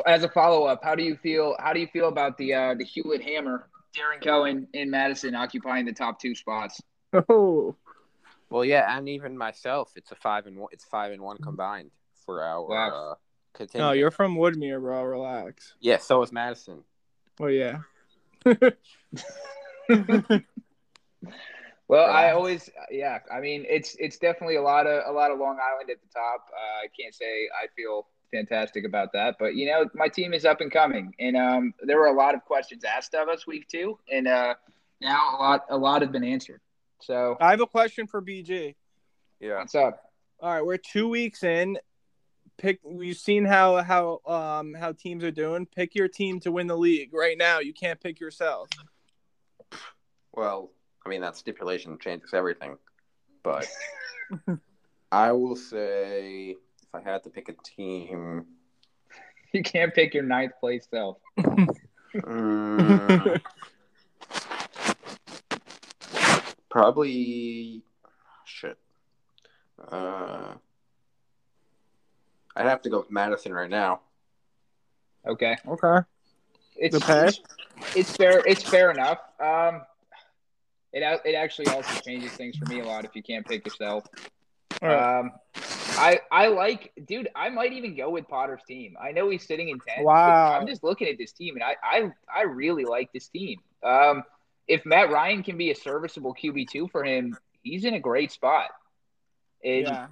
As 0.07 0.25
a 0.25 0.31
follow 0.31 0.65
up, 0.65 0.81
how 0.83 0.95
do 0.95 1.03
you 1.03 1.15
feel? 1.17 1.57
How 1.59 1.75
do 1.75 1.79
you 1.81 1.87
feel 1.89 2.09
about 2.09 2.39
the 2.39 2.55
uh, 2.55 2.75
the 2.75 2.85
Hewlett 2.85 3.23
Hammer, 3.23 3.69
Darren 3.95 4.23
Cohen 4.25 4.67
and 4.73 4.91
Madison 4.91 5.35
occupying 5.35 5.85
the 5.85 5.93
top 5.93 6.19
two 6.19 6.35
spots? 6.35 6.81
Oh, 7.29 7.77
Well, 8.51 8.65
yeah, 8.65 8.97
and 8.97 9.09
even 9.09 9.37
myself, 9.37 9.93
it's 9.95 10.11
a 10.11 10.15
five 10.17 10.47
and 10.47 10.57
one. 10.57 10.71
It's 10.73 10.85
five 10.85 11.13
and 11.13 11.21
one 11.21 11.37
combined 11.37 11.91
for 12.25 12.43
our 12.43 12.65
Wow. 12.67 13.11
uh, 13.13 13.15
contingent. 13.55 13.81
no, 13.81 13.93
you're 13.93 14.11
from 14.11 14.37
Woodmere, 14.37 14.81
bro. 14.81 15.03
Relax. 15.05 15.75
yeah. 15.81 15.99
So 15.99 16.23
is 16.23 16.33
Madison. 16.33 16.85
Well, 17.39 17.51
yeah. 17.51 17.79
Well, 21.87 22.11
I 22.11 22.31
always, 22.31 22.71
yeah. 22.91 23.19
I 23.33 23.41
mean, 23.41 23.67
it's 23.69 23.95
it's 23.99 24.17
definitely 24.19 24.57
a 24.57 24.63
lot 24.63 24.87
of 24.87 25.03
a 25.07 25.13
lot 25.13 25.31
of 25.31 25.39
Long 25.39 25.59
Island 25.63 25.91
at 25.91 26.01
the 26.01 26.09
top. 26.13 26.47
Uh, 26.51 26.85
I 26.85 26.87
can't 26.99 27.15
say 27.15 27.49
I 27.63 27.67
feel 27.77 28.07
fantastic 28.33 28.87
about 28.87 29.13
that, 29.13 29.37
but 29.39 29.55
you 29.55 29.67
know, 29.67 29.87
my 29.95 30.09
team 30.09 30.33
is 30.33 30.45
up 30.47 30.61
and 30.61 30.73
coming, 30.73 31.15
and 31.19 31.37
um, 31.37 31.75
there 31.83 31.99
were 31.99 32.07
a 32.07 32.15
lot 32.15 32.35
of 32.35 32.45
questions 32.45 32.85
asked 32.85 33.15
of 33.15 33.29
us 33.29 33.47
week 33.47 33.69
two, 33.69 33.99
and 34.11 34.27
uh, 34.27 34.55
now 35.03 35.37
a 35.37 35.43
lot 35.43 35.67
a 35.69 35.77
lot 35.77 36.01
have 36.01 36.11
been 36.11 36.25
answered. 36.25 36.61
So, 37.01 37.37
I 37.39 37.51
have 37.51 37.61
a 37.61 37.67
question 37.67 38.07
for 38.07 38.23
BG. 38.23 38.75
Yeah. 39.41 39.59
what's 39.59 39.75
up? 39.75 40.11
All 40.41 40.51
right, 40.51 40.65
we're 40.65 40.79
two 40.79 41.09
weeks 41.09 41.43
in. 41.43 41.79
Pick. 42.57 42.81
You've 42.89 43.19
seen 43.19 43.45
how 43.45 43.83
how 43.83 44.21
um 44.27 44.75
how 44.75 44.93
teams 44.93 45.25
are 45.25 45.31
doing. 45.31 45.67
Pick 45.67 45.95
your 45.95 46.09
team 46.09 46.41
to 46.41 46.53
win 46.53 46.67
the 46.67 46.77
league 46.77 47.13
right 47.13 47.37
now. 47.37 47.59
You 47.59 47.75
can't 47.75 48.01
pick 48.01 48.21
yourself. 48.21 48.69
Well, 50.33 50.71
I 51.05 51.09
mean 51.09 51.21
that 51.23 51.37
stipulation 51.37 51.99
changes 51.99 52.33
everything, 52.33 52.77
but 53.43 53.67
I 55.13 55.33
will 55.33 55.57
say 55.57 56.57
if 56.83 56.95
I 56.95 57.01
had 57.01 57.25
to 57.25 57.31
pick 57.31 57.49
a 57.49 57.55
team, 57.65 58.47
You 59.53 59.63
can't 59.63 59.93
pick 59.95 60.15
your 60.15 60.25
ninth 60.25 60.53
place 60.61 60.87
self. 60.91 61.19
mm, 62.15 63.41
probably 66.71 67.83
shit. 68.45 68.79
Uh, 69.91 70.55
I'd 72.57 72.67
have 72.67 72.83
to 72.83 72.91
go 72.91 72.99
with 72.99 73.11
Madison 73.11 73.53
right 73.53 73.71
now. 73.71 74.01
Okay, 75.27 75.57
Okay. 75.67 76.07
it's 76.77 76.97
Okay. 76.97 77.29
it's, 77.29 77.41
it's 77.97 78.17
fair. 78.17 78.43
It's 78.47 78.63
fair 78.63 78.91
enough. 78.91 79.19
Um, 79.41 79.83
it 80.93 81.03
it 81.25 81.35
actually 81.35 81.69
also 81.69 82.01
changes 82.01 82.33
things 82.33 82.57
for 82.57 82.67
me 82.67 82.81
a 82.81 82.85
lot 82.85 83.05
if 83.05 83.17
you 83.17 83.23
can't 83.23 83.47
pick 83.47 83.67
yourself. 83.67 84.05
All 84.83 84.89
right. 84.89 85.19
Um, 85.19 85.33
I 85.97 86.21
I 86.31 86.49
like, 86.49 86.93
dude. 87.07 87.29
I 87.35 87.49
might 87.49 87.73
even 87.73 87.97
go 87.97 88.11
with 88.11 88.29
Potter's 88.29 88.63
team. 88.67 88.97
I 89.01 89.13
know 89.13 89.29
he's 89.31 89.47
sitting 89.47 89.69
in 89.69 89.79
tenth. 89.81 89.99
but 89.99 90.05
Wow. 90.05 90.59
I'm 90.59 90.67
just 90.67 90.85
looking 90.85 91.09
at 91.09 91.19
this 91.19 91.33
team, 91.33 91.55
and 91.57 91.65
I 91.65 91.77
I 91.83 92.13
I 92.35 92.43
really 92.43 92.85
like 92.85 93.13
this 93.13 93.29
team. 93.29 93.61
Um, 93.83 94.23
if 94.69 94.85
Matt 94.87 95.11
Ryan 95.11 95.43
can 95.43 95.57
be 95.57 95.71
a 95.71 95.75
serviceable 95.75 96.35
QB 96.35 96.69
two 96.69 96.89
for 96.89 97.05
him, 97.05 97.37
he's 97.63 97.85
in 97.85 97.95
a 97.95 98.01
great 98.01 98.33
spot. 98.33 98.71
And 99.65 99.83
yeah. 99.87 100.07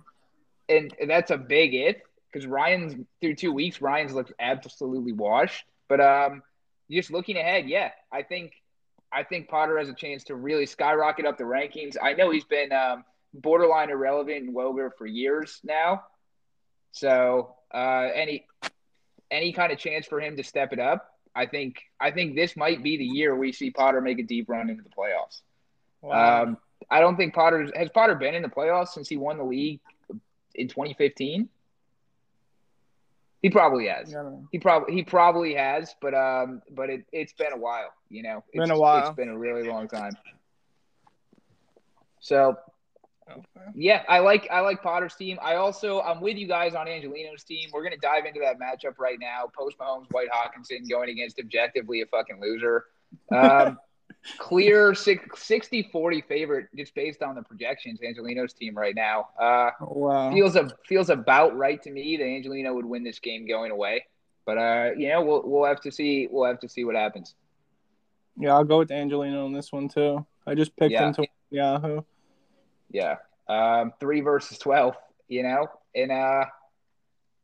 and 0.68 0.94
that's 1.06 1.30
a 1.30 1.36
big 1.38 1.74
if 1.74 1.96
because 2.32 2.46
Ryan's 2.46 2.94
through 3.20 3.34
two 3.36 3.52
weeks. 3.52 3.80
Ryan's 3.80 4.12
looked 4.12 4.32
absolutely 4.40 5.12
washed. 5.12 5.64
But 5.88 6.00
um, 6.00 6.42
just 6.90 7.10
looking 7.10 7.36
ahead, 7.36 7.68
yeah, 7.68 7.90
I 8.10 8.22
think 8.22 8.52
I 9.12 9.22
think 9.22 9.48
Potter 9.48 9.78
has 9.78 9.88
a 9.88 9.94
chance 9.94 10.24
to 10.24 10.34
really 10.34 10.66
skyrocket 10.66 11.26
up 11.26 11.38
the 11.38 11.44
rankings. 11.44 11.96
I 12.02 12.14
know 12.14 12.30
he's 12.30 12.44
been 12.44 12.72
um, 12.72 13.04
borderline 13.34 13.90
irrelevant 13.90 14.48
in 14.48 14.54
Woger 14.54 14.90
for 14.96 15.06
years 15.06 15.60
now, 15.62 16.04
so 16.92 17.56
uh, 17.72 18.08
any 18.14 18.46
any 19.30 19.52
kind 19.52 19.72
of 19.72 19.78
chance 19.78 20.06
for 20.06 20.20
him 20.20 20.36
to 20.36 20.44
step 20.44 20.72
it 20.72 20.78
up, 20.78 21.10
I 21.34 21.46
think 21.46 21.82
I 22.00 22.10
think 22.10 22.34
this 22.34 22.56
might 22.56 22.82
be 22.82 22.96
the 22.96 23.04
year 23.04 23.36
we 23.36 23.52
see 23.52 23.70
Potter 23.70 24.00
make 24.00 24.18
a 24.18 24.22
deep 24.22 24.48
run 24.48 24.70
into 24.70 24.82
the 24.82 24.90
playoffs. 24.90 25.42
Wow. 26.00 26.42
Um, 26.42 26.58
I 26.90 27.00
don't 27.00 27.16
think 27.16 27.34
Potter 27.34 27.70
has 27.74 27.90
Potter 27.90 28.14
been 28.14 28.34
in 28.34 28.42
the 28.42 28.48
playoffs 28.48 28.88
since 28.88 29.08
he 29.08 29.16
won 29.16 29.38
the 29.38 29.44
league 29.44 29.80
in 30.54 30.68
2015. 30.68 31.48
He 33.42 33.50
probably 33.50 33.88
has. 33.88 34.14
He 34.52 34.58
probably 34.58 34.94
he 34.94 35.02
probably 35.02 35.54
has, 35.54 35.94
but 36.00 36.14
um, 36.14 36.62
but 36.70 36.90
it 36.90 37.04
it's 37.12 37.32
been 37.32 37.52
a 37.52 37.58
while. 37.58 37.92
You 38.08 38.22
know, 38.22 38.44
Been 38.54 38.70
a 38.70 38.78
while. 38.78 39.08
It's 39.08 39.16
been 39.16 39.28
a 39.28 39.38
really 39.38 39.68
long 39.68 39.88
time. 39.88 40.12
So 42.20 42.56
Okay. 43.30 43.66
yeah, 43.74 44.02
I 44.08 44.18
like 44.18 44.48
I 44.50 44.60
like 44.60 44.82
Potter's 44.82 45.14
team. 45.14 45.38
I 45.40 45.54
also 45.54 46.00
I'm 46.00 46.20
with 46.20 46.36
you 46.36 46.46
guys 46.46 46.74
on 46.74 46.86
Angelino's 46.86 47.44
team. 47.44 47.70
We're 47.72 47.82
gonna 47.84 47.96
dive 47.96 48.26
into 48.26 48.40
that 48.40 48.58
matchup 48.60 48.98
right 48.98 49.18
now. 49.20 49.44
Post 49.56 49.78
Mahomes, 49.78 50.06
White 50.10 50.28
Hockenson 50.30 50.88
going 50.88 51.08
against 51.10 51.38
objectively 51.38 52.00
a 52.02 52.06
fucking 52.06 52.40
loser. 52.40 52.86
Um, 53.32 53.78
clear 54.38 54.94
60 54.94 55.82
40 55.92 56.20
favorite 56.22 56.68
just 56.76 56.94
based 56.94 57.22
on 57.22 57.34
the 57.34 57.42
projections. 57.42 58.00
Angelino's 58.02 58.52
team 58.52 58.76
right 58.76 58.94
now. 58.94 59.28
Uh, 59.40 59.70
Wow. 59.80 60.30
feels 60.32 60.56
a, 60.56 60.70
feels 60.86 61.10
about 61.10 61.56
right 61.56 61.82
to 61.82 61.90
me 61.90 62.16
that 62.16 62.24
Angelino 62.24 62.74
would 62.74 62.84
win 62.86 63.02
this 63.04 63.18
game 63.18 63.46
going 63.46 63.70
away. 63.72 64.04
But 64.44 64.58
uh, 64.58 64.90
you 64.96 65.08
know, 65.08 65.22
we'll 65.22 65.42
we'll 65.44 65.64
have 65.64 65.80
to 65.82 65.92
see. 65.92 66.28
We'll 66.30 66.46
have 66.46 66.58
to 66.60 66.68
see 66.68 66.84
what 66.84 66.94
happens. 66.96 67.34
Yeah, 68.36 68.54
I'll 68.54 68.64
go 68.64 68.78
with 68.78 68.90
Angelino 68.90 69.44
on 69.44 69.52
this 69.52 69.70
one 69.72 69.88
too. 69.88 70.24
I 70.46 70.54
just 70.54 70.74
picked 70.76 70.92
Yeah. 70.92 71.08
him 71.08 71.14
to 71.14 71.26
Yahoo. 71.50 72.00
Yeah. 72.90 73.16
Um, 73.48 73.92
three 74.00 74.20
versus 74.20 74.58
twelve. 74.58 74.96
You 75.28 75.44
know, 75.44 75.66
and 75.94 76.10
uh, 76.10 76.44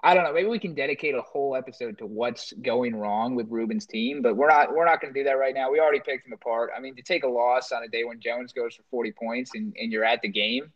I 0.01 0.15
don't 0.15 0.23
know. 0.25 0.33
Maybe 0.33 0.47
we 0.49 0.61
can 0.61 0.75
dedicate 0.75 1.15
a 1.17 1.23
whole 1.23 1.57
episode 1.57 1.99
to 1.99 2.07
what's 2.07 2.53
going 2.63 2.95
wrong 2.95 3.35
with 3.35 3.49
Ruben's 3.51 3.85
team, 3.85 4.23
but 4.23 4.37
we're 4.37 4.49
not. 4.49 4.73
We're 4.73 4.85
not 4.85 5.01
going 5.01 5.13
to 5.13 5.19
do 5.21 5.25
that 5.25 5.33
right 5.39 5.53
now. 5.55 5.73
We 5.73 5.81
already 5.81 5.99
picked 6.01 6.27
him 6.27 6.33
apart. 6.33 6.71
I 6.77 6.81
mean, 6.81 6.95
to 6.97 7.03
take 7.03 7.25
a 7.25 7.29
loss 7.29 7.73
on 7.73 7.83
a 7.83 7.89
day 7.89 8.05
when 8.05 8.21
Jones 8.21 8.53
goes 8.53 8.75
for 8.77 8.83
forty 8.91 9.11
points 9.11 9.53
and, 9.55 9.75
and 9.77 9.91
you're 9.91 10.05
at 10.05 10.23
the 10.23 10.29
game, 10.29 10.73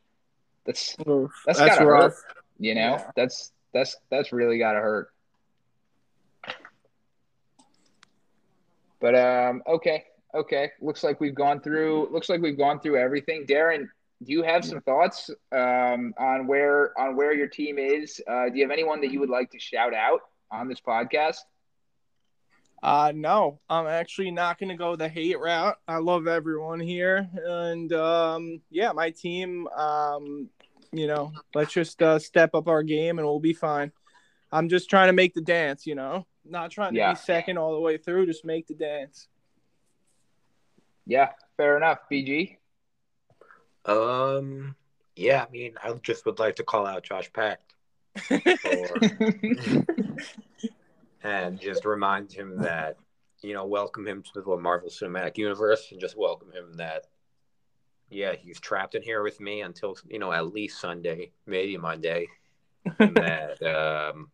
that's 0.64 0.96
Oof, 1.08 1.30
That's 1.46 1.60
gotta 1.60 1.86
rough. 1.86 2.12
hurt. 2.14 2.36
you 2.58 2.74
know 2.74 2.96
Yeah. 2.98 3.10
that's 3.14 3.52
that's 3.72 3.96
that's 4.10 4.32
really 4.32 4.58
got 4.58 4.72
to 4.72 4.80
hurt. 4.80 5.08
But 9.00 9.14
um, 9.16 9.62
okay, 9.66 10.04
okay. 10.34 10.70
Looks 10.80 11.02
like 11.02 11.20
we've 11.20 11.34
gone 11.34 11.60
through. 11.60 12.08
Looks 12.12 12.28
like 12.28 12.40
we've 12.40 12.58
gone 12.58 12.80
through 12.80 12.98
everything. 12.98 13.46
Darren, 13.46 13.88
do 14.22 14.32
you 14.32 14.42
have 14.42 14.64
some 14.64 14.80
thoughts 14.82 15.30
um, 15.52 16.14
on 16.18 16.46
where 16.46 16.98
on 16.98 17.16
where 17.16 17.32
your 17.32 17.48
team 17.48 17.78
is? 17.78 18.20
Uh, 18.26 18.48
do 18.48 18.56
you 18.58 18.64
have 18.64 18.70
anyone 18.70 19.00
that 19.00 19.10
you 19.12 19.20
would 19.20 19.30
like 19.30 19.50
to 19.50 19.58
shout 19.58 19.94
out 19.94 20.20
on 20.50 20.68
this 20.68 20.80
podcast? 20.80 21.38
Uh, 22.82 23.12
no, 23.14 23.60
I'm 23.70 23.86
actually 23.86 24.32
not 24.32 24.58
going 24.58 24.70
to 24.70 24.76
go 24.76 24.96
the 24.96 25.08
hate 25.08 25.38
route. 25.38 25.76
I 25.86 25.98
love 25.98 26.26
everyone 26.26 26.80
here. 26.80 27.28
And 27.44 27.92
um, 27.92 28.60
yeah, 28.70 28.90
my 28.90 29.10
team, 29.10 29.68
um, 29.68 30.48
you 30.92 31.06
know, 31.06 31.32
let's 31.54 31.72
just 31.72 32.02
uh, 32.02 32.18
step 32.18 32.54
up 32.56 32.66
our 32.66 32.82
game 32.82 33.18
and 33.18 33.26
we'll 33.26 33.38
be 33.38 33.52
fine. 33.52 33.92
I'm 34.50 34.68
just 34.68 34.90
trying 34.90 35.06
to 35.06 35.12
make 35.12 35.32
the 35.32 35.40
dance, 35.40 35.86
you 35.86 35.94
know, 35.94 36.26
not 36.44 36.72
trying 36.72 36.92
to 36.94 36.98
Yeah. 36.98 37.12
be 37.12 37.16
second 37.16 37.56
all 37.56 37.72
the 37.72 37.80
way 37.80 37.98
through, 37.98 38.26
just 38.26 38.44
make 38.44 38.66
the 38.66 38.74
dance. 38.74 39.28
Yeah, 41.06 41.30
fair 41.56 41.76
enough. 41.76 41.98
BG. 42.10 42.56
Um, 43.84 44.76
yeah, 45.16 45.44
I 45.46 45.50
mean, 45.50 45.74
I 45.82 45.92
just 46.02 46.24
would 46.26 46.38
like 46.38 46.56
to 46.56 46.62
call 46.62 46.86
out 46.86 47.02
Josh 47.02 47.32
Pack 47.32 47.60
and 51.22 51.60
just 51.60 51.84
remind 51.84 52.32
him 52.32 52.58
that, 52.58 52.96
you 53.42 53.54
know, 53.54 53.66
welcome 53.66 54.06
him 54.06 54.22
to 54.22 54.40
the 54.40 54.56
Marvel 54.56 54.88
Cinematic 54.88 55.36
Universe 55.38 55.88
and 55.90 56.00
just 56.00 56.16
welcome 56.16 56.52
him 56.52 56.74
that, 56.74 57.06
yeah, 58.10 58.34
he's 58.34 58.60
trapped 58.60 58.94
in 58.94 59.02
here 59.02 59.22
with 59.22 59.40
me 59.40 59.62
until, 59.62 59.96
you 60.08 60.18
know, 60.18 60.32
at 60.32 60.52
least 60.52 60.80
Sunday, 60.80 61.32
maybe 61.46 61.76
Monday. 61.76 62.28
And 62.98 63.14
that, 63.16 63.62
um, 63.62 64.30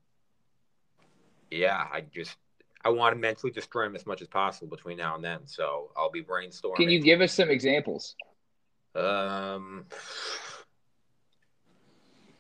yeah, 1.50 1.86
I 1.92 2.02
just, 2.12 2.36
I 2.84 2.90
want 2.90 3.14
to 3.14 3.20
mentally 3.20 3.52
destroy 3.52 3.86
him 3.86 3.96
as 3.96 4.06
much 4.06 4.22
as 4.22 4.28
possible 4.28 4.68
between 4.68 4.98
now 4.98 5.14
and 5.14 5.24
then. 5.24 5.40
So 5.46 5.90
I'll 5.96 6.10
be 6.10 6.22
brainstorming. 6.22 6.76
Can 6.76 6.90
you 6.90 7.00
give 7.00 7.20
us 7.20 7.32
some 7.32 7.50
examples? 7.50 8.14
Um, 8.98 9.86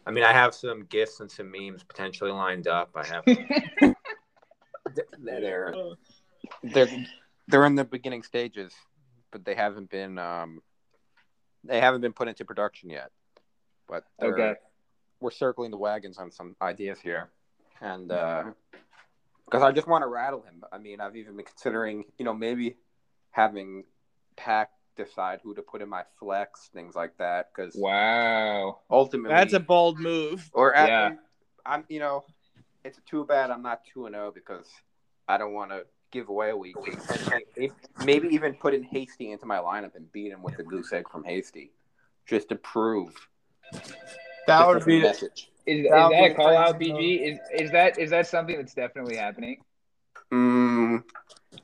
I 0.06 0.10
mean, 0.10 0.24
I 0.24 0.32
have 0.32 0.54
some 0.54 0.84
gifts 0.86 1.20
and 1.20 1.30
some 1.30 1.50
memes 1.50 1.82
potentially 1.84 2.30
lined 2.30 2.66
up. 2.66 2.90
I 2.94 3.06
have. 3.06 3.24
they're 5.18 5.74
they're 6.62 6.88
they're 7.46 7.66
in 7.66 7.74
the 7.74 7.84
beginning 7.84 8.22
stages, 8.22 8.72
but 9.30 9.44
they 9.44 9.54
haven't 9.54 9.90
been 9.90 10.18
um 10.18 10.60
they 11.64 11.80
haven't 11.80 12.00
been 12.00 12.12
put 12.12 12.28
into 12.28 12.44
production 12.44 12.90
yet. 12.90 13.10
But 13.86 14.04
Okay. 14.22 14.54
we're 15.20 15.30
circling 15.30 15.70
the 15.70 15.76
wagons 15.76 16.18
on 16.18 16.30
some 16.30 16.56
ideas 16.62 17.00
here, 17.00 17.30
and 17.80 18.08
because 18.08 19.62
I 19.62 19.72
just 19.72 19.86
want 19.86 20.02
to 20.02 20.08
rattle 20.08 20.42
him. 20.42 20.62
I 20.70 20.78
mean, 20.78 21.00
I've 21.00 21.16
even 21.16 21.36
been 21.36 21.44
considering, 21.44 22.04
you 22.18 22.24
know, 22.24 22.34
maybe 22.34 22.76
having 23.30 23.84
Pack 24.36 24.70
decide 24.98 25.40
who 25.42 25.54
to 25.54 25.62
put 25.62 25.80
in 25.80 25.88
my 25.88 26.02
flex, 26.18 26.68
things 26.74 26.94
like 26.94 27.16
that. 27.18 27.50
Because 27.54 27.74
Wow. 27.74 28.80
ultimately, 28.90 29.34
That's 29.34 29.54
a 29.54 29.60
bold 29.60 29.98
move. 29.98 30.50
or 30.52 30.74
at, 30.74 30.88
Yeah. 30.88 31.10
I'm, 31.64 31.84
you 31.88 32.00
know, 32.00 32.24
it's 32.84 32.98
too 33.08 33.24
bad 33.24 33.50
I'm 33.50 33.62
not 33.62 33.82
two 33.92 34.06
and 34.06 34.14
zero 34.14 34.30
because 34.30 34.68
I 35.26 35.38
don't 35.38 35.52
want 35.54 35.70
to 35.70 35.86
give 36.10 36.28
away 36.28 36.50
a 36.50 36.56
week. 36.56 36.76
Maybe- 37.56 37.72
Maybe 38.00 38.28
even 38.28 38.54
put 38.54 38.74
in 38.74 38.82
Hasty 38.82 39.30
into 39.32 39.46
my 39.46 39.58
lineup 39.58 39.94
and 39.94 40.10
beat 40.12 40.32
him 40.32 40.42
with 40.42 40.56
the 40.56 40.62
goose 40.62 40.92
egg 40.92 41.08
from 41.10 41.24
Hasty, 41.24 41.72
just 42.26 42.48
to 42.50 42.56
prove 42.56 43.14
That 44.46 44.66
would 44.66 44.78
as 44.78 44.82
a 44.84 44.86
be 44.86 45.02
message. 45.02 45.50
Is, 45.66 45.84
is 45.84 45.90
That'll 45.90 46.10
that 46.10 46.30
a 46.30 46.34
call 46.34 46.56
out, 46.56 46.78
BG? 46.80 47.20
Is 47.20 47.38
is 47.52 47.70
that 47.72 47.98
is 47.98 48.08
that 48.10 48.26
something 48.26 48.56
that's 48.56 48.72
definitely 48.72 49.16
happening? 49.16 49.62
Mm, 50.32 51.02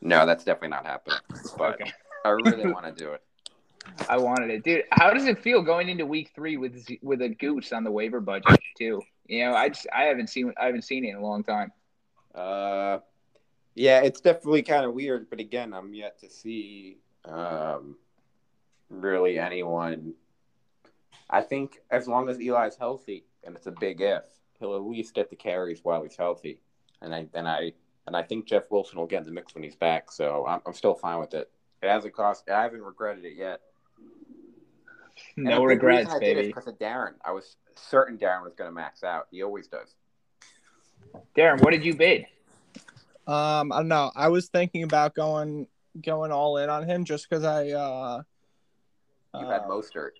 no, 0.02 0.26
that's 0.26 0.44
definitely 0.44 0.68
not 0.68 0.84
happening. 0.84 1.18
But 1.56 1.80
Okay. 1.80 1.92
I 2.24 2.30
really 2.30 2.66
want 2.72 2.86
to 2.86 2.92
do 2.92 3.12
it. 3.12 3.22
I 4.08 4.16
wanted 4.16 4.50
it, 4.50 4.64
dude. 4.64 4.84
How 4.90 5.12
does 5.12 5.26
it 5.26 5.38
feel 5.38 5.62
going 5.62 5.88
into 5.88 6.06
week 6.06 6.32
three 6.34 6.56
with 6.56 6.86
with 7.02 7.20
a 7.22 7.28
goose 7.28 7.72
on 7.72 7.84
the 7.84 7.90
waiver 7.90 8.20
budget 8.20 8.60
too? 8.78 9.02
You 9.26 9.46
know, 9.46 9.54
I 9.54 9.68
just 9.68 9.86
I 9.94 10.04
haven't 10.04 10.28
seen 10.28 10.52
I 10.58 10.66
haven't 10.66 10.82
seen 10.82 11.04
it 11.04 11.10
in 11.10 11.16
a 11.16 11.22
long 11.22 11.44
time. 11.44 11.72
Uh, 12.34 12.98
yeah, 13.74 14.00
it's 14.00 14.20
definitely 14.20 14.62
kind 14.62 14.84
of 14.84 14.94
weird, 14.94 15.28
but 15.30 15.40
again, 15.40 15.72
I'm 15.72 15.94
yet 15.94 16.18
to 16.20 16.30
see 16.30 16.98
um, 17.24 17.96
really 18.88 19.38
anyone. 19.38 20.14
I 21.30 21.42
think 21.42 21.78
as 21.90 22.06
long 22.06 22.28
as 22.28 22.38
Eli's 22.38 22.76
healthy, 22.76 23.24
and 23.44 23.56
it's 23.56 23.66
a 23.66 23.72
big 23.72 24.00
if, 24.00 24.24
he'll 24.58 24.76
at 24.76 24.82
least 24.82 25.14
get 25.14 25.30
the 25.30 25.36
carries 25.36 25.80
while 25.82 26.02
he's 26.02 26.16
healthy, 26.16 26.60
and 27.00 27.14
I 27.14 27.26
and 27.34 27.48
I 27.48 27.72
and 28.06 28.16
I 28.16 28.22
think 28.22 28.46
Jeff 28.46 28.70
Wilson 28.70 28.98
will 28.98 29.06
get 29.06 29.20
in 29.20 29.26
the 29.26 29.32
mix 29.32 29.54
when 29.54 29.64
he's 29.64 29.76
back. 29.76 30.10
So 30.10 30.46
I'm, 30.46 30.60
I'm 30.66 30.74
still 30.74 30.94
fine 30.94 31.18
with 31.18 31.34
it. 31.34 31.50
It 31.84 31.90
hasn't 31.90 32.14
cost. 32.14 32.48
I 32.48 32.62
haven't 32.62 32.82
regretted 32.82 33.24
it 33.24 33.34
yet. 33.36 33.60
And 35.36 35.44
No 35.44 35.64
regrets, 35.64 36.10
I 36.10 36.18
did 36.18 36.22
it 36.22 36.30
is 36.30 36.36
baby. 36.36 36.48
because 36.48 36.66
of 36.66 36.78
Darren. 36.78 37.12
I 37.24 37.32
was 37.32 37.56
certain 37.76 38.16
Darren 38.16 38.42
was 38.42 38.54
going 38.54 38.70
to 38.70 38.74
max 38.74 39.04
out. 39.04 39.26
He 39.30 39.42
always 39.42 39.68
does. 39.68 39.94
Darren, 41.36 41.62
what 41.62 41.72
did 41.72 41.84
you 41.84 41.94
bid? 41.94 42.26
Um, 43.26 43.70
I 43.72 43.76
don't 43.78 43.88
know. 43.88 44.10
I 44.16 44.28
was 44.28 44.48
thinking 44.48 44.82
about 44.82 45.14
going 45.14 45.66
going 46.02 46.32
all 46.32 46.56
in 46.56 46.70
on 46.70 46.84
him 46.88 47.04
just 47.04 47.28
because 47.28 47.44
I 47.44 47.70
uh, 47.70 48.22
You 49.38 49.46
had 49.46 49.62
uh, 49.62 49.68
Mostert. 49.68 50.10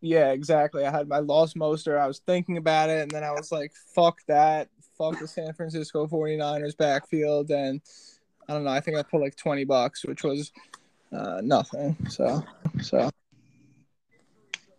Yeah, 0.00 0.30
exactly. 0.30 0.84
I 0.86 0.90
had 0.90 1.10
I 1.12 1.18
lost 1.18 1.56
Mostert. 1.56 1.98
I 1.98 2.06
was 2.06 2.20
thinking 2.20 2.56
about 2.56 2.88
it, 2.88 3.02
and 3.02 3.10
then 3.10 3.22
I 3.22 3.32
was 3.32 3.52
like, 3.52 3.72
"Fuck 3.94 4.20
that! 4.28 4.68
Fuck 4.96 5.18
the 5.20 5.28
San 5.28 5.52
Francisco 5.52 6.06
49ers 6.06 6.76
backfield." 6.76 7.50
And 7.50 7.82
I 8.48 8.54
don't 8.54 8.64
know. 8.64 8.70
I 8.70 8.80
think 8.80 8.96
I 8.96 9.02
put 9.02 9.20
like 9.20 9.36
twenty 9.36 9.64
bucks, 9.64 10.04
which 10.04 10.24
was 10.24 10.50
uh, 11.12 11.40
nothing. 11.42 11.96
So, 12.08 12.44
so 12.82 13.10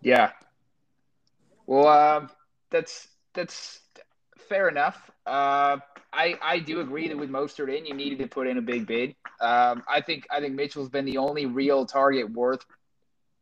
Yeah. 0.01 0.31
Well, 1.67 1.87
um, 1.87 2.29
that's 2.69 3.07
that's 3.33 3.79
fair 4.49 4.67
enough. 4.67 5.09
Uh, 5.25 5.77
I 6.13 6.37
I 6.41 6.59
do 6.59 6.81
agree 6.81 7.07
that 7.07 7.17
with 7.17 7.29
Mostert 7.29 7.75
in, 7.75 7.85
you 7.85 7.93
needed 7.93 8.19
to 8.19 8.27
put 8.27 8.47
in 8.47 8.57
a 8.57 8.61
big 8.61 8.87
bid. 8.87 9.15
Um, 9.39 9.83
I 9.87 10.01
think 10.01 10.27
I 10.29 10.39
think 10.39 10.55
Mitchell's 10.55 10.89
been 10.89 11.05
the 11.05 11.17
only 11.17 11.45
real 11.45 11.85
target 11.85 12.31
worth 12.31 12.65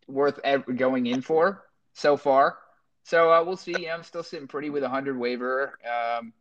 worth 0.08 0.40
going 0.76 1.08
in 1.08 1.22
for 1.22 1.66
so 1.94 2.18
far. 2.18 2.58
So 3.04 3.32
uh, 3.32 3.44
we'll 3.44 3.58
see. 3.58 3.90
I'm 3.90 4.04
still 4.04 4.24
sitting 4.24 4.48
pretty 4.48 4.70
with 4.70 4.84
a 4.84 4.90
hundred 4.90 5.18
waiver. 5.18 5.80
Um, 5.84 6.34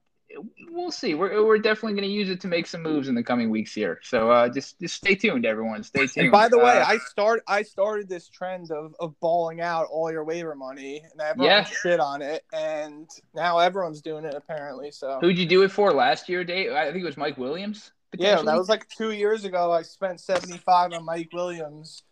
we'll 0.70 0.90
see. 0.90 1.14
We're 1.14 1.44
we're 1.44 1.58
definitely 1.58 1.92
going 1.94 2.08
to 2.08 2.14
use 2.14 2.28
it 2.28 2.40
to 2.42 2.48
make 2.48 2.66
some 2.66 2.82
moves 2.82 3.08
in 3.08 3.14
the 3.14 3.22
coming 3.22 3.50
weeks 3.50 3.74
here. 3.74 4.00
So 4.02 4.30
uh, 4.30 4.48
just 4.48 4.78
just 4.80 4.94
stay 4.96 5.14
tuned, 5.14 5.46
everyone. 5.46 5.82
Stay 5.82 6.06
tuned. 6.06 6.24
and 6.26 6.32
by 6.32 6.48
the 6.48 6.58
way, 6.58 6.78
Uh, 6.78 6.84
I 6.86 6.98
start 6.98 7.42
I 7.48 7.62
started 7.62 8.08
this 8.08 8.28
trend 8.28 8.70
of 8.70 8.94
of 9.00 9.18
balling 9.20 9.60
out 9.60 9.86
all 9.90 10.10
your 10.12 10.24
waiver 10.24 10.54
money, 10.54 11.02
and 11.10 11.20
everyone 11.20 11.50
Yeah. 11.50 11.64
shit 11.64 12.00
on 12.00 12.22
it, 12.22 12.44
and 12.52 13.08
now 13.34 13.58
everyone's 13.58 14.02
doing 14.02 14.24
it 14.24 14.34
apparently. 14.34 14.90
So 14.90 15.18
who'd 15.20 15.38
you 15.38 15.46
do 15.46 15.62
it 15.62 15.70
for 15.70 15.92
last 15.92 16.28
year, 16.28 16.44
Dave? 16.44 16.72
I 16.72 16.84
think 16.92 17.02
it 17.02 17.06
was 17.06 17.16
Mike 17.16 17.38
Williams. 17.38 17.92
Yeah, 18.16 18.40
that 18.42 18.56
was 18.56 18.68
like 18.68 18.88
two 18.88 19.12
years 19.12 19.44
ago. 19.44 19.70
I 19.72 19.82
spent 19.82 20.20
seventy 20.20 20.58
five 20.58 20.92
on 20.92 21.04
Mike 21.04 21.28
Williams, 21.32 22.02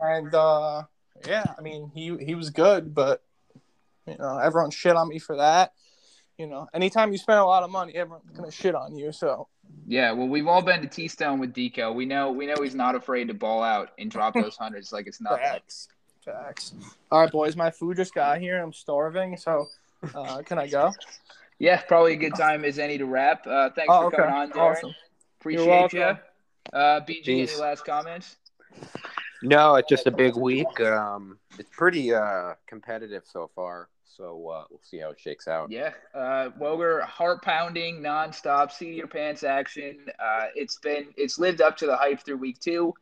and 0.00 0.34
uh, 0.34 0.82
yeah, 1.26 1.54
I 1.58 1.60
mean 1.60 1.90
he 1.94 2.16
he 2.24 2.34
was 2.34 2.50
good, 2.50 2.94
but 2.94 3.22
you 4.06 4.16
know 4.18 4.38
everyone 4.38 4.70
shit 4.70 4.96
on 4.96 5.08
me 5.08 5.18
for 5.18 5.36
that. 5.36 5.72
You 6.38 6.46
know, 6.46 6.66
anytime 6.74 7.12
you 7.12 7.18
spend 7.18 7.38
a 7.38 7.44
lot 7.44 7.62
of 7.62 7.70
money, 7.70 7.94
everyone's 7.94 8.30
gonna 8.34 8.50
shit 8.50 8.74
on 8.74 8.96
you. 8.96 9.12
So 9.12 9.48
Yeah, 9.86 10.12
well, 10.12 10.28
we've 10.28 10.46
all 10.46 10.62
been 10.62 10.80
to 10.80 10.88
T 10.88 11.06
Stone 11.08 11.38
with 11.40 11.52
Deco. 11.54 11.94
We 11.94 12.06
know 12.06 12.32
we 12.32 12.46
know 12.46 12.54
he's 12.62 12.74
not 12.74 12.94
afraid 12.94 13.28
to 13.28 13.34
ball 13.34 13.62
out 13.62 13.90
and 13.98 14.10
drop 14.10 14.34
those 14.34 14.56
hundreds 14.58 14.92
like 14.92 15.06
it's 15.06 15.20
nothing. 15.20 15.38
facts, 15.38 15.88
facts. 16.24 16.74
All 17.10 17.20
right, 17.20 17.30
boys, 17.30 17.54
my 17.56 17.70
food 17.70 17.96
just 17.98 18.14
got 18.14 18.40
here. 18.40 18.60
I'm 18.62 18.72
starving, 18.72 19.36
so 19.36 19.66
uh, 20.14 20.42
can 20.42 20.58
I 20.58 20.66
go? 20.68 20.92
Yeah, 21.58 21.80
probably 21.82 22.14
a 22.14 22.16
good 22.16 22.34
time 22.34 22.64
as 22.64 22.78
any 22.78 22.98
to 22.98 23.04
wrap. 23.04 23.46
Uh, 23.46 23.70
thanks 23.70 23.92
Oh, 23.92 24.00
for 24.00 24.06
okay, 24.06 24.16
coming 24.16 24.32
on, 24.34 24.50
Darren. 24.50 24.72
awesome. 24.76 24.94
Appreciate 25.40 25.64
You're 25.64 26.00
welcome. 26.02 26.18
Uh, 26.72 27.00
BG, 27.00 27.24
Peace. 27.24 27.52
any 27.52 27.60
last 27.60 27.84
comments? 27.84 28.36
No, 29.42 29.74
it's 29.76 29.88
just 29.88 30.06
a 30.06 30.10
big 30.10 30.34
week. 30.36 30.80
Um, 30.80 31.38
it's 31.58 31.68
pretty 31.70 32.14
uh, 32.14 32.54
competitive 32.66 33.24
so 33.30 33.50
far. 33.54 33.88
So 34.16 34.48
uh, 34.48 34.64
we'll 34.70 34.80
see 34.82 34.98
how 34.98 35.10
it 35.10 35.20
shakes 35.20 35.48
out. 35.48 35.70
Yeah, 35.70 35.92
uh, 36.14 36.50
Woger, 36.58 37.02
heart 37.02 37.42
pounding, 37.42 38.00
nonstop, 38.00 38.70
seat 38.70 38.90
of 38.90 38.96
your 38.96 39.06
pants 39.06 39.42
action. 39.42 39.98
Uh, 40.18 40.46
it's 40.54 40.78
been 40.78 41.06
it's 41.16 41.38
lived 41.38 41.60
up 41.60 41.76
to 41.78 41.86
the 41.86 41.96
hype 41.96 42.24
through 42.24 42.36
week 42.36 42.58
two. 42.58 42.94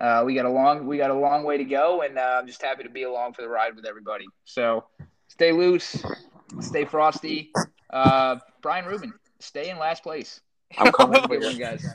Uh, 0.00 0.22
we 0.24 0.34
got 0.34 0.44
a 0.44 0.50
long 0.50 0.86
we 0.86 0.98
got 0.98 1.10
a 1.10 1.14
long 1.14 1.44
way 1.44 1.56
to 1.56 1.64
go, 1.64 2.02
and 2.02 2.18
uh, 2.18 2.38
I'm 2.38 2.46
just 2.46 2.62
happy 2.62 2.82
to 2.82 2.90
be 2.90 3.04
along 3.04 3.32
for 3.32 3.42
the 3.42 3.48
ride 3.48 3.76
with 3.76 3.86
everybody. 3.86 4.26
So 4.44 4.84
stay 5.28 5.52
loose, 5.52 6.04
stay 6.60 6.84
frosty. 6.84 7.50
Uh, 7.90 8.36
Brian 8.60 8.84
Rubin, 8.84 9.14
stay 9.40 9.70
in 9.70 9.78
last 9.78 10.02
place. 10.02 10.40
I'm 10.76 10.92
coming 10.92 11.22
for 11.22 11.28
Good 11.28 11.56
your, 11.56 11.70
guys. 11.70 11.86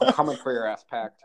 I'm 0.00 0.12
coming 0.12 0.36
for 0.36 0.52
your 0.52 0.66
ass 0.66 0.84
packed. 0.88 1.22